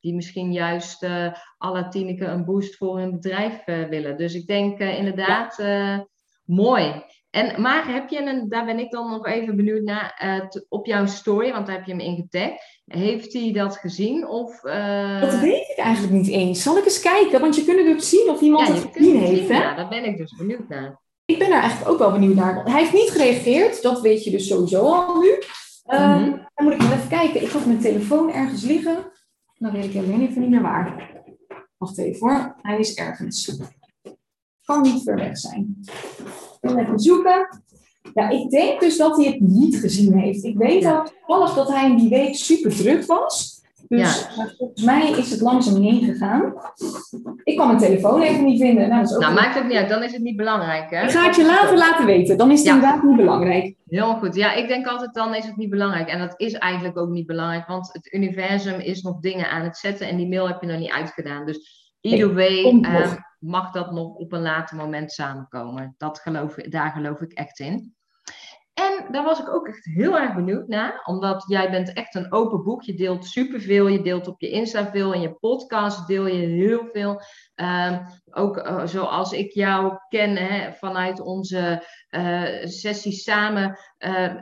die 0.00 0.14
misschien 0.14 0.52
juist 0.52 1.06
alle 1.58 1.88
Tineke 1.88 2.24
een 2.24 2.44
boost 2.44 2.76
voor 2.76 2.98
hun 2.98 3.10
bedrijf 3.10 3.64
willen. 3.64 4.16
Dus 4.16 4.34
ik 4.34 4.46
denk 4.46 4.78
inderdaad, 4.78 5.56
ja. 5.56 6.06
mooi. 6.44 7.04
En, 7.30 7.62
maar 7.62 7.92
heb 7.92 8.08
je 8.08 8.22
een, 8.22 8.48
daar 8.48 8.64
ben 8.64 8.78
ik 8.78 8.90
dan 8.90 9.10
nog 9.10 9.26
even 9.26 9.56
benieuwd 9.56 9.82
naar, 9.82 10.22
uh, 10.24 10.60
op 10.68 10.86
jouw 10.86 11.06
story, 11.06 11.52
want 11.52 11.66
daar 11.66 11.76
heb 11.76 11.84
je 11.84 11.92
hem 11.92 12.00
in 12.00 12.16
getagd. 12.16 12.82
Heeft 12.84 13.32
hij 13.32 13.52
dat 13.52 13.76
gezien? 13.76 14.28
Of, 14.28 14.64
uh... 14.64 15.20
Dat 15.20 15.38
weet 15.38 15.68
ik 15.68 15.76
eigenlijk 15.76 16.14
niet 16.14 16.28
eens. 16.28 16.62
Zal 16.62 16.76
ik 16.76 16.84
eens 16.84 17.00
kijken? 17.00 17.40
Want 17.40 17.56
je 17.56 17.64
kunt 17.64 17.76
natuurlijk 17.76 18.04
zien 18.04 18.30
of 18.30 18.40
iemand 18.40 18.68
ja, 18.68 18.74
het 18.74 18.86
gezien 18.92 19.16
heeft. 19.16 19.48
Hè? 19.48 19.62
Ja, 19.62 19.74
daar 19.74 19.88
ben 19.88 20.04
ik 20.04 20.16
dus 20.16 20.36
benieuwd 20.36 20.68
naar. 20.68 21.00
Ik 21.24 21.38
ben 21.38 21.50
daar 21.50 21.60
eigenlijk 21.60 21.90
ook 21.90 21.98
wel 21.98 22.12
benieuwd 22.12 22.34
naar. 22.34 22.64
Hij 22.64 22.80
heeft 22.80 22.92
niet 22.92 23.10
gereageerd, 23.10 23.82
dat 23.82 24.00
weet 24.00 24.24
je 24.24 24.30
dus 24.30 24.46
sowieso 24.46 24.82
al 24.82 25.20
nu. 25.20 25.28
Mm 25.84 25.98
-hmm. 25.98 26.48
dan 26.54 26.64
moet 26.64 26.74
ik 26.74 26.82
even 26.82 27.08
kijken. 27.08 27.42
Ik 27.42 27.50
had 27.50 27.66
mijn 27.66 27.80
telefoon 27.80 28.32
ergens 28.32 28.62
liggen. 28.62 29.12
Dan 29.58 29.72
weet 29.72 29.84
ik 29.84 29.92
helemaal 29.92 30.20
even 30.20 30.40
niet 30.40 30.50
meer 30.50 30.62
waar. 30.62 31.10
Wacht 31.76 31.98
even 31.98 32.28
hoor. 32.28 32.56
Hij 32.62 32.78
is 32.78 32.94
ergens. 32.94 33.58
Kan 34.64 34.82
niet 34.82 35.02
ver 35.02 35.16
weg 35.16 35.38
zijn 35.38 35.84
even 36.76 36.98
zoeken. 36.98 37.60
Ja, 38.14 38.28
ik 38.28 38.50
denk 38.50 38.80
dus 38.80 38.96
dat 38.96 39.16
hij 39.16 39.26
het 39.26 39.40
niet 39.40 39.76
gezien 39.76 40.18
heeft. 40.18 40.44
Ik 40.44 40.56
weet 40.56 40.82
ja. 40.82 41.02
toevallig 41.02 41.54
dat 41.54 41.68
hij 41.68 41.90
in 41.90 41.96
die 41.96 42.08
week 42.08 42.34
super 42.34 42.76
druk 42.76 43.06
was. 43.06 43.58
Dus 43.88 44.00
ja. 44.00 44.46
volgens 44.56 44.82
mij 44.82 45.10
is 45.10 45.30
het 45.30 45.40
langzaam 45.40 45.82
heen 45.82 46.04
gegaan. 46.04 46.54
Ik 47.44 47.56
kan 47.56 47.66
mijn 47.66 47.78
telefoon 47.78 48.22
even 48.22 48.44
niet 48.44 48.60
vinden. 48.60 48.88
Nou, 48.88 49.00
dat 49.00 49.10
is 49.10 49.16
ook 49.16 49.22
nou 49.22 49.34
maakt 49.34 49.54
het 49.54 49.66
niet 49.66 49.76
uit. 49.76 49.88
Dan 49.88 50.02
is 50.02 50.12
het 50.12 50.22
niet 50.22 50.36
belangrijk. 50.36 50.90
Hè? 50.90 51.02
Ik 51.02 51.10
ga 51.10 51.26
het 51.26 51.36
je 51.36 51.46
later 51.46 51.76
laten 51.76 52.06
weten. 52.06 52.38
Dan 52.38 52.50
is 52.50 52.58
het 52.58 52.68
inderdaad 52.68 53.02
niet 53.02 53.16
belangrijk. 53.16 53.74
Heel 53.86 54.14
goed. 54.14 54.34
Ja, 54.34 54.54
ik 54.54 54.68
denk 54.68 54.86
altijd 54.86 55.14
dan 55.14 55.34
is 55.34 55.44
het 55.44 55.56
niet 55.56 55.70
belangrijk. 55.70 56.08
En 56.08 56.18
dat 56.18 56.34
is 56.36 56.52
eigenlijk 56.52 56.98
ook 56.98 57.08
niet 57.08 57.26
belangrijk. 57.26 57.66
Want 57.66 57.88
het 57.92 58.12
universum 58.12 58.80
is 58.80 59.02
nog 59.02 59.20
dingen 59.20 59.50
aan 59.50 59.62
het 59.62 59.76
zetten. 59.76 60.08
En 60.08 60.16
die 60.16 60.28
mail 60.28 60.48
heb 60.48 60.60
je 60.60 60.66
nog 60.66 60.78
niet 60.78 60.92
uitgedaan. 60.92 61.46
Dus 61.46 61.92
either 62.00 62.34
way 62.34 62.80
mag 63.38 63.70
dat 63.70 63.92
nog 63.92 64.14
op 64.14 64.32
een 64.32 64.42
later 64.42 64.76
moment 64.76 65.12
samenkomen. 65.12 65.94
Dat 65.98 66.18
geloof, 66.18 66.54
daar 66.54 66.90
geloof 66.90 67.20
ik 67.20 67.32
echt 67.32 67.58
in. 67.58 67.96
En 68.78 69.12
daar 69.12 69.24
was 69.24 69.40
ik 69.40 69.48
ook 69.48 69.68
echt 69.68 69.84
heel 69.84 70.18
erg 70.18 70.34
benieuwd 70.34 70.68
naar, 70.68 71.02
omdat 71.04 71.44
jij 71.46 71.70
bent 71.70 71.92
echt 71.92 72.14
een 72.14 72.32
open 72.32 72.62
boek. 72.62 72.82
Je 72.82 72.94
deelt 72.94 73.26
superveel, 73.26 73.86
je 73.86 74.02
deelt 74.02 74.28
op 74.28 74.40
je 74.40 74.50
Insta 74.50 74.90
veel, 74.90 75.12
in 75.12 75.20
je 75.20 75.34
podcast 75.34 76.06
deel 76.06 76.26
je 76.26 76.46
heel 76.46 76.88
veel. 76.92 77.20
Ehm, 77.54 78.04
ook 78.30 78.56
uh, 78.56 78.86
zoals 78.86 79.32
ik 79.32 79.52
jou 79.52 79.98
ken 80.08 80.36
hè, 80.36 80.72
vanuit 80.72 81.20
onze 81.20 81.86
uh, 82.10 82.66
sessies 82.66 83.22
samen, 83.22 83.78
uh, 83.98 84.34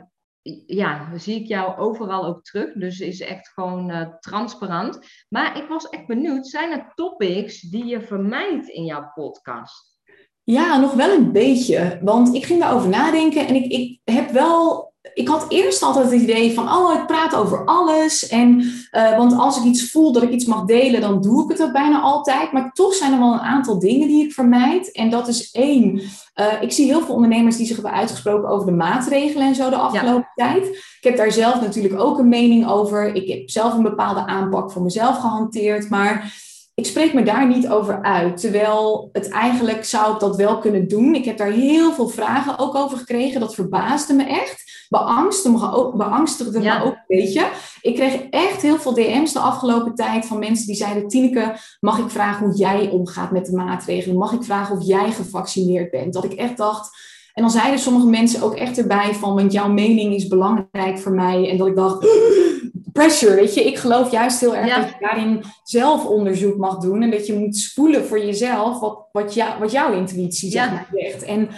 ja, 0.65 1.17
zie 1.17 1.41
ik 1.41 1.47
jou 1.47 1.77
overal 1.77 2.25
ook 2.25 2.43
terug. 2.43 2.73
Dus 2.73 2.99
is 2.99 3.19
echt 3.19 3.47
gewoon 3.49 4.15
transparant. 4.19 4.99
Maar 5.29 5.57
ik 5.57 5.67
was 5.67 5.89
echt 5.89 6.07
benieuwd, 6.07 6.47
zijn 6.47 6.71
er 6.71 6.91
topics 6.95 7.61
die 7.61 7.85
je 7.85 8.01
vermijdt 8.01 8.67
in 8.67 8.83
jouw 8.85 9.11
podcast? 9.13 9.95
Ja, 10.43 10.79
nog 10.79 10.93
wel 10.93 11.17
een 11.17 11.31
beetje. 11.31 11.99
Want 12.01 12.33
ik 12.33 12.45
ging 12.45 12.59
daarover 12.59 12.89
nadenken 12.89 13.47
en 13.47 13.55
ik, 13.55 13.71
ik 13.71 13.99
heb 14.03 14.29
wel. 14.29 14.95
Ik 15.13 15.27
had 15.27 15.45
eerst 15.49 15.83
altijd 15.83 16.11
het 16.11 16.21
idee 16.21 16.53
van, 16.53 16.73
oh, 16.73 16.93
ik 16.93 17.05
praat 17.05 17.35
over 17.35 17.65
alles. 17.65 18.27
En, 18.27 18.61
uh, 18.91 19.17
want 19.17 19.33
als 19.33 19.57
ik 19.57 19.63
iets 19.63 19.91
voel 19.91 20.11
dat 20.11 20.23
ik 20.23 20.29
iets 20.29 20.45
mag 20.45 20.65
delen, 20.65 21.01
dan 21.01 21.21
doe 21.21 21.43
ik 21.43 21.49
het 21.49 21.63
ook 21.63 21.71
bijna 21.71 22.01
altijd. 22.01 22.51
Maar 22.51 22.71
toch 22.71 22.93
zijn 22.93 23.13
er 23.13 23.19
wel 23.19 23.33
een 23.33 23.39
aantal 23.39 23.79
dingen 23.79 24.07
die 24.07 24.25
ik 24.25 24.33
vermijd. 24.33 24.91
En 24.91 25.09
dat 25.09 25.27
is 25.27 25.51
één, 25.51 26.01
uh, 26.35 26.61
ik 26.61 26.71
zie 26.71 26.85
heel 26.85 27.01
veel 27.01 27.15
ondernemers 27.15 27.57
die 27.57 27.65
zich 27.65 27.75
hebben 27.75 27.93
uitgesproken 27.93 28.49
over 28.49 28.65
de 28.65 28.71
maatregelen 28.71 29.47
en 29.47 29.55
zo 29.55 29.69
de 29.69 29.75
afgelopen 29.75 30.31
tijd. 30.35 30.67
Ik 30.67 31.03
heb 31.03 31.17
daar 31.17 31.31
zelf 31.31 31.61
natuurlijk 31.61 31.99
ook 31.99 32.19
een 32.19 32.29
mening 32.29 32.67
over. 32.67 33.15
Ik 33.15 33.27
heb 33.27 33.49
zelf 33.49 33.73
een 33.73 33.83
bepaalde 33.83 34.25
aanpak 34.25 34.71
voor 34.71 34.81
mezelf 34.81 35.19
gehanteerd. 35.19 35.89
Maar 35.89 36.45
ik 36.77 36.85
spreek 36.85 37.13
me 37.13 37.23
daar 37.23 37.47
niet 37.47 37.67
over 37.67 38.01
uit. 38.01 38.37
Terwijl 38.37 39.09
het 39.11 39.29
eigenlijk 39.29 39.85
zou 39.85 40.13
ik 40.13 40.19
dat 40.19 40.35
wel 40.35 40.57
kunnen 40.57 40.87
doen. 40.87 41.15
Ik 41.15 41.25
heb 41.25 41.37
daar 41.37 41.51
heel 41.51 41.93
veel 41.93 42.07
vragen 42.07 42.59
ook 42.59 42.75
over 42.75 42.97
gekregen. 42.97 43.39
Dat 43.39 43.55
verbaasde 43.55 44.13
me 44.13 44.23
echt. 44.23 44.85
Beangstigde 44.89 45.57
me 45.57 45.71
ook, 45.71 45.95
beangstigde 45.95 46.59
me 46.59 46.83
ook 46.83 46.93
een 46.93 47.17
beetje. 47.17 47.47
Ik 47.81 47.95
kreeg 47.95 48.21
echt 48.29 48.61
heel 48.61 48.77
veel 48.77 48.93
DM's 48.93 49.33
de 49.33 49.39
afgelopen 49.39 49.95
tijd 49.95 50.25
van 50.25 50.39
mensen 50.39 50.65
die 50.65 50.75
zeiden: 50.75 51.07
Tineke, 51.07 51.55
mag 51.79 51.97
ik 51.97 52.09
vragen 52.09 52.45
hoe 52.45 52.55
jij 52.55 52.89
omgaat 52.89 53.31
met 53.31 53.45
de 53.45 53.55
maatregelen? 53.55 54.17
Mag 54.17 54.31
ik 54.31 54.43
vragen 54.43 54.77
of 54.77 54.85
jij 54.85 55.11
gevaccineerd 55.11 55.91
bent? 55.91 56.13
Dat 56.13 56.23
ik 56.23 56.33
echt 56.33 56.57
dacht. 56.57 56.89
En 57.37 57.43
dan 57.43 57.51
zeiden 57.51 57.79
sommige 57.79 58.07
mensen 58.07 58.41
ook 58.41 58.55
echt 58.55 58.77
erbij 58.77 59.13
van, 59.13 59.35
want 59.35 59.51
jouw 59.51 59.69
mening 59.69 60.13
is 60.13 60.27
belangrijk 60.27 60.99
voor 60.99 61.11
mij. 61.11 61.49
En 61.49 61.57
dat 61.57 61.67
ik 61.67 61.75
dacht, 61.75 62.07
pressure, 62.93 63.35
weet 63.35 63.53
je. 63.53 63.63
Ik 63.63 63.77
geloof 63.77 64.11
juist 64.11 64.39
heel 64.39 64.55
erg 64.55 64.75
dat 64.75 64.87
je 64.87 64.95
daarin 64.99 65.43
zelf 65.63 66.05
onderzoek 66.05 66.57
mag 66.57 66.77
doen. 66.77 67.01
En 67.01 67.11
dat 67.11 67.27
je 67.27 67.33
moet 67.33 67.57
spoelen 67.57 68.05
voor 68.05 68.19
jezelf 68.19 68.79
wat, 68.79 69.07
wat, 69.11 69.33
jou, 69.33 69.59
wat 69.59 69.71
jouw 69.71 69.93
intuïtie 69.93 70.51
zeg 70.51 70.71
maar, 70.71 70.87
zegt. 70.93 71.23
En 71.23 71.49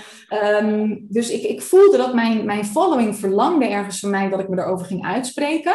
um, 0.63 1.05
dus 1.09 1.29
ik, 1.29 1.43
ik 1.43 1.61
voelde 1.61 1.97
dat 1.97 2.13
mijn, 2.13 2.45
mijn 2.45 2.65
following 2.65 3.15
verlangde 3.15 3.67
ergens 3.67 3.99
van 3.99 4.09
mij 4.09 4.29
dat 4.29 4.39
ik 4.39 4.49
me 4.49 4.61
erover 4.61 4.85
ging 4.85 5.05
uitspreken. 5.05 5.73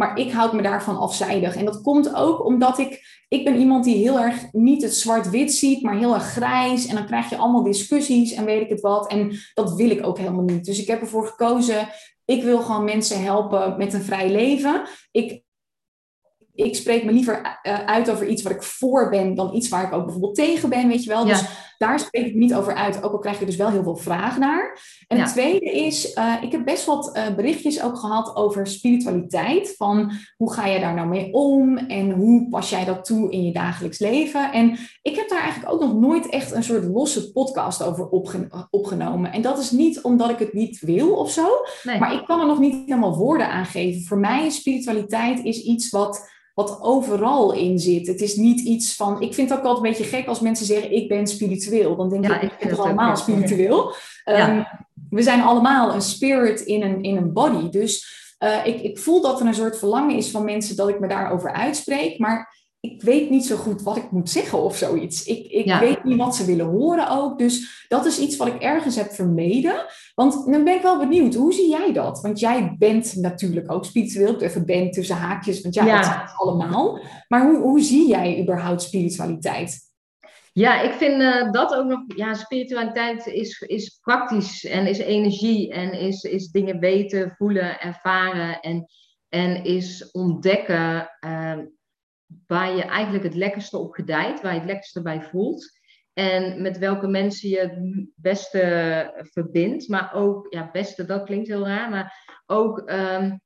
Maar 0.00 0.18
ik 0.18 0.32
houd 0.32 0.52
me 0.52 0.62
daarvan 0.62 0.98
afzijdig. 0.98 1.56
En 1.56 1.64
dat 1.64 1.80
komt 1.80 2.14
ook 2.14 2.44
omdat 2.44 2.78
ik, 2.78 3.22
ik 3.28 3.44
ben 3.44 3.58
iemand 3.58 3.84
die 3.84 3.96
heel 3.96 4.18
erg 4.18 4.52
niet 4.52 4.82
het 4.82 4.94
zwart-wit 4.94 5.54
ziet, 5.54 5.82
maar 5.82 5.96
heel 5.96 6.14
erg 6.14 6.24
grijs. 6.24 6.86
En 6.86 6.94
dan 6.94 7.06
krijg 7.06 7.30
je 7.30 7.36
allemaal 7.36 7.62
discussies 7.62 8.32
en 8.32 8.44
weet 8.44 8.62
ik 8.62 8.68
het 8.68 8.80
wat. 8.80 9.10
En 9.10 9.32
dat 9.54 9.74
wil 9.74 9.90
ik 9.90 10.06
ook 10.06 10.18
helemaal 10.18 10.44
niet. 10.44 10.64
Dus 10.64 10.80
ik 10.80 10.86
heb 10.86 11.00
ervoor 11.00 11.26
gekozen, 11.26 11.88
ik 12.24 12.42
wil 12.42 12.60
gewoon 12.60 12.84
mensen 12.84 13.22
helpen 13.22 13.76
met 13.78 13.92
een 13.92 14.02
vrij 14.02 14.30
leven. 14.30 14.82
Ik, 15.10 15.42
ik 16.54 16.76
spreek 16.76 17.04
me 17.04 17.12
liever 17.12 17.58
eh, 17.62 17.84
uit 17.84 18.10
over 18.10 18.26
iets 18.26 18.42
waar 18.42 18.54
ik 18.54 18.62
voor 18.62 19.10
ben 19.10 19.34
dan 19.34 19.54
iets 19.54 19.68
waar 19.68 19.84
ik 19.84 19.92
ook 19.92 20.04
bijvoorbeeld 20.04 20.34
tegen 20.34 20.68
ben, 20.68 20.88
weet 20.88 21.04
je 21.04 21.10
wel. 21.10 21.24
Dus 21.24 21.42
daar 21.80 21.98
spreek 21.98 22.26
ik 22.26 22.34
niet 22.34 22.54
over 22.54 22.74
uit, 22.74 23.02
ook 23.02 23.12
al 23.12 23.18
krijg 23.18 23.38
je 23.38 23.46
dus 23.46 23.56
wel 23.56 23.70
heel 23.70 23.82
veel 23.82 23.96
vraag 23.96 24.38
naar. 24.38 24.78
En 25.06 25.20
het 25.20 25.32
tweede 25.32 25.70
is, 25.70 26.14
uh, 26.14 26.34
ik 26.42 26.52
heb 26.52 26.64
best 26.64 26.84
wat 26.84 27.16
uh, 27.16 27.34
berichtjes 27.34 27.82
ook 27.82 27.98
gehad 27.98 28.36
over 28.36 28.66
spiritualiteit. 28.66 29.74
Van 29.76 30.12
hoe 30.36 30.52
ga 30.52 30.66
je 30.66 30.80
daar 30.80 30.94
nou 30.94 31.08
mee 31.08 31.32
om 31.32 31.76
en 31.76 32.10
hoe 32.10 32.48
pas 32.48 32.70
jij 32.70 32.84
dat 32.84 33.04
toe 33.04 33.30
in 33.30 33.44
je 33.44 33.52
dagelijks 33.52 33.98
leven? 33.98 34.52
En 34.52 34.78
ik 35.02 35.16
heb 35.16 35.28
daar 35.28 35.42
eigenlijk 35.42 35.72
ook 35.72 35.80
nog 35.80 35.94
nooit 35.94 36.28
echt 36.28 36.52
een 36.52 36.64
soort 36.64 36.84
losse 36.84 37.32
podcast 37.32 37.82
over 37.82 38.08
opgenomen. 38.70 39.32
En 39.32 39.42
dat 39.42 39.58
is 39.58 39.70
niet 39.70 40.02
omdat 40.02 40.30
ik 40.30 40.38
het 40.38 40.52
niet 40.52 40.80
wil 40.80 41.10
of 41.14 41.30
zo, 41.30 41.46
maar 41.82 42.14
ik 42.14 42.24
kan 42.24 42.40
er 42.40 42.46
nog 42.46 42.58
niet 42.58 42.74
helemaal 42.86 43.16
woorden 43.16 43.48
aan 43.48 43.66
geven. 43.66 44.02
Voor 44.02 44.18
mij 44.18 44.46
is 44.46 44.56
spiritualiteit 44.56 45.44
is 45.44 45.62
iets 45.62 45.90
wat 45.90 46.28
wat 46.54 46.78
overal 46.82 47.52
in 47.52 47.78
zit. 47.78 48.06
Het 48.06 48.20
is 48.20 48.36
niet 48.36 48.60
iets 48.60 48.96
van. 48.96 49.22
Ik 49.22 49.34
vind 49.34 49.50
het 49.50 49.58
ook 49.58 49.64
altijd 49.64 49.84
een 49.84 49.90
beetje 49.90 50.16
gek 50.16 50.26
als 50.26 50.40
mensen 50.40 50.66
zeggen: 50.66 50.92
Ik 50.92 51.08
ben 51.08 51.26
spiritueel. 51.26 51.96
Dan 51.96 52.08
denk 52.08 52.24
ja, 52.24 52.40
ik: 52.40 52.52
Ik 52.58 52.68
ben 52.68 52.78
allemaal 52.78 53.16
spiritueel. 53.16 53.94
Um, 54.24 54.66
we 55.10 55.22
zijn 55.22 55.42
allemaal 55.42 55.94
een 55.94 56.02
spirit 56.02 56.60
in 56.60 56.82
een, 56.82 57.02
in 57.02 57.16
een 57.16 57.32
body. 57.32 57.70
Dus 57.70 58.18
uh, 58.38 58.66
ik, 58.66 58.80
ik 58.80 58.98
voel 58.98 59.20
dat 59.20 59.40
er 59.40 59.46
een 59.46 59.54
soort 59.54 59.78
verlangen 59.78 60.16
is 60.16 60.30
van 60.30 60.44
mensen 60.44 60.76
dat 60.76 60.88
ik 60.88 61.00
me 61.00 61.08
daarover 61.08 61.52
uitspreek. 61.52 62.18
Maar 62.18 62.59
ik 62.80 63.02
weet 63.02 63.30
niet 63.30 63.46
zo 63.46 63.56
goed 63.56 63.82
wat 63.82 63.96
ik 63.96 64.10
moet 64.10 64.30
zeggen 64.30 64.62
of 64.62 64.76
zoiets. 64.76 65.24
Ik, 65.24 65.46
ik 65.46 65.74
weet 65.74 66.04
niet 66.04 66.16
wat 66.16 66.36
ze 66.36 66.44
willen 66.44 66.66
horen 66.66 67.10
ook. 67.10 67.38
Dus 67.38 67.84
dat 67.88 68.06
is 68.06 68.18
iets 68.18 68.36
wat 68.36 68.46
ik 68.46 68.62
ergens 68.62 68.96
heb 68.96 69.12
vermeden. 69.12 69.86
Want 70.14 70.32
dan 70.32 70.64
ben 70.64 70.74
ik 70.74 70.82
wel 70.82 70.98
benieuwd, 70.98 71.34
hoe 71.34 71.52
zie 71.52 71.68
jij 71.70 71.92
dat? 71.92 72.20
Want 72.20 72.40
jij 72.40 72.74
bent 72.78 73.16
natuurlijk 73.16 73.72
ook 73.72 73.84
spiritueel. 73.84 74.40
Even 74.40 74.66
ben 74.66 74.90
tussen 74.90 75.16
haakjes, 75.16 75.60
want 75.60 75.74
jij 75.74 75.86
ja. 75.86 76.20
het 76.20 76.32
allemaal. 76.36 76.98
Maar 77.28 77.46
hoe, 77.46 77.56
hoe 77.56 77.80
zie 77.80 78.08
jij 78.08 78.40
überhaupt 78.40 78.82
spiritualiteit? 78.82 79.78
Ja, 80.52 80.80
ik 80.80 80.92
vind 80.92 81.20
uh, 81.20 81.52
dat 81.52 81.74
ook 81.74 81.86
nog. 81.86 82.00
Ja, 82.06 82.34
spiritualiteit 82.34 83.26
is, 83.26 83.60
is 83.60 83.98
praktisch 84.02 84.64
en 84.64 84.86
is 84.86 84.98
energie 84.98 85.72
en 85.72 85.92
is, 85.92 86.22
is 86.22 86.50
dingen 86.50 86.78
weten, 86.78 87.34
voelen, 87.36 87.80
ervaren 87.80 88.60
en, 88.60 88.86
en 89.28 89.64
is 89.64 90.10
ontdekken. 90.10 91.10
Uh, 91.26 91.58
waar 92.46 92.76
je 92.76 92.82
eigenlijk 92.82 93.24
het 93.24 93.34
lekkerste 93.34 93.78
op 93.78 93.92
gedijt, 93.92 94.40
waar 94.40 94.52
je 94.52 94.58
het 94.58 94.68
lekkerste 94.68 95.02
bij 95.02 95.22
voelt. 95.22 95.78
En 96.12 96.62
met 96.62 96.78
welke 96.78 97.06
mensen 97.06 97.48
je 97.48 97.58
het 97.58 98.08
beste 98.14 99.28
verbindt. 99.32 99.88
Maar 99.88 100.14
ook, 100.14 100.46
ja, 100.50 100.70
beste, 100.70 101.04
dat 101.04 101.24
klinkt 101.24 101.48
heel 101.48 101.66
raar, 101.66 101.90
maar 101.90 102.42
ook 102.46 102.90
um, 102.90 103.40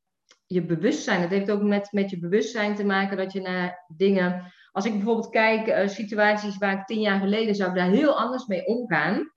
je 0.46 0.64
bewustzijn. 0.64 1.20
Het 1.20 1.30
heeft 1.30 1.50
ook 1.50 1.62
met, 1.62 1.92
met 1.92 2.10
je 2.10 2.18
bewustzijn 2.18 2.74
te 2.74 2.84
maken 2.84 3.16
dat 3.16 3.32
je 3.32 3.40
naar 3.40 3.84
dingen. 3.96 4.52
Als 4.72 4.84
ik 4.84 4.92
bijvoorbeeld 4.92 5.30
kijk, 5.30 5.68
uh, 5.68 5.88
situaties 5.88 6.58
waar 6.58 6.78
ik 6.78 6.86
tien 6.86 7.00
jaar 7.00 7.20
geleden 7.20 7.54
zou 7.54 7.70
ik 7.70 7.76
daar 7.76 7.90
heel 7.90 8.18
anders 8.18 8.46
mee 8.46 8.66
omgaan. 8.66 9.32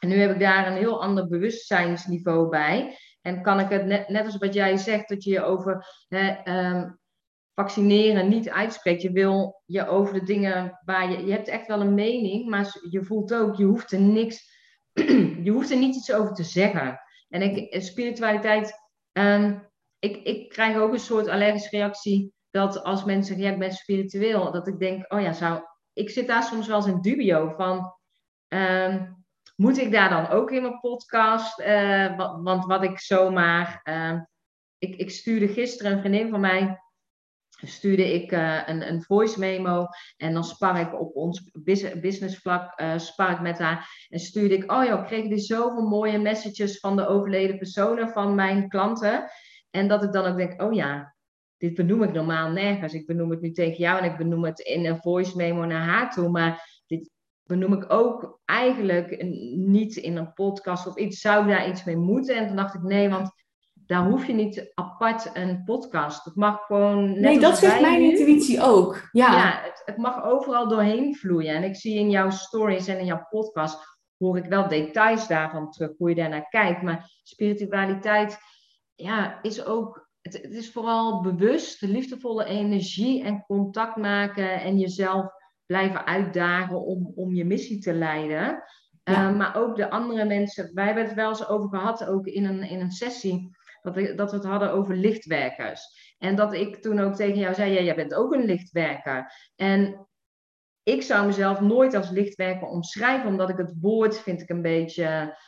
En 0.00 0.08
nu 0.08 0.14
heb 0.14 0.30
ik 0.30 0.40
daar 0.40 0.66
een 0.66 0.76
heel 0.76 1.02
ander 1.02 1.28
bewustzijnsniveau 1.28 2.48
bij. 2.48 2.96
En 3.20 3.42
kan 3.42 3.60
ik 3.60 3.68
het 3.68 3.84
net, 3.84 4.08
net 4.08 4.24
als 4.24 4.36
wat 4.36 4.54
jij 4.54 4.76
zegt, 4.76 5.08
dat 5.08 5.24
je 5.24 5.30
je 5.30 5.42
over 5.42 5.86
hè, 6.08 6.56
um, 6.70 7.00
vaccineren 7.54 8.28
niet 8.28 8.50
uitspreekt. 8.50 9.02
Je 9.02 9.12
wil 9.12 9.62
je 9.66 9.86
over 9.86 10.14
de 10.14 10.24
dingen 10.24 10.80
waar 10.84 11.10
je... 11.10 11.26
Je 11.26 11.32
hebt 11.32 11.48
echt 11.48 11.66
wel 11.66 11.80
een 11.80 11.94
mening, 11.94 12.48
maar 12.48 12.80
je 12.90 13.04
voelt 13.04 13.34
ook, 13.34 13.56
je 13.56 13.64
hoeft 13.64 13.92
er 13.92 14.00
niks... 14.00 14.50
je 15.44 15.50
hoeft 15.50 15.70
er 15.70 15.76
niet 15.76 15.96
iets 15.96 16.12
over 16.12 16.34
te 16.34 16.44
zeggen. 16.44 17.00
En 17.28 17.42
ik, 17.42 17.82
spiritualiteit... 17.82 18.80
Um, 19.12 19.70
ik, 19.98 20.16
ik 20.16 20.48
krijg 20.48 20.76
ook 20.76 20.92
een 20.92 20.98
soort 20.98 21.28
allergische 21.28 21.76
reactie 21.76 22.32
dat 22.50 22.82
als 22.82 23.04
mensen 23.04 23.24
zeggen, 23.24 23.44
ja, 23.44 23.52
ik 23.52 23.58
ben 23.58 23.72
spiritueel, 23.72 24.52
dat 24.52 24.66
ik 24.66 24.78
denk, 24.78 25.12
oh 25.12 25.20
ja, 25.20 25.32
zou... 25.32 25.62
Ik 25.92 26.10
zit 26.10 26.26
daar 26.26 26.42
soms 26.42 26.66
wel 26.66 26.76
eens 26.76 26.86
in 26.86 27.00
dubio 27.00 27.48
van... 27.48 27.96
Um, 28.48 29.24
moet 29.56 29.78
ik 29.78 29.92
daar 29.92 30.10
dan 30.10 30.28
ook 30.28 30.50
in 30.50 30.62
mijn 30.62 30.80
podcast? 30.80 31.60
Uh, 31.60 32.16
want 32.42 32.64
wat 32.64 32.82
ik 32.82 32.98
zomaar... 32.98 33.80
Uh, 33.84 34.20
ik, 34.78 34.96
ik 34.96 35.10
stuurde 35.10 35.48
gisteren 35.48 35.92
een 35.92 36.00
vriendin 36.00 36.30
van 36.30 36.40
mij 36.40 36.81
stuurde 37.66 38.14
ik 38.14 38.32
uh, 38.32 38.60
een, 38.66 38.88
een 38.88 39.02
voice 39.02 39.38
memo 39.38 39.86
en 40.16 40.32
dan 40.32 40.44
spar 40.44 40.80
ik 40.80 41.00
op 41.00 41.16
ons 41.16 41.50
business 42.00 42.38
vlak 42.38 42.80
uh, 42.80 43.30
ik 43.30 43.40
met 43.40 43.58
haar 43.58 44.06
en 44.08 44.18
stuurde 44.18 44.54
ik, 44.54 44.72
oh 44.72 44.84
ja, 44.84 45.02
kreeg 45.02 45.24
ik 45.24 45.30
dus 45.30 45.46
zoveel 45.46 45.88
mooie 45.88 46.18
messages 46.18 46.78
van 46.78 46.96
de 46.96 47.06
overleden 47.06 47.58
personen 47.58 48.08
van 48.08 48.34
mijn 48.34 48.68
klanten 48.68 49.30
en 49.70 49.88
dat 49.88 50.02
ik 50.02 50.12
dan 50.12 50.24
ook 50.24 50.36
denk, 50.36 50.62
oh 50.62 50.72
ja, 50.72 51.14
dit 51.62 51.74
benoem 51.74 52.02
ik 52.02 52.12
normaal 52.12 52.50
nergens. 52.50 52.92
Ik 52.92 53.06
benoem 53.06 53.30
het 53.30 53.40
nu 53.40 53.52
tegen 53.52 53.78
jou 53.78 53.98
en 53.98 54.10
ik 54.10 54.16
benoem 54.16 54.44
het 54.44 54.60
in 54.60 54.86
een 54.86 55.00
voice 55.00 55.36
memo 55.36 55.64
naar 55.64 55.84
haar 55.84 56.10
toe, 56.10 56.28
maar 56.28 56.80
dit 56.86 57.10
benoem 57.42 57.72
ik 57.72 57.92
ook 57.92 58.40
eigenlijk 58.44 59.22
niet 59.56 59.96
in 59.96 60.16
een 60.16 60.32
podcast 60.32 60.86
of 60.86 60.96
iets. 60.96 61.20
Zou 61.20 61.46
daar 61.46 61.68
iets 61.68 61.84
mee 61.84 61.96
moeten? 61.96 62.36
En 62.36 62.46
toen 62.46 62.56
dacht 62.56 62.74
ik, 62.74 62.82
nee, 62.82 63.08
want 63.08 63.41
daar 63.92 64.04
hoef 64.04 64.26
je 64.26 64.32
niet 64.32 64.70
apart 64.74 65.30
een 65.32 65.64
podcast. 65.64 66.24
Het 66.24 66.36
mag 66.36 66.66
gewoon. 66.66 67.10
Net 67.10 67.20
nee, 67.20 67.40
dat 67.40 67.58
zegt 67.58 67.80
mijn 67.80 68.02
intuïtie 68.02 68.62
ook. 68.62 69.08
Ja, 69.12 69.32
ja 69.32 69.60
het, 69.62 69.82
het, 69.84 69.96
mag 69.96 70.24
overal 70.24 70.68
doorheen 70.68 71.16
vloeien. 71.16 71.54
En 71.54 71.62
ik 71.62 71.76
zie 71.76 71.98
in 71.98 72.10
jouw 72.10 72.30
stories 72.30 72.86
en 72.86 72.98
in 72.98 73.04
jouw 73.04 73.26
podcast. 73.30 73.98
hoor 74.18 74.36
ik 74.36 74.44
wel 74.44 74.68
details 74.68 75.26
daarvan 75.26 75.70
terug, 75.70 75.90
hoe 75.98 76.08
je 76.08 76.14
daarnaar 76.14 76.48
kijkt. 76.48 76.82
Maar 76.82 77.20
spiritualiteit 77.22 78.38
ja, 78.94 79.42
is 79.42 79.64
ook. 79.64 80.10
Het, 80.20 80.32
het 80.32 80.54
is 80.54 80.72
vooral 80.72 81.22
bewust, 81.22 81.80
liefdevolle 81.80 82.44
energie 82.44 83.24
en 83.24 83.44
contact 83.46 83.96
maken 83.96 84.60
en 84.60 84.78
jezelf 84.78 85.26
blijven 85.66 86.06
uitdagen 86.06 86.84
om, 86.84 87.12
om 87.14 87.34
je 87.34 87.44
missie 87.44 87.78
te 87.78 87.94
leiden. 87.94 88.62
Eh, 89.02 89.36
maar 89.36 89.56
ook 89.56 89.76
de 89.76 89.90
andere 89.90 90.24
mensen. 90.24 90.70
Wij 90.74 90.84
hebben 90.84 91.04
het 91.04 91.14
wel 91.14 91.28
eens 91.28 91.48
over 91.48 91.68
gehad, 91.68 92.06
ook 92.06 92.26
in 92.26 92.44
een, 92.44 92.62
in 92.62 92.80
een 92.80 92.90
sessie, 92.90 93.50
dat, 93.82 93.94
we, 93.94 94.14
dat 94.14 94.30
we 94.30 94.36
het 94.36 94.46
hadden 94.46 94.72
over 94.72 94.96
lichtwerkers. 94.96 96.14
En 96.18 96.36
dat 96.36 96.52
ik 96.52 96.76
toen 96.76 97.00
ook 97.00 97.14
tegen 97.14 97.38
jou 97.38 97.54
zei, 97.54 97.72
ja, 97.72 97.80
jij 97.80 97.94
bent 97.94 98.14
ook 98.14 98.32
een 98.32 98.44
lichtwerker. 98.44 99.32
En 99.56 100.06
ik 100.82 101.02
zou 101.02 101.26
mezelf 101.26 101.60
nooit 101.60 101.94
als 101.94 102.10
lichtwerker 102.10 102.66
omschrijven, 102.66 103.28
omdat 103.28 103.48
ik 103.48 103.56
het 103.56 103.74
woord 103.80 104.18
vind 104.18 104.40
ik 104.40 104.48
een 104.48 104.62
beetje 104.62 105.38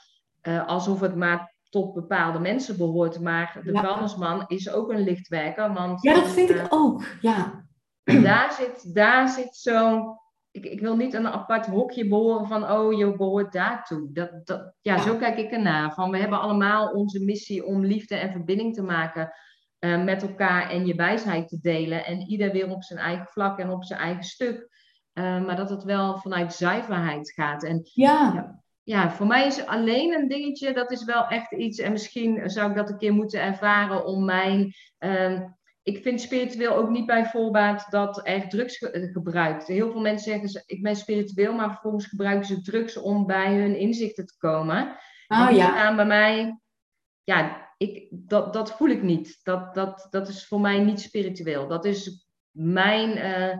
uh, 0.42 0.66
alsof 0.66 1.00
het 1.00 1.16
maar 1.16 1.54
tot 1.70 1.94
bepaalde 1.94 2.38
mensen 2.38 2.76
behoort. 2.76 3.20
Maar 3.20 3.60
de 3.64 3.72
ja. 3.72 4.44
is 4.46 4.70
ook 4.70 4.90
een 4.90 5.04
lichtwerker. 5.04 5.72
Want, 5.72 6.02
ja, 6.02 6.14
dat 6.14 6.28
vind 6.28 6.50
ik 6.50 6.56
eh, 6.56 6.66
ook. 6.68 7.02
Ja. 7.20 7.66
Daar 8.04 8.52
zit, 8.52 8.94
daar 8.94 9.28
zit 9.28 9.56
zo'n. 9.56 10.22
Ik, 10.54 10.64
ik 10.64 10.80
wil 10.80 10.96
niet 10.96 11.14
een 11.14 11.26
apart 11.26 11.66
hokje 11.66 12.08
behoren 12.08 12.46
van, 12.46 12.70
oh, 12.70 12.98
je 12.98 13.16
behoort 13.16 13.52
daartoe. 13.52 14.12
Dat, 14.12 14.46
dat, 14.46 14.74
ja, 14.80 14.98
zo 14.98 15.16
kijk 15.16 15.38
ik 15.38 15.50
ernaar. 15.50 15.94
Van, 15.94 16.10
we 16.10 16.18
hebben 16.18 16.40
allemaal 16.40 16.90
onze 16.90 17.24
missie 17.24 17.64
om 17.64 17.84
liefde 17.84 18.16
en 18.16 18.32
verbinding 18.32 18.74
te 18.74 18.82
maken 18.82 19.30
uh, 19.80 20.04
met 20.04 20.22
elkaar 20.22 20.70
en 20.70 20.86
je 20.86 20.94
wijsheid 20.94 21.48
te 21.48 21.58
delen. 21.60 22.04
En 22.04 22.20
ieder 22.20 22.52
weer 22.52 22.70
op 22.70 22.82
zijn 22.82 22.98
eigen 22.98 23.26
vlak 23.26 23.58
en 23.58 23.70
op 23.70 23.84
zijn 23.84 24.00
eigen 24.00 24.24
stuk. 24.24 24.68
Uh, 25.14 25.44
maar 25.44 25.56
dat 25.56 25.70
het 25.70 25.84
wel 25.84 26.18
vanuit 26.18 26.52
zuiverheid 26.52 27.32
gaat. 27.32 27.64
En, 27.64 27.80
ja. 27.92 28.32
ja 28.34 28.64
ja, 28.84 29.10
voor 29.10 29.26
mij 29.26 29.46
is 29.46 29.66
alleen 29.66 30.12
een 30.12 30.28
dingetje, 30.28 30.72
dat 30.72 30.90
is 30.90 31.04
wel 31.04 31.26
echt 31.26 31.52
iets. 31.52 31.78
En 31.78 31.92
misschien 31.92 32.50
zou 32.50 32.70
ik 32.70 32.76
dat 32.76 32.90
een 32.90 32.98
keer 32.98 33.12
moeten 33.12 33.42
ervaren 33.42 34.06
om 34.06 34.24
mijn. 34.24 34.72
Uh, 34.98 35.40
ik 35.84 36.02
vind 36.02 36.20
spiritueel 36.20 36.74
ook 36.74 36.88
niet 36.88 37.06
bij 37.06 37.26
voorbaat 37.26 37.86
dat 37.90 38.26
er 38.26 38.48
drugs 38.48 38.76
ge 38.76 39.10
gebruikt. 39.12 39.66
Heel 39.66 39.90
veel 39.90 40.00
mensen 40.00 40.40
zeggen, 40.40 40.62
ik 40.66 40.82
ben 40.82 40.96
spiritueel, 40.96 41.52
maar 41.52 41.70
vervolgens 41.70 42.06
gebruiken 42.06 42.46
ze 42.46 42.62
drugs 42.62 42.96
om 42.96 43.26
bij 43.26 43.54
hun 43.54 43.78
inzichten 43.78 44.26
te 44.26 44.36
komen. 44.38 44.96
Oh 45.28 45.48
en 45.48 45.54
ja. 45.54 45.94
bij 45.94 46.06
mij, 46.06 46.60
ja, 47.24 47.68
ik, 47.76 48.08
dat, 48.10 48.52
dat 48.52 48.76
voel 48.76 48.88
ik 48.88 49.02
niet. 49.02 49.40
Dat, 49.42 49.74
dat, 49.74 50.06
dat 50.10 50.28
is 50.28 50.46
voor 50.46 50.60
mij 50.60 50.78
niet 50.78 51.00
spiritueel. 51.00 51.68
Dat 51.68 51.84
is 51.84 52.26
mijn. 52.50 53.16
Uh, 53.18 53.58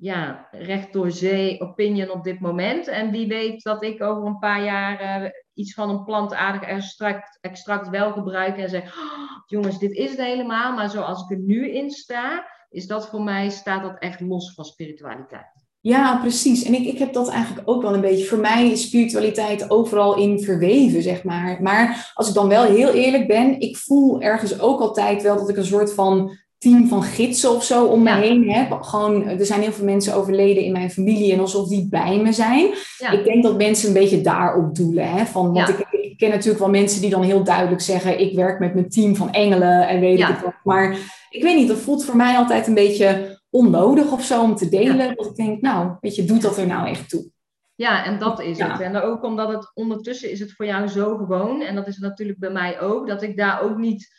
ja, 0.00 0.48
recht 0.50 0.92
door 0.92 1.10
zee 1.10 1.60
opinion 1.60 2.10
op 2.10 2.24
dit 2.24 2.40
moment. 2.40 2.88
En 2.88 3.10
wie 3.10 3.26
weet 3.26 3.62
dat 3.62 3.82
ik 3.82 4.02
over 4.02 4.26
een 4.26 4.38
paar 4.38 4.64
jaar 4.64 5.22
uh, 5.22 5.30
iets 5.54 5.74
van 5.74 5.90
een 5.90 6.04
plantaardig 6.04 6.62
extract, 6.68 7.38
extract 7.40 7.88
wel 7.88 8.12
gebruik 8.12 8.56
en 8.56 8.68
zeg, 8.68 8.96
oh, 8.96 9.42
jongens, 9.46 9.78
dit 9.78 9.92
is 9.92 10.10
het 10.10 10.20
helemaal. 10.20 10.72
Maar 10.72 10.90
zoals 10.90 11.22
ik 11.22 11.30
er 11.30 11.42
nu 11.44 11.70
in 11.70 11.90
sta, 11.90 12.46
is 12.70 12.86
dat 12.86 13.08
voor 13.08 13.22
mij, 13.22 13.50
staat 13.50 13.82
dat 13.82 13.98
echt 13.98 14.20
los 14.20 14.54
van 14.54 14.64
spiritualiteit. 14.64 15.64
Ja, 15.80 16.18
precies. 16.18 16.64
En 16.64 16.74
ik, 16.74 16.86
ik 16.86 16.98
heb 16.98 17.12
dat 17.12 17.28
eigenlijk 17.28 17.68
ook 17.68 17.82
wel 17.82 17.94
een 17.94 18.00
beetje. 18.00 18.24
Voor 18.24 18.38
mij 18.38 18.70
is 18.70 18.82
spiritualiteit 18.82 19.70
overal 19.70 20.16
in 20.16 20.40
verweven, 20.40 21.02
zeg 21.02 21.24
maar. 21.24 21.62
Maar 21.62 22.12
als 22.14 22.28
ik 22.28 22.34
dan 22.34 22.48
wel 22.48 22.64
heel 22.64 22.92
eerlijk 22.92 23.26
ben, 23.26 23.60
ik 23.60 23.76
voel 23.76 24.20
ergens 24.20 24.60
ook 24.60 24.80
altijd 24.80 25.22
wel 25.22 25.36
dat 25.36 25.48
ik 25.48 25.56
een 25.56 25.64
soort 25.64 25.94
van 25.94 26.38
team 26.64 26.88
van 26.88 27.02
gidsen 27.02 27.50
of 27.50 27.64
zo 27.64 27.84
om 27.84 28.02
me 28.02 28.14
heen 28.14 28.50
heb. 28.50 28.82
Gewoon, 28.82 29.28
er 29.28 29.46
zijn 29.46 29.60
heel 29.60 29.72
veel 29.72 29.84
mensen 29.84 30.14
overleden 30.14 30.62
in 30.62 30.72
mijn 30.72 30.90
familie 30.90 31.32
en 31.32 31.40
alsof 31.40 31.68
die 31.68 31.88
bij 31.88 32.18
me 32.18 32.32
zijn. 32.32 32.64
Ik 33.10 33.24
denk 33.24 33.42
dat 33.42 33.56
mensen 33.56 33.88
een 33.88 33.94
beetje 33.94 34.20
daarop 34.20 34.74
doelen. 34.74 35.10
Hè? 35.10 35.24
Van, 35.24 35.52
want 35.52 35.68
ik, 35.68 35.86
ik, 35.90 36.16
ken 36.16 36.30
natuurlijk 36.30 36.58
wel 36.58 36.70
mensen 36.70 37.00
die 37.00 37.10
dan 37.10 37.22
heel 37.22 37.44
duidelijk 37.44 37.80
zeggen: 37.80 38.20
ik 38.20 38.34
werk 38.34 38.58
met 38.58 38.74
mijn 38.74 38.88
team 38.88 39.16
van 39.16 39.32
engelen 39.32 39.88
en 39.88 40.00
weet 40.00 40.18
ik 40.18 40.26
het 40.26 40.42
wat. 40.42 40.54
Maar 40.62 40.96
ik 41.30 41.42
weet 41.42 41.56
niet, 41.56 41.68
dat 41.68 41.78
voelt 41.78 42.04
voor 42.04 42.16
mij 42.16 42.36
altijd 42.36 42.66
een 42.66 42.74
beetje 42.74 43.40
onnodig 43.50 44.12
of 44.12 44.22
zo 44.22 44.42
om 44.42 44.54
te 44.54 44.68
delen. 44.68 45.16
Dat 45.16 45.26
ik 45.26 45.34
denk, 45.34 45.60
nou, 45.60 45.92
weet 46.00 46.14
je, 46.14 46.24
doet 46.24 46.42
dat 46.42 46.58
er 46.58 46.66
nou 46.66 46.88
echt 46.88 47.08
toe? 47.08 47.32
Ja, 47.74 48.04
en 48.04 48.18
dat 48.18 48.40
is 48.40 48.58
het. 48.58 48.80
En 48.80 48.96
ook 48.96 49.24
omdat 49.24 49.48
het 49.48 49.70
ondertussen 49.74 50.30
is 50.30 50.40
het 50.40 50.52
voor 50.52 50.66
jou 50.66 50.88
zo 50.88 51.16
gewoon. 51.16 51.62
En 51.62 51.74
dat 51.74 51.86
is 51.86 51.98
natuurlijk 51.98 52.38
bij 52.38 52.50
mij 52.50 52.80
ook. 52.80 53.08
Dat 53.08 53.22
ik 53.22 53.36
daar 53.36 53.62
ook 53.62 53.76
niet. 53.76 54.12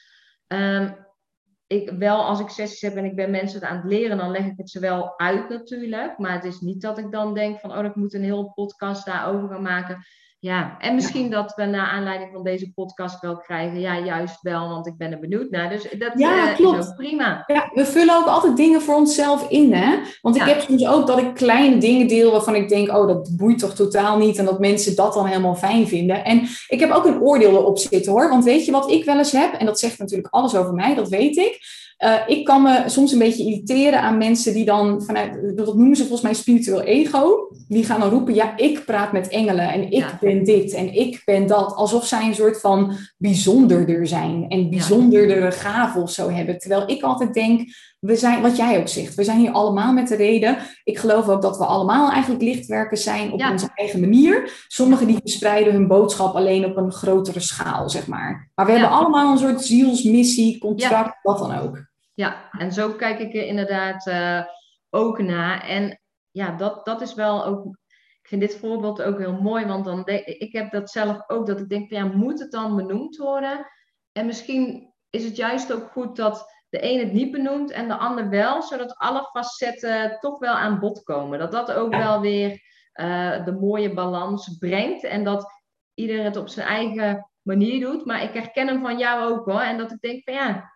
Ehm, 0.47 0.89
ik 1.67 1.89
wel 1.89 2.23
als 2.23 2.39
ik 2.39 2.49
sessies 2.49 2.81
heb 2.81 2.95
en 2.95 3.05
ik 3.05 3.15
ben 3.15 3.31
mensen 3.31 3.61
aan 3.61 3.75
het 3.75 3.85
leren, 3.85 4.17
dan 4.17 4.31
leg 4.31 4.45
ik 4.45 4.57
het 4.57 4.69
ze 4.69 4.79
wel 4.79 5.19
uit 5.19 5.49
natuurlijk. 5.49 6.17
Maar 6.17 6.33
het 6.33 6.43
is 6.43 6.59
niet 6.59 6.81
dat 6.81 6.97
ik 6.97 7.11
dan 7.11 7.33
denk 7.33 7.59
van, 7.59 7.77
oh, 7.77 7.85
ik 7.85 7.95
moet 7.95 8.13
een 8.13 8.23
hele 8.23 8.51
podcast 8.53 9.05
daarover 9.05 9.49
gaan 9.49 9.61
maken. 9.61 10.03
Ja, 10.45 10.75
en 10.79 10.95
misschien 10.95 11.29
dat 11.29 11.53
we 11.55 11.65
na 11.65 11.89
aanleiding 11.89 12.29
van 12.33 12.43
deze 12.43 12.71
podcast 12.73 13.21
wel 13.21 13.37
krijgen. 13.37 13.79
Ja, 13.79 13.99
juist 13.99 14.41
wel, 14.41 14.69
want 14.69 14.87
ik 14.87 14.97
ben 14.97 15.11
er 15.11 15.19
benieuwd 15.19 15.49
naar. 15.49 15.69
Dus 15.69 15.87
dat 15.97 16.11
ja, 16.15 16.49
uh, 16.49 16.55
klopt. 16.55 16.77
is 16.79 16.87
ook 16.87 16.95
prima. 16.95 17.43
Ja, 17.47 17.69
we 17.73 17.85
vullen 17.85 18.15
ook 18.15 18.27
altijd 18.27 18.57
dingen 18.57 18.81
voor 18.81 18.95
onszelf 18.95 19.49
in, 19.49 19.73
hè? 19.73 19.97
Want 20.21 20.35
ik 20.35 20.41
heb 20.41 20.61
soms 20.61 20.87
ook 20.87 21.07
dat 21.07 21.19
ik 21.19 21.33
kleine 21.33 21.77
dingen 21.77 22.07
deel 22.07 22.31
waarvan 22.31 22.55
ik 22.55 22.69
denk, 22.69 22.89
oh, 22.91 23.07
dat 23.07 23.31
boeit 23.37 23.59
toch 23.59 23.75
totaal 23.75 24.17
niet. 24.17 24.37
En 24.37 24.45
dat 24.45 24.59
mensen 24.59 24.95
dat 24.95 25.13
dan 25.13 25.25
helemaal 25.25 25.55
fijn 25.55 25.87
vinden. 25.87 26.23
En 26.23 26.47
ik 26.67 26.79
heb 26.79 26.91
ook 26.91 27.05
een 27.05 27.21
oordeel 27.21 27.51
erop 27.51 27.77
zitten, 27.77 28.11
hoor. 28.11 28.29
Want 28.29 28.43
weet 28.43 28.65
je 28.65 28.71
wat 28.71 28.91
ik 28.91 29.05
wel 29.05 29.17
eens 29.17 29.31
heb? 29.31 29.53
En 29.53 29.65
dat 29.65 29.79
zegt 29.79 29.99
natuurlijk 29.99 30.33
alles 30.33 30.55
over 30.55 30.73
mij, 30.73 30.95
dat 30.95 31.09
weet 31.09 31.37
ik. 31.37 31.59
Uh, 31.99 32.21
ik 32.27 32.45
kan 32.45 32.61
me 32.61 32.83
soms 32.85 33.11
een 33.11 33.19
beetje 33.19 33.43
irriteren 33.43 34.01
aan 34.01 34.17
mensen 34.17 34.53
die 34.53 34.65
dan 34.65 35.03
vanuit, 35.03 35.57
dat 35.57 35.75
noemen 35.75 35.95
ze 35.95 36.01
volgens 36.01 36.21
mij 36.21 36.33
spiritueel 36.33 36.81
ego, 36.81 37.47
die 37.67 37.83
gaan 37.83 37.99
dan 37.99 38.09
roepen, 38.09 38.33
ja, 38.33 38.57
ik 38.57 38.85
praat 38.85 39.11
met 39.11 39.27
engelen 39.27 39.71
en 39.71 39.91
ik 39.91 40.05
ben 40.19 40.43
dit 40.43 40.73
en 40.73 40.93
ik 40.93 41.21
ben 41.25 41.47
dat, 41.47 41.75
alsof 41.75 42.05
zij 42.05 42.25
een 42.25 42.35
soort 42.35 42.59
van 42.59 42.93
bijzonderder 43.17 44.07
zijn 44.07 44.45
en 44.49 44.69
bijzonderdere 44.69 45.51
gaven 45.51 46.01
of 46.01 46.11
zo 46.11 46.29
hebben. 46.29 46.57
Terwijl 46.57 46.89
ik 46.89 47.01
altijd 47.01 47.33
denk, 47.33 47.69
we 48.05 48.15
zijn, 48.15 48.41
wat 48.41 48.55
jij 48.57 48.79
ook 48.79 48.87
zegt, 48.87 49.15
we 49.15 49.23
zijn 49.23 49.39
hier 49.39 49.51
allemaal 49.51 49.93
met 49.93 50.07
de 50.07 50.15
reden. 50.15 50.57
Ik 50.83 50.97
geloof 50.97 51.29
ook 51.29 51.41
dat 51.41 51.57
we 51.57 51.65
allemaal 51.65 52.11
eigenlijk 52.11 52.43
lichtwerkers 52.43 53.03
zijn 53.03 53.31
op 53.31 53.41
onze 53.41 53.69
eigen 53.75 53.99
manier. 53.99 54.65
Sommigen 54.67 55.07
die 55.07 55.19
verspreiden 55.21 55.73
hun 55.73 55.87
boodschap 55.87 56.35
alleen 56.35 56.65
op 56.65 56.77
een 56.77 56.91
grotere 56.91 57.39
schaal, 57.39 57.89
zeg 57.89 58.07
maar. 58.07 58.51
Maar 58.55 58.65
we 58.65 58.71
hebben 58.71 58.89
allemaal 58.89 59.31
een 59.31 59.37
soort 59.37 59.61
zielsmissie, 59.61 60.59
contract, 60.59 61.19
wat 61.23 61.37
dan 61.37 61.57
ook. 61.59 61.85
Ja, 62.13 62.49
en 62.51 62.73
zo 62.73 62.91
kijk 62.91 63.19
ik 63.19 63.33
er 63.33 63.45
inderdaad 63.45 64.07
uh, 64.07 64.41
ook 64.89 65.21
naar. 65.21 65.61
En 65.61 65.99
ja, 66.31 66.51
dat, 66.51 66.85
dat 66.85 67.01
is 67.01 67.13
wel 67.13 67.45
ook. 67.45 67.65
Ik 68.21 68.27
vind 68.31 68.41
dit 68.41 68.55
voorbeeld 68.55 69.01
ook 69.01 69.17
heel 69.17 69.41
mooi, 69.41 69.65
want 69.65 69.85
dan 69.85 70.03
denk, 70.03 70.25
ik 70.25 70.51
heb 70.51 70.71
dat 70.71 70.89
zelf 70.89 71.23
ook, 71.27 71.47
dat 71.47 71.59
ik 71.59 71.69
denk, 71.69 71.89
ja, 71.89 72.05
moet 72.05 72.39
het 72.39 72.51
dan 72.51 72.75
benoemd 72.75 73.17
worden? 73.17 73.67
En 74.11 74.25
misschien 74.25 74.93
is 75.09 75.23
het 75.23 75.35
juist 75.35 75.73
ook 75.73 75.91
goed 75.91 76.15
dat 76.15 76.54
de 76.69 76.83
een 76.83 76.99
het 76.99 77.13
niet 77.13 77.31
benoemt 77.31 77.71
en 77.71 77.87
de 77.87 77.97
ander 77.97 78.29
wel, 78.29 78.61
zodat 78.61 78.97
alle 78.97 79.29
facetten 79.31 80.17
toch 80.19 80.39
wel 80.39 80.53
aan 80.53 80.79
bod 80.79 81.03
komen. 81.03 81.39
Dat 81.39 81.51
dat 81.51 81.71
ook 81.71 81.95
wel 81.95 82.21
weer 82.21 82.61
uh, 82.93 83.45
de 83.45 83.51
mooie 83.51 83.93
balans 83.93 84.57
brengt 84.57 85.03
en 85.03 85.23
dat 85.23 85.45
ieder 85.93 86.23
het 86.23 86.35
op 86.35 86.49
zijn 86.49 86.67
eigen 86.67 87.31
manier 87.41 87.79
doet. 87.79 88.05
Maar 88.05 88.23
ik 88.23 88.33
herken 88.33 88.67
hem 88.67 88.81
van 88.81 88.97
jou 88.97 89.33
ook 89.33 89.45
hoor. 89.45 89.61
En 89.61 89.77
dat 89.77 89.91
ik 89.91 90.01
denk 90.01 90.23
van 90.23 90.33
ja, 90.33 90.73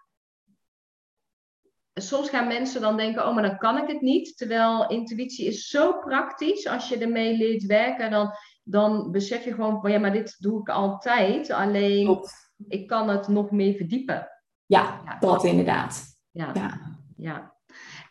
soms 1.94 2.30
gaan 2.30 2.48
mensen 2.48 2.82
dan 2.82 2.98
denken, 2.98 3.28
oh, 3.28 3.34
maar 3.34 3.44
dan 3.44 3.58
kan 3.58 3.78
ik 3.78 3.88
het 3.88 4.02
niet. 4.02 4.38
Terwijl 4.38 4.90
intuïtie 4.90 5.46
is 5.46 5.68
zo 5.68 6.00
praktisch. 6.00 6.68
Als 6.68 6.90
je 6.90 6.98
ermee 6.98 7.38
leert 7.38 7.66
werken, 7.66 8.12
dan, 8.12 8.32
dan 8.64 9.12
besef 9.12 9.44
je 9.44 9.54
gewoon 9.54 9.82
van, 9.82 9.92
ja, 9.92 10.00
maar 10.00 10.14
dit 10.14 10.36
doe 10.40 10.60
ik 10.60 10.70
altijd. 10.70 11.52
Alleen, 11.52 12.20
ik 12.68 12.88
kan 12.88 13.10
het 13.10 13.28
nog 13.28 13.52
meer 13.52 13.76
verdiepen. 13.76 14.28
Ja, 14.70 15.02
ja 15.06 15.18
dat 15.20 15.44
inderdaad. 15.44 16.04
Ja. 16.32 16.52
ja. 16.54 16.80
ja. 17.18 17.56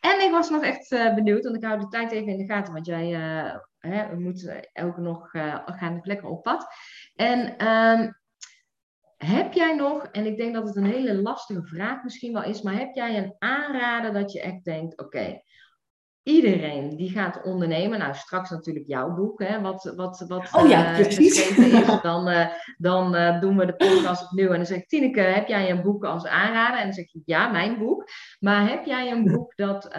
En 0.01 0.21
ik 0.21 0.31
was 0.31 0.51
nog 0.51 0.63
echt 0.63 0.93
uh, 0.93 1.15
benieuwd, 1.15 1.45
want 1.45 1.57
ik 1.57 1.65
hou 1.65 1.81
de 1.81 1.89
tijd 1.89 2.11
even 2.11 2.33
in 2.33 2.39
de 2.39 2.53
gaten, 2.53 2.73
want 2.73 2.87
jij 2.87 3.11
uh, 3.11 3.55
hè, 3.79 4.09
we 4.09 4.21
moeten 4.21 4.69
ook 4.73 4.97
nog 4.97 5.35
uh, 5.35 5.59
gaan 5.65 6.01
lekker 6.03 6.29
op 6.29 6.43
pad. 6.43 6.67
En 7.15 7.67
um, 7.69 8.17
heb 9.17 9.53
jij 9.53 9.75
nog, 9.75 10.07
en 10.07 10.27
ik 10.27 10.37
denk 10.37 10.55
dat 10.55 10.67
het 10.67 10.77
een 10.77 10.93
hele 10.93 11.15
lastige 11.15 11.63
vraag 11.63 12.03
misschien 12.03 12.33
wel 12.33 12.45
is, 12.45 12.63
maar 12.63 12.75
heb 12.75 12.95
jij 12.95 13.19
een 13.19 13.35
aanrader 13.39 14.13
dat 14.13 14.33
je 14.33 14.41
echt 14.41 14.65
denkt, 14.65 15.01
oké, 15.01 15.41
iedereen 16.29 16.97
die 16.97 17.11
gaat 17.11 17.43
ondernemen, 17.43 17.99
nou 17.99 18.15
straks 18.15 18.51
natuurlijk 18.51 18.87
jouw 18.87 19.15
boek, 19.15 19.43
hè, 19.43 19.61
wat, 19.61 19.93
wat, 19.97 20.25
wat 20.29 20.49
oh 20.53 20.69
ja, 20.69 20.91
uh, 20.91 21.05
geschreven 21.05 21.73
is, 21.73 22.01
dan, 22.03 22.29
uh, 22.29 22.47
dan 22.79 23.15
uh, 23.15 23.41
doen 23.41 23.57
we 23.57 23.67
de 23.67 23.77
podcast 23.77 24.25
opnieuw 24.25 24.51
en 24.51 24.57
dan 24.57 24.67
zeg 24.67 24.79
ik, 24.79 24.89
Tineke, 24.89 25.21
heb 25.21 25.49
jij 25.49 25.71
een 25.71 25.83
boek 25.83 26.05
als 26.05 26.27
aanrader? 26.27 26.79
En 26.79 26.85
dan 26.85 26.93
zeg 26.93 27.05
ik, 27.05 27.23
ja, 27.25 27.49
mijn 27.49 27.79
boek. 27.79 28.05
Maar 28.39 28.69
heb 28.69 28.85
jij 28.85 29.11
een 29.11 29.25
boek 29.25 29.57
dat, 29.57 29.91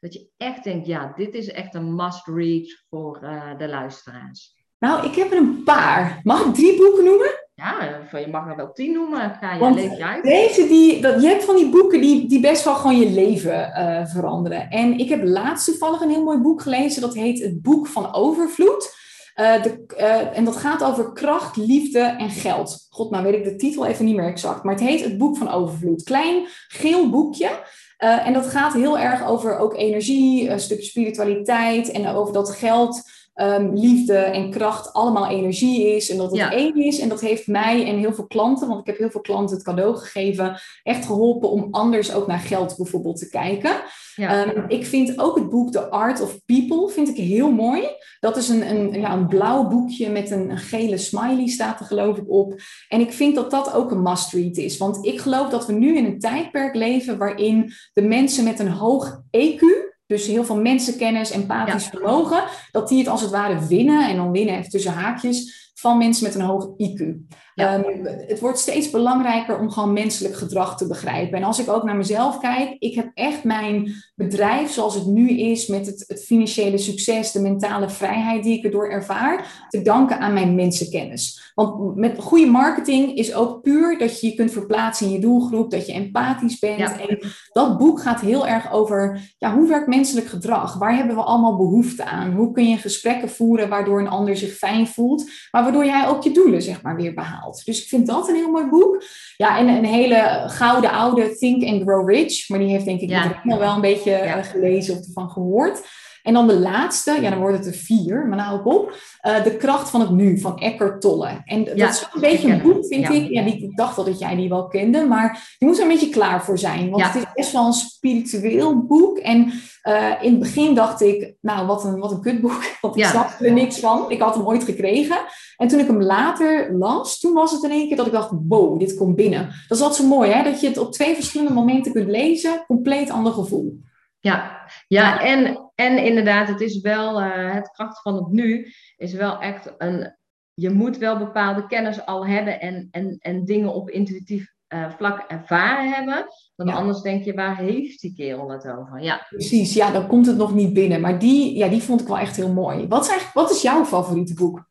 dat 0.00 0.12
je 0.14 0.28
echt 0.36 0.64
denkt, 0.64 0.86
ja, 0.86 1.12
dit 1.16 1.34
is 1.34 1.50
echt 1.50 1.74
een 1.74 1.94
must-read 1.94 2.84
voor 2.88 3.20
de 3.58 3.68
luisteraars? 3.68 4.54
Nou, 4.78 5.06
ik 5.06 5.14
heb 5.14 5.30
er 5.30 5.36
een 5.36 5.62
paar. 5.64 6.20
Mag 6.22 6.44
ik 6.44 6.54
drie 6.54 6.76
boeken 6.76 7.04
noemen? 7.04 7.45
Ja, 7.56 7.98
je 8.18 8.26
mag 8.30 8.48
er 8.48 8.56
wel 8.56 8.72
tien 8.72 8.92
noemen. 8.92 9.36
Ga 9.40 9.54
je 9.54 9.60
Want 9.60 9.74
leef 9.74 10.00
uit. 10.00 10.22
Deze, 10.22 10.66
die, 10.66 11.00
dat, 11.02 11.22
je 11.22 11.28
hebt 11.28 11.44
van 11.44 11.56
die 11.56 11.68
boeken 11.68 12.00
die, 12.00 12.28
die 12.28 12.40
best 12.40 12.64
wel 12.64 12.74
gewoon 12.74 12.98
je 12.98 13.10
leven 13.10 13.72
uh, 13.76 14.06
veranderen. 14.06 14.70
En 14.70 14.98
ik 14.98 15.08
heb 15.08 15.24
laatst 15.24 15.66
toevallig 15.66 16.00
een 16.00 16.10
heel 16.10 16.24
mooi 16.24 16.38
boek 16.38 16.62
gelezen. 16.62 17.00
Dat 17.00 17.14
heet 17.14 17.42
Het 17.42 17.62
Boek 17.62 17.86
van 17.86 18.14
Overvloed. 18.14 18.94
Uh, 19.36 19.62
de, 19.62 19.84
uh, 19.98 20.38
en 20.38 20.44
dat 20.44 20.56
gaat 20.56 20.84
over 20.84 21.12
kracht, 21.12 21.56
liefde 21.56 21.98
en 21.98 22.30
geld. 22.30 22.86
God, 22.90 23.10
nou 23.10 23.24
weet 23.24 23.34
ik 23.34 23.44
de 23.44 23.56
titel 23.56 23.86
even 23.86 24.04
niet 24.04 24.16
meer 24.16 24.28
exact. 24.28 24.62
Maar 24.62 24.74
het 24.74 24.84
heet 24.84 25.04
Het 25.04 25.18
Boek 25.18 25.36
van 25.36 25.50
Overvloed. 25.50 26.02
Klein 26.02 26.46
geel 26.68 27.10
boekje. 27.10 27.50
En 27.96 28.32
dat 28.32 28.46
gaat 28.46 28.72
heel 28.72 28.98
erg 28.98 29.26
over 29.26 29.58
ook 29.58 29.74
energie, 29.74 30.50
een 30.50 30.60
stukje 30.60 30.86
spiritualiteit 30.86 31.90
en 31.90 32.08
over 32.08 32.32
dat 32.32 32.50
geld 32.50 33.02
um, 33.36 33.74
liefde 33.74 34.16
en 34.16 34.50
kracht 34.50 34.92
allemaal 34.92 35.28
energie 35.28 35.96
is 35.96 36.10
en 36.10 36.16
dat 36.16 36.38
het 36.38 36.52
één 36.52 36.74
is. 36.74 36.98
En 36.98 37.08
dat 37.08 37.20
heeft 37.20 37.46
mij 37.46 37.86
en 37.86 37.98
heel 37.98 38.14
veel 38.14 38.26
klanten, 38.26 38.68
want 38.68 38.80
ik 38.80 38.86
heb 38.86 38.98
heel 38.98 39.10
veel 39.10 39.20
klanten 39.20 39.56
het 39.56 39.64
cadeau 39.64 39.96
gegeven, 39.96 40.60
echt 40.82 41.06
geholpen 41.06 41.50
om 41.50 41.68
anders 41.70 42.14
ook 42.14 42.26
naar 42.26 42.38
geld 42.38 42.76
bijvoorbeeld 42.76 43.18
te 43.18 43.28
kijken. 43.28 43.76
Ehm, 44.16 44.64
ik 44.68 44.86
vind 44.86 45.18
ook 45.18 45.36
het 45.36 45.48
boek 45.48 45.72
The 45.72 45.90
Art 45.90 46.20
of 46.20 46.44
People 46.44 46.88
vind 46.88 47.08
ik 47.08 47.16
heel 47.16 47.52
mooi. 47.52 47.82
Dat 48.20 48.36
is 48.36 48.48
een, 48.48 48.70
een, 48.70 49.00
ja, 49.00 49.12
een 49.12 49.28
blauw 49.28 49.68
boekje 49.68 50.10
met 50.10 50.30
een, 50.30 50.50
een 50.50 50.58
gele 50.58 50.98
smiley 50.98 51.46
staat 51.46 51.80
er 51.80 51.86
geloof 51.86 52.16
ik 52.16 52.30
op. 52.30 52.60
En 52.88 53.00
ik 53.00 53.12
vind 53.12 53.34
dat 53.34 53.50
dat 53.50 53.72
ook 53.72 53.90
een 53.90 54.02
must-read 54.02 54.56
is. 54.56 54.78
Want 54.78 55.06
ik 55.06 55.20
geloof 55.20 55.48
dat 55.48 55.66
we 55.66 55.72
nu 55.72 55.96
in 55.96 56.04
een 56.04 56.18
tijdperk 56.18 56.74
leven 56.74 57.18
waarin 57.18 57.72
de 57.92 58.02
mensen 58.02 58.44
met 58.44 58.58
een 58.58 58.70
hoog 58.70 59.22
EQ, 59.30 59.60
dus 60.06 60.26
heel 60.26 60.44
veel 60.44 60.60
mensenkennis, 60.60 61.30
empathisch 61.30 61.86
vermogen, 61.86 62.44
dat 62.70 62.88
die 62.88 62.98
het 62.98 63.08
als 63.08 63.20
het 63.20 63.30
ware 63.30 63.66
winnen. 63.66 64.08
En 64.08 64.16
dan 64.16 64.32
winnen 64.32 64.58
even 64.58 64.70
tussen 64.70 64.92
haakjes 64.92 65.65
van 65.78 65.98
mensen 65.98 66.24
met 66.24 66.34
een 66.34 66.40
hoog 66.40 66.68
IQ. 66.76 67.14
Ehm, 67.54 67.82
het 68.26 68.40
wordt 68.40 68.58
steeds 68.58 68.90
belangrijker 68.90 69.58
om 69.58 69.70
gewoon 69.70 69.92
menselijk 69.92 70.36
gedrag 70.36 70.76
te 70.76 70.86
begrijpen. 70.86 71.38
En 71.38 71.44
als 71.44 71.58
ik 71.58 71.68
ook 71.68 71.82
naar 71.82 71.96
mezelf 71.96 72.38
kijk, 72.38 72.76
ik 72.78 72.94
heb 72.94 73.10
echt 73.14 73.44
mijn 73.44 73.92
bedrijf 74.14 74.70
zoals 74.70 74.94
het 74.94 75.06
nu 75.06 75.30
is, 75.30 75.66
met 75.66 75.86
het, 75.86 76.04
het 76.06 76.24
financiële 76.24 76.78
succes, 76.78 77.32
de 77.32 77.40
mentale 77.40 77.88
vrijheid 77.88 78.42
die 78.42 78.58
ik 78.58 78.64
erdoor 78.64 78.88
ervaar, 78.88 79.66
te 79.68 79.82
danken 79.82 80.18
aan 80.18 80.32
mijn 80.32 80.54
mensenkennis. 80.54 81.52
Want 81.54 81.96
met 81.96 82.18
goede 82.18 82.46
marketing 82.46 83.14
is 83.14 83.34
ook 83.34 83.62
puur 83.62 83.98
dat 83.98 84.20
je 84.20 84.26
je 84.26 84.34
kunt 84.34 84.52
verplaatsen 84.52 85.06
in 85.06 85.12
je 85.12 85.18
doelgroep, 85.18 85.70
dat 85.70 85.86
je 85.86 85.92
empathisch 85.92 86.58
bent. 86.58 86.80
En 86.80 87.18
dat 87.52 87.78
boek 87.78 88.00
gaat 88.00 88.20
heel 88.20 88.46
erg 88.46 88.72
over 88.72 89.34
ja, 89.38 89.54
hoe 89.54 89.68
werkt 89.68 89.86
menselijk 89.86 90.26
gedrag? 90.26 90.78
Waar 90.78 90.96
hebben 90.96 91.16
we 91.16 91.22
allemaal 91.22 91.56
behoefte 91.56 92.04
aan? 92.04 92.32
Hoe 92.32 92.52
kun 92.52 92.68
je 92.68 92.76
gesprekken 92.76 93.28
voeren 93.28 93.68
waardoor 93.68 94.00
een 94.00 94.08
ander 94.08 94.36
zich 94.36 94.52
fijn 94.52 94.86
voelt, 94.86 95.30
maar 95.50 95.64
waardoor 95.66 95.84
jij 95.84 96.08
ook 96.08 96.22
je 96.22 96.30
doelen 96.30 96.62
zeg 96.62 96.82
maar 96.82 96.96
weer 96.96 97.14
behaalt? 97.14 97.62
Dus 97.64 97.82
ik 97.82 97.88
vind 97.88 98.06
dat 98.06 98.28
een 98.28 98.34
heel 98.34 98.50
mooi 98.50 98.66
boek. 98.66 99.02
Ja, 99.36 99.58
en 99.58 99.68
een 99.68 99.84
hele 99.84 100.42
gouden 100.46 100.90
oude 100.90 101.36
Think 101.36 101.64
and 101.64 101.82
Grow 101.82 102.08
Rich. 102.08 102.48
Maar 102.48 102.58
die 102.58 102.68
heeft 102.68 102.84
denk 102.84 103.00
ik 103.00 103.10
ja. 103.10 103.42
wel 103.44 103.74
een 103.74 103.80
beetje 103.80 104.12
eh, 104.12 104.44
gelezen 104.44 104.98
of 104.98 105.06
ervan 105.06 105.30
gehoord. 105.30 105.82
En 106.26 106.32
dan 106.32 106.46
de 106.46 106.58
laatste, 106.58 107.18
ja, 107.20 107.30
dan 107.30 107.38
wordt 107.38 107.56
het 107.56 107.66
er 107.66 107.72
vier, 107.72 108.26
maar 108.26 108.38
nou 108.38 108.58
ook 108.58 108.66
op. 108.66 108.96
Uh, 109.26 109.44
de 109.44 109.56
kracht 109.56 109.90
van 109.90 110.00
het 110.00 110.10
nu, 110.10 110.38
van 110.38 110.58
Eckhart 110.58 111.00
Tolle. 111.00 111.40
En 111.44 111.64
dat 111.64 111.76
is 111.76 112.06
een 112.12 112.20
beetje 112.20 112.48
een 112.48 112.62
boek, 112.62 112.86
vind 112.86 113.08
ik. 113.08 113.28
Ja, 113.30 113.42
die, 113.42 113.62
ik 113.62 113.76
dacht 113.76 113.98
al 113.98 114.04
dat 114.04 114.18
jij 114.18 114.36
die 114.36 114.48
wel 114.48 114.68
kende, 114.68 115.04
maar 115.04 115.56
je 115.58 115.66
moet 115.66 115.76
er 115.76 115.82
een 115.82 115.88
beetje 115.88 116.08
klaar 116.08 116.44
voor 116.44 116.58
zijn. 116.58 116.90
Want 116.90 117.02
het 117.02 117.14
is 117.14 117.24
best 117.34 117.52
wel 117.52 117.66
een 117.66 117.72
spiritueel 117.72 118.86
boek. 118.86 119.18
En 119.18 119.52
uh, 119.82 120.12
in 120.20 120.30
het 120.30 120.38
begin 120.38 120.74
dacht 120.74 121.00
ik, 121.00 121.34
nou, 121.40 121.66
wat 121.66 121.84
een, 121.84 121.98
wat 121.98 122.10
een 122.12 122.20
kutboek. 122.20 122.64
Want 122.80 122.96
ik 122.96 123.04
snapte 123.04 123.46
er 123.46 123.52
niks 123.52 123.78
van. 123.78 124.10
Ik 124.10 124.20
had 124.20 124.34
hem 124.34 124.46
ooit 124.46 124.64
gekregen. 124.64 125.16
En 125.56 125.68
toen 125.68 125.80
ik 125.80 125.86
hem 125.86 126.02
later 126.02 126.72
las, 126.72 127.18
toen 127.18 127.32
was 127.32 127.52
het 127.52 127.62
in 127.62 127.70
één 127.70 127.88
keer 127.88 127.96
dat 127.96 128.06
ik 128.06 128.12
dacht, 128.12 128.30
wow, 128.48 128.78
dit 128.78 128.96
komt 128.96 129.16
binnen. 129.16 129.46
Dat 129.68 129.78
is 129.78 129.84
altijd 129.84 130.02
zo 130.02 130.08
mooi, 130.08 130.30
hè? 130.30 130.42
Dat 130.42 130.60
je 130.60 130.68
het 130.68 130.78
op 130.78 130.92
twee 130.92 131.14
verschillende 131.14 131.54
momenten 131.54 131.92
kunt 131.92 132.08
lezen. 132.08 132.64
Compleet 132.66 133.10
ander 133.10 133.32
gevoel. 133.32 133.80
Ja, 134.20 134.66
ja 134.88 135.20
en, 135.20 135.65
en 135.76 136.04
inderdaad, 136.04 136.48
het 136.48 136.60
is 136.60 136.80
wel, 136.80 137.22
uh, 137.22 137.54
het 137.54 137.70
kracht 137.70 138.02
van 138.02 138.14
het 138.14 138.28
nu 138.28 138.72
is 138.96 139.12
wel 139.12 139.40
echt 139.40 139.74
een, 139.78 140.16
je 140.54 140.70
moet 140.70 140.98
wel 140.98 141.18
bepaalde 141.18 141.66
kennis 141.66 142.06
al 142.06 142.26
hebben 142.26 142.60
en, 142.60 142.88
en, 142.90 143.16
en 143.18 143.44
dingen 143.44 143.74
op 143.74 143.90
intuïtief 143.90 144.54
uh, 144.68 144.90
vlak 144.90 145.24
ervaren 145.28 145.92
hebben. 145.92 146.26
Want 146.54 146.70
anders 146.70 147.00
denk 147.00 147.24
je, 147.24 147.34
waar 147.34 147.56
heeft 147.56 148.00
die 148.00 148.14
kerel 148.14 148.50
het 148.50 148.68
over? 148.68 149.02
Ja. 149.02 149.26
Precies, 149.28 149.74
ja, 149.74 149.90
dan 149.90 150.06
komt 150.06 150.26
het 150.26 150.36
nog 150.36 150.54
niet 150.54 150.72
binnen. 150.72 151.00
Maar 151.00 151.18
die, 151.18 151.56
ja, 151.56 151.68
die 151.68 151.82
vond 151.82 152.00
ik 152.00 152.06
wel 152.06 152.18
echt 152.18 152.36
heel 152.36 152.52
mooi. 152.52 152.88
Wat 152.88 153.02
is, 153.02 153.08
eigenlijk, 153.08 153.38
wat 153.38 153.50
is 153.50 153.62
jouw 153.62 153.84
favoriete 153.84 154.34
boek? 154.34 154.68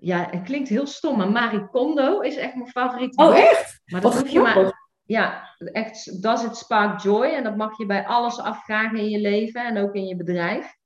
Ja, 0.00 0.28
het 0.30 0.42
klinkt 0.42 0.68
heel 0.68 0.86
stom, 0.86 1.16
maar 1.16 1.30
Marie 1.30 1.68
Kondo 1.68 2.20
is 2.20 2.36
echt 2.36 2.54
mijn 2.54 2.70
favoriete 2.70 3.22
oh, 3.22 3.28
boek. 3.28 3.36
Oh, 3.36 3.42
echt? 3.42 3.82
Maar 3.84 4.00
dat 4.00 4.18
hoef 4.18 4.28
je 4.28 4.40
maar 4.40 4.83
ja, 5.04 5.54
echt, 5.58 6.22
does 6.22 6.44
it 6.44 6.56
spark 6.56 7.00
joy? 7.00 7.26
En 7.26 7.44
dat 7.44 7.56
mag 7.56 7.78
je 7.78 7.86
bij 7.86 8.06
alles 8.06 8.38
afvragen 8.38 8.98
in 8.98 9.08
je 9.08 9.20
leven 9.20 9.64
en 9.64 9.78
ook 9.78 9.94
in 9.94 10.06
je 10.06 10.16
bedrijf. 10.16 10.76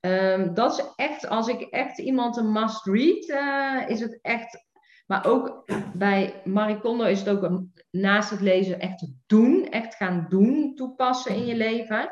Um, 0.00 0.54
dat 0.54 0.78
is 0.78 0.84
echt, 0.96 1.28
als 1.28 1.48
ik 1.48 1.60
echt 1.60 1.98
iemand 1.98 2.36
een 2.36 2.52
must 2.52 2.86
read, 2.86 3.28
uh, 3.28 3.88
is 3.88 4.00
het 4.00 4.18
echt. 4.22 4.64
Maar 5.06 5.26
ook 5.26 5.64
bij 5.94 6.40
Marie 6.44 6.80
Kondo 6.80 7.04
is 7.04 7.18
het 7.18 7.28
ook 7.28 7.42
een, 7.42 7.72
naast 7.90 8.30
het 8.30 8.40
lezen 8.40 8.80
echt 8.80 9.06
doen, 9.26 9.68
echt 9.70 9.94
gaan 9.94 10.26
doen, 10.28 10.74
toepassen 10.74 11.34
in 11.34 11.46
je 11.46 11.56
leven. 11.56 12.10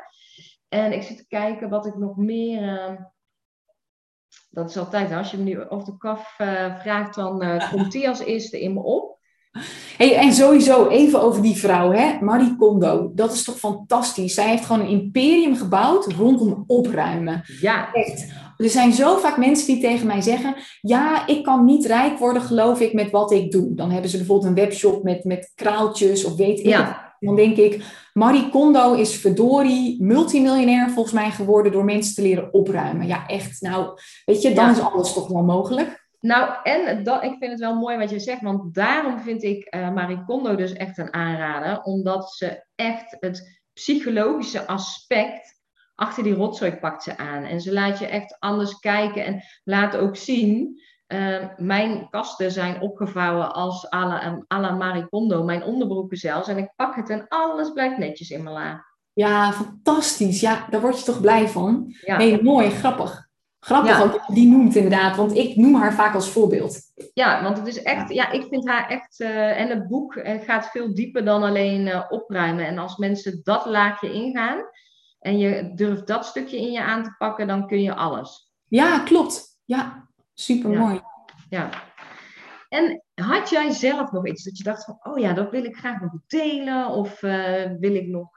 En 0.69 0.93
ik 0.93 1.01
zit 1.01 1.17
te 1.17 1.27
kijken 1.27 1.69
wat 1.69 1.85
ik 1.85 1.95
nog 1.95 2.17
meer. 2.17 2.61
Uh, 2.61 3.01
dat 4.49 4.69
is 4.69 4.77
altijd, 4.77 5.11
als 5.11 5.31
je 5.31 5.37
me 5.37 5.43
nu 5.43 5.69
over 5.69 5.85
de 5.85 5.97
kaf 5.97 6.39
uh, 6.39 6.79
vraagt, 6.79 7.15
dan 7.15 7.43
uh, 7.43 7.71
komt 7.71 7.91
die 7.91 8.09
als 8.09 8.19
eerste 8.19 8.61
in 8.61 8.73
me 8.73 8.81
op. 8.81 9.12
Hey, 9.97 10.15
en 10.15 10.33
sowieso 10.33 10.87
even 10.87 11.21
over 11.21 11.41
die 11.41 11.55
vrouw, 11.55 11.91
hè? 11.91 12.17
Marie 12.19 12.55
Kondo. 12.55 13.11
Dat 13.15 13.33
is 13.33 13.43
toch 13.43 13.57
fantastisch. 13.57 14.33
Zij 14.33 14.49
heeft 14.49 14.65
gewoon 14.65 14.81
een 14.81 15.01
imperium 15.01 15.55
gebouwd 15.55 16.13
rondom 16.13 16.63
opruimen. 16.67 17.43
Ja. 17.61 17.93
Echt. 17.93 18.31
Er 18.57 18.69
zijn 18.69 18.93
zo 18.93 19.17
vaak 19.17 19.37
mensen 19.37 19.67
die 19.67 19.81
tegen 19.81 20.07
mij 20.07 20.21
zeggen: 20.21 20.55
Ja, 20.81 21.27
ik 21.27 21.43
kan 21.43 21.65
niet 21.65 21.85
rijk 21.85 22.19
worden, 22.19 22.41
geloof 22.41 22.79
ik, 22.79 22.93
met 22.93 23.11
wat 23.11 23.31
ik 23.31 23.51
doe. 23.51 23.75
Dan 23.75 23.91
hebben 23.91 24.09
ze 24.09 24.17
bijvoorbeeld 24.17 24.49
een 24.49 24.63
webshop 24.63 25.03
met, 25.03 25.23
met 25.23 25.51
kraaltjes 25.55 26.25
of 26.25 26.35
weet 26.35 26.59
ik 26.59 26.65
ja. 26.65 27.15
Dan 27.19 27.35
denk 27.35 27.57
ik: 27.57 27.83
Marie 28.13 28.49
Kondo 28.49 28.93
is 28.93 29.15
verdorie 29.15 30.03
multimiljonair 30.03 30.89
volgens 30.89 31.13
mij 31.13 31.31
geworden 31.31 31.71
door 31.71 31.85
mensen 31.85 32.15
te 32.15 32.21
leren 32.21 32.53
opruimen. 32.53 33.07
Ja, 33.07 33.25
echt. 33.27 33.61
Nou, 33.61 33.99
weet 34.25 34.41
je, 34.41 34.53
dan 34.53 34.69
is 34.69 34.79
alles 34.79 35.13
toch 35.13 35.27
wel 35.27 35.43
mogelijk. 35.43 36.02
Nou, 36.25 36.55
en 36.63 37.03
dat, 37.03 37.23
ik 37.23 37.35
vind 37.39 37.51
het 37.51 37.59
wel 37.59 37.75
mooi 37.75 37.97
wat 37.97 38.09
je 38.09 38.19
zegt, 38.19 38.41
want 38.41 38.73
daarom 38.73 39.19
vind 39.19 39.43
ik 39.43 39.75
uh, 39.75 39.93
Marie 39.93 40.23
Kondo 40.25 40.55
dus 40.55 40.73
echt 40.73 40.97
een 40.97 41.13
aanrader, 41.13 41.81
omdat 41.81 42.31
ze 42.31 42.65
echt 42.75 43.17
het 43.19 43.61
psychologische 43.73 44.67
aspect 44.67 45.61
achter 45.95 46.23
die 46.23 46.33
rotzooi 46.33 46.75
pakt 46.75 47.03
ze 47.03 47.17
aan. 47.17 47.43
En 47.43 47.61
ze 47.61 47.73
laat 47.73 47.99
je 47.99 48.05
echt 48.05 48.35
anders 48.39 48.79
kijken 48.79 49.25
en 49.25 49.41
laat 49.63 49.95
ook 49.95 50.15
zien, 50.15 50.81
uh, 51.07 51.45
mijn 51.57 52.09
kasten 52.09 52.51
zijn 52.51 52.81
opgevouwen 52.81 53.53
als 53.53 53.91
à 53.91 54.07
la, 54.07 54.45
à 54.53 54.59
la 54.59 54.71
Marie 54.71 55.07
Kondo, 55.07 55.43
mijn 55.43 55.63
onderbroeken 55.63 56.17
zelfs, 56.17 56.47
en 56.47 56.57
ik 56.57 56.73
pak 56.75 56.95
het 56.95 57.09
en 57.09 57.25
alles 57.27 57.71
blijft 57.71 57.97
netjes 57.97 58.29
in 58.29 58.43
mijn 58.43 58.55
la. 58.55 58.85
Ja, 59.13 59.51
fantastisch. 59.51 60.39
Ja, 60.39 60.67
daar 60.69 60.81
word 60.81 60.99
je 60.99 61.05
toch 61.05 61.21
blij 61.21 61.47
van. 61.47 61.95
Ja. 62.01 62.17
Nee, 62.17 62.43
mooi, 62.43 62.69
grappig. 62.69 63.31
Grappig 63.63 63.97
ja. 63.97 64.03
ook 64.03 64.21
die 64.27 64.47
noemt 64.47 64.75
inderdaad, 64.75 65.15
want 65.15 65.35
ik 65.35 65.55
noem 65.55 65.75
haar 65.75 65.93
vaak 65.93 66.13
als 66.13 66.29
voorbeeld. 66.29 66.79
Ja, 67.13 67.43
want 67.43 67.57
het 67.57 67.67
is 67.67 67.81
echt, 67.81 68.13
ja, 68.13 68.31
ik 68.31 68.45
vind 68.49 68.67
haar 68.67 68.89
echt, 68.89 69.19
uh, 69.19 69.59
en 69.59 69.69
het 69.69 69.87
boek 69.87 70.15
uh, 70.15 70.41
gaat 70.41 70.67
veel 70.67 70.93
dieper 70.93 71.25
dan 71.25 71.43
alleen 71.43 71.87
uh, 71.87 72.03
opruimen. 72.09 72.65
En 72.65 72.77
als 72.77 72.97
mensen 72.97 73.41
dat 73.43 73.65
laagje 73.65 74.13
ingaan 74.13 74.63
en 75.19 75.37
je 75.37 75.71
durft 75.75 76.07
dat 76.07 76.25
stukje 76.25 76.57
in 76.57 76.71
je 76.71 76.81
aan 76.81 77.03
te 77.03 77.15
pakken, 77.17 77.47
dan 77.47 77.67
kun 77.67 77.81
je 77.81 77.95
alles. 77.95 78.51
Ja, 78.67 78.99
klopt. 78.99 79.59
Ja, 79.65 80.09
super 80.33 80.69
mooi. 80.69 81.01
Ja. 81.49 81.69
En 82.69 83.03
had 83.15 83.49
jij 83.49 83.71
zelf 83.71 84.11
nog 84.11 84.27
iets 84.27 84.43
dat 84.43 84.57
je 84.57 84.63
dacht 84.63 84.83
van, 84.83 84.99
oh 85.03 85.19
ja, 85.19 85.33
dat 85.33 85.51
wil 85.51 85.63
ik 85.63 85.75
graag 85.75 86.01
nog 86.01 86.11
delen 86.27 86.87
of 86.87 87.19
wil 87.79 87.95
ik 87.95 88.07
nog... 88.07 88.29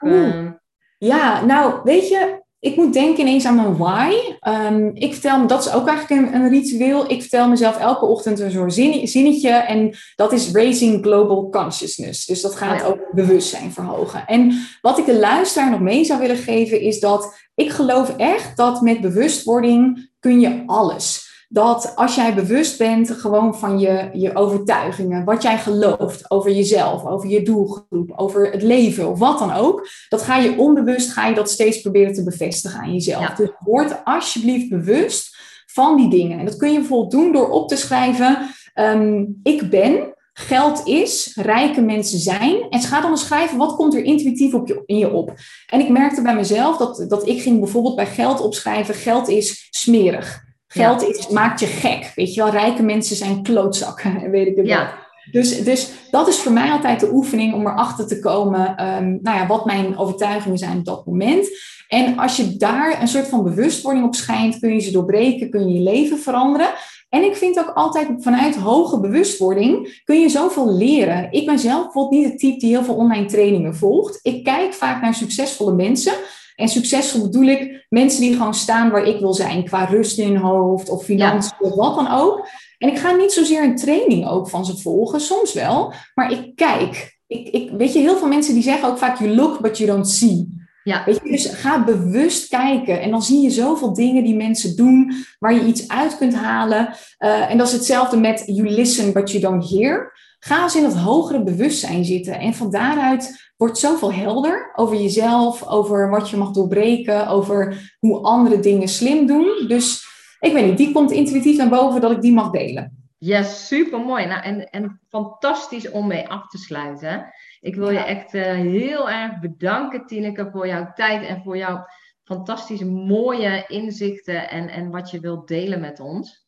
Ja, 0.99 1.45
nou, 1.45 1.81
weet 1.83 2.09
je, 2.09 2.45
ik 2.66 2.76
moet 2.76 2.92
denken 2.92 3.20
ineens 3.26 3.44
aan 3.44 3.54
mijn 3.54 3.76
why. 3.76 4.14
Um, 4.48 4.90
ik 4.94 5.12
vertel 5.12 5.38
me, 5.38 5.46
dat 5.46 5.66
is 5.66 5.72
ook 5.72 5.88
eigenlijk 5.88 6.22
een, 6.22 6.34
een, 6.34 6.48
ritueel. 6.48 7.10
Ik 7.10 7.20
vertel 7.20 7.48
mezelf 7.48 7.78
elke 7.78 8.04
ochtend 8.04 8.40
een 8.40 8.50
soort 8.50 8.74
zinnetje. 9.04 9.50
En 9.50 9.96
dat 10.16 10.32
is 10.32 10.52
Raising 10.52 11.02
Global 11.04 11.50
Consciousness. 11.50 12.26
Dus 12.26 12.40
dat 12.40 12.54
gaat 12.54 12.82
oh 12.82 12.88
ook 12.88 12.98
bewustzijn 13.12 13.72
verhogen. 13.72 14.26
En 14.26 14.66
wat 14.80 14.98
ik 14.98 15.06
de 15.06 15.18
luisteraar 15.18 15.70
nog 15.70 15.80
mee 15.80 16.04
zou 16.04 16.20
willen 16.20 16.36
geven, 16.36 16.80
is 16.80 17.00
dat 17.00 17.34
ik 17.54 17.70
geloof 17.70 18.16
echt 18.16 18.56
dat 18.56 18.80
met 18.80 19.00
bewustwording 19.00 20.10
kun 20.20 20.40
je 20.40 20.62
alles 20.66 21.26
dat 21.49 21.92
als 21.97 22.14
jij 22.14 22.34
bewust 22.34 22.78
bent 22.78 23.11
gewoon 23.11 23.59
van 23.59 23.78
je, 23.78 24.11
je 24.12 24.36
overtuigingen, 24.36 25.24
wat 25.24 25.42
jij 25.42 25.59
gelooft 25.59 26.30
over 26.30 26.51
jezelf, 26.51 27.05
over 27.05 27.28
je 27.28 27.42
doelgroep, 27.42 28.12
over 28.16 28.51
het 28.51 28.62
leven 28.62 29.09
of 29.09 29.18
wat 29.18 29.38
dan 29.38 29.53
ook, 29.53 29.88
dat 30.09 30.22
ga 30.22 30.36
je 30.36 30.59
onbewust, 30.59 31.12
ga 31.12 31.26
je 31.26 31.34
dat 31.34 31.51
steeds 31.51 31.80
proberen 31.80 32.12
te 32.12 32.24
bevestigen 32.24 32.80
aan 32.80 32.92
jezelf. 32.92 33.34
Dus 33.34 33.51
word 33.59 34.05
alsjeblieft 34.05 34.68
bewust 34.68 35.36
van 35.66 35.97
die 35.97 36.11
dingen. 36.11 36.38
En 36.38 36.44
dat 36.44 36.57
kun 36.57 36.72
je 36.72 36.78
bijvoorbeeld 36.78 37.11
doen 37.11 37.32
door 37.32 37.51
op 37.51 37.68
te 37.68 37.76
schrijven, 37.76 38.38
ehm, 38.74 39.24
ik 39.42 39.70
ben, 39.70 40.14
geld 40.32 40.86
is, 40.86 41.32
rijke 41.34 41.80
mensen 41.80 42.18
zijn. 42.18 42.66
En 42.70 42.80
gaat 42.80 43.03
dan 43.03 43.18
schrijven, 43.18 43.59
wat 43.59 43.76
komt 43.76 43.94
er 43.94 44.05
intuïtief 44.05 44.55
op 44.55 44.68
je, 44.68 44.82
in 44.86 44.99
je 44.99 45.12
op? 45.12 45.34
En 45.66 45.80
ik 45.80 45.88
merkte 45.88 46.22
bij 46.22 46.34
mezelf 46.34 46.76
dat, 46.76 47.05
dat 47.09 47.26
ik 47.26 47.42
ging 47.42 47.61
bijvoorbeeld 47.61 47.97
bij 47.97 48.07
geld 48.07 48.40
opschrijven, 48.40 48.94
geld 48.94 49.28
is 49.28 49.66
smerig. 49.70 50.44
Geld 50.66 51.02
is, 51.02 51.28
maakt 51.28 51.60
je 51.60 51.66
gek. 51.66 52.12
Weet 52.14 52.34
je 52.34 52.42
wel, 52.42 52.50
rijke 52.50 52.82
mensen 52.82 53.16
zijn 53.16 53.42
klootzakken, 53.42 54.20
weet 54.30 54.46
ik 54.46 54.56
het 54.56 54.66
ja. 54.66 55.04
Dus, 55.30 55.64
dus 55.64 55.90
dat 56.10 56.28
is 56.28 56.38
voor 56.38 56.52
mij 56.52 56.70
altijd 56.70 57.00
de 57.00 57.12
oefening 57.12 57.54
om 57.54 57.66
erachter 57.66 58.06
te 58.06 58.18
komen, 58.18 58.68
um, 58.68 59.18
nou 59.22 59.38
ja, 59.38 59.46
wat 59.46 59.64
mijn 59.64 59.98
overtuigingen 59.98 60.58
zijn 60.58 60.78
op 60.78 60.84
dat 60.84 61.06
moment. 61.06 61.48
En 61.88 62.18
als 62.18 62.36
je 62.36 62.56
daar 62.56 63.00
een 63.00 63.08
soort 63.08 63.28
van 63.28 63.42
bewustwording 63.42 64.06
op 64.06 64.14
schijnt, 64.14 64.58
kun 64.58 64.72
je 64.72 64.80
ze 64.80 64.90
doorbreken, 64.90 65.50
kun 65.50 65.68
je 65.68 65.74
je 65.74 65.80
leven 65.80 66.18
veranderen. 66.18 66.68
En 67.08 67.24
ik 67.24 67.36
vind 67.36 67.58
ook 67.58 67.70
altijd 67.74 68.08
vanuit 68.18 68.56
hoge 68.56 69.00
bewustwording 69.00 70.00
kun 70.04 70.20
je 70.20 70.28
zoveel 70.28 70.76
leren. 70.76 71.32
Ik 71.32 71.46
ben 71.46 71.58
zelf 71.58 71.82
bijvoorbeeld 71.82 72.22
niet 72.22 72.30
het 72.30 72.38
type 72.38 72.58
die 72.58 72.68
heel 72.68 72.84
veel 72.84 72.94
online 72.94 73.26
trainingen 73.26 73.76
volgt. 73.76 74.18
Ik 74.22 74.44
kijk 74.44 74.74
vaak 74.74 75.02
naar 75.02 75.14
succesvolle 75.14 75.72
mensen. 75.72 76.12
En 76.57 76.68
succesvol 76.68 77.22
bedoel 77.22 77.46
ik 77.46 77.86
mensen 77.88 78.20
die 78.20 78.36
gewoon 78.36 78.54
staan 78.54 78.90
waar 78.90 79.04
ik 79.04 79.20
wil 79.20 79.34
zijn, 79.34 79.64
qua 79.64 79.84
rust 79.84 80.18
in 80.18 80.36
hoofd 80.36 80.88
of 80.88 81.04
financiën, 81.04 81.57
of 81.61 81.74
wat 81.74 81.94
dan 81.94 82.11
ook. 82.11 82.48
En 82.78 82.88
ik 82.88 82.98
ga 82.98 83.12
niet 83.12 83.32
zozeer 83.32 83.62
een 83.62 83.76
training 83.76 84.26
ook 84.26 84.48
van 84.48 84.66
ze 84.66 84.76
volgen, 84.76 85.20
soms 85.20 85.52
wel, 85.52 85.92
maar 86.14 86.32
ik 86.32 86.57
kijk. 86.57 87.14
Ik, 87.26 87.48
ik, 87.48 87.70
weet 87.70 87.92
je, 87.92 87.98
heel 87.98 88.16
veel 88.16 88.28
mensen 88.28 88.54
die 88.54 88.62
zeggen 88.62 88.88
ook 88.88 88.98
vaak, 88.98 89.18
you 89.18 89.34
look 89.34 89.61
but 89.61 89.78
you 89.78 89.90
don't 89.90 90.09
see. 90.09 90.64
Ja. 90.82 91.04
Weet 91.04 91.20
je, 91.22 91.30
dus 91.30 91.46
ga 91.46 91.84
bewust 91.84 92.48
kijken. 92.48 93.00
En 93.00 93.11
dan 93.11 93.22
zie 93.22 93.42
je 93.42 93.50
zoveel 93.50 93.94
dingen 93.94 94.24
die 94.24 94.36
mensen 94.36 94.76
doen, 94.76 95.12
waar 95.38 95.54
je 95.54 95.64
iets 95.64 95.88
uit 95.88 96.16
kunt 96.16 96.34
halen. 96.34 96.94
Uh, 97.18 97.50
en 97.50 97.59
dat 97.59 97.66
is 97.66 97.72
hetzelfde 97.72 98.16
met 98.16 98.42
you 98.46 98.68
listen 98.68 99.12
but 99.12 99.30
you 99.30 99.42
don't 99.42 99.70
hear. 99.70 100.12
Ga 100.39 100.62
eens 100.62 100.76
in 100.76 100.82
dat 100.82 100.97
hogere 100.97 101.43
bewustzijn 101.43 102.05
zitten. 102.05 102.39
En 102.39 102.55
van 102.55 102.70
daaruit 102.70 103.53
wordt 103.57 103.78
zoveel 103.78 104.12
helder 104.12 104.72
over 104.74 104.97
jezelf, 104.97 105.66
over 105.66 106.11
wat 106.11 106.30
je 106.30 106.37
mag 106.37 106.51
doorbreken, 106.51 107.28
over 107.28 107.91
hoe 107.99 108.20
andere 108.20 108.61
dingen 108.61 108.89
slim 108.89 109.26
doen. 109.26 109.64
Dus 109.68 110.07
ik 110.41 110.53
weet 110.53 110.66
niet, 110.66 110.76
die 110.76 110.93
komt 110.93 111.11
intuïtief 111.11 111.57
naar 111.57 111.68
boven 111.68 112.01
dat 112.01 112.11
ik 112.11 112.20
die 112.20 112.32
mag 112.32 112.51
delen. 112.51 113.07
Ja, 113.18 113.43
super 113.43 114.01
mooi. 114.01 114.26
Nou, 114.26 114.43
en, 114.43 114.70
en 114.70 115.01
fantastisch 115.09 115.91
om 115.91 116.07
mee 116.07 116.28
af 116.28 116.49
te 116.49 116.59
sluiten. 116.59 117.26
Ik 117.61 117.74
wil 117.74 117.91
je 117.91 117.99
echt 117.99 118.34
uh, 118.34 118.43
heel 118.43 119.11
erg 119.11 119.41
bedanken, 119.41 120.07
Tineke, 120.07 120.49
voor 120.53 120.66
jouw 120.66 120.93
tijd 120.95 121.26
en 121.26 121.43
voor 121.43 121.57
jouw 121.57 121.84
fantastische 122.24 122.87
mooie 122.87 123.64
inzichten 123.66 124.51
en, 124.51 124.68
en 124.68 124.91
wat 124.91 125.11
je 125.11 125.20
wilt 125.20 125.49
delen 125.49 125.80
met 125.80 126.01
ons. 126.01 126.45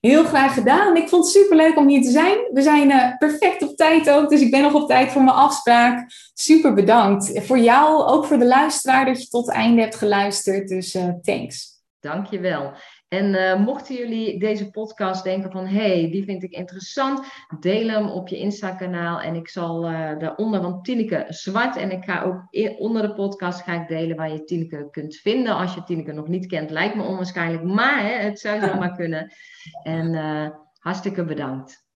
Heel 0.00 0.24
graag 0.24 0.54
gedaan. 0.54 0.96
Ik 0.96 1.08
vond 1.08 1.24
het 1.24 1.32
super 1.32 1.56
leuk 1.56 1.76
om 1.76 1.88
hier 1.88 2.02
te 2.02 2.10
zijn. 2.10 2.38
We 2.52 2.62
zijn 2.62 2.90
uh, 2.90 3.16
perfect 3.18 3.62
op 3.62 3.76
tijd 3.76 4.10
ook, 4.10 4.28
dus 4.28 4.40
ik 4.40 4.50
ben 4.50 4.62
nog 4.62 4.74
op 4.74 4.88
tijd 4.88 5.10
voor 5.10 5.22
mijn 5.22 5.36
afspraak. 5.36 6.10
Super 6.34 6.74
bedankt. 6.74 7.46
Voor 7.46 7.58
jou, 7.58 8.04
ook 8.04 8.24
voor 8.24 8.38
de 8.38 8.46
luisteraar, 8.46 9.04
dat 9.04 9.22
je 9.22 9.28
tot 9.28 9.46
het 9.46 9.54
einde 9.54 9.80
hebt 9.80 9.96
geluisterd. 9.96 10.68
Dus 10.68 10.94
uh, 10.94 11.08
thanks. 11.22 11.78
Dankjewel. 12.00 12.72
En 13.10 13.34
uh, 13.34 13.64
mochten 13.64 13.94
jullie 13.94 14.38
deze 14.38 14.70
podcast 14.70 15.24
denken 15.24 15.50
van, 15.50 15.66
hey, 15.66 16.10
die 16.10 16.24
vind 16.24 16.42
ik 16.42 16.52
interessant, 16.52 17.26
deel 17.60 17.88
hem 17.88 18.08
op 18.08 18.28
je 18.28 18.38
Insta-kanaal 18.38 19.20
en 19.20 19.34
ik 19.34 19.48
zal 19.48 19.90
uh, 19.90 20.18
daaronder, 20.18 20.60
want 20.60 20.84
Tineke 20.84 21.24
zwart 21.28 21.76
en 21.76 21.90
ik 21.90 22.04
ga 22.04 22.22
ook 22.22 22.48
onder 22.78 23.02
de 23.02 23.14
podcast 23.14 23.62
ga 23.62 23.80
ik 23.80 23.88
delen 23.88 24.16
waar 24.16 24.32
je 24.32 24.44
Tineke 24.44 24.88
kunt 24.90 25.16
vinden. 25.16 25.56
Als 25.56 25.74
je 25.74 25.82
Tineke 25.82 26.12
nog 26.12 26.28
niet 26.28 26.46
kent, 26.46 26.70
lijkt 26.70 26.94
me 26.94 27.02
onwaarschijnlijk, 27.02 27.64
maar 27.64 28.02
hè, 28.02 28.12
het 28.12 28.40
zou 28.40 28.60
zomaar 28.60 28.94
kunnen. 29.00 29.32
En 29.82 30.14
uh, 30.14 30.48
hartstikke 30.78 31.24
bedankt. 31.24 31.89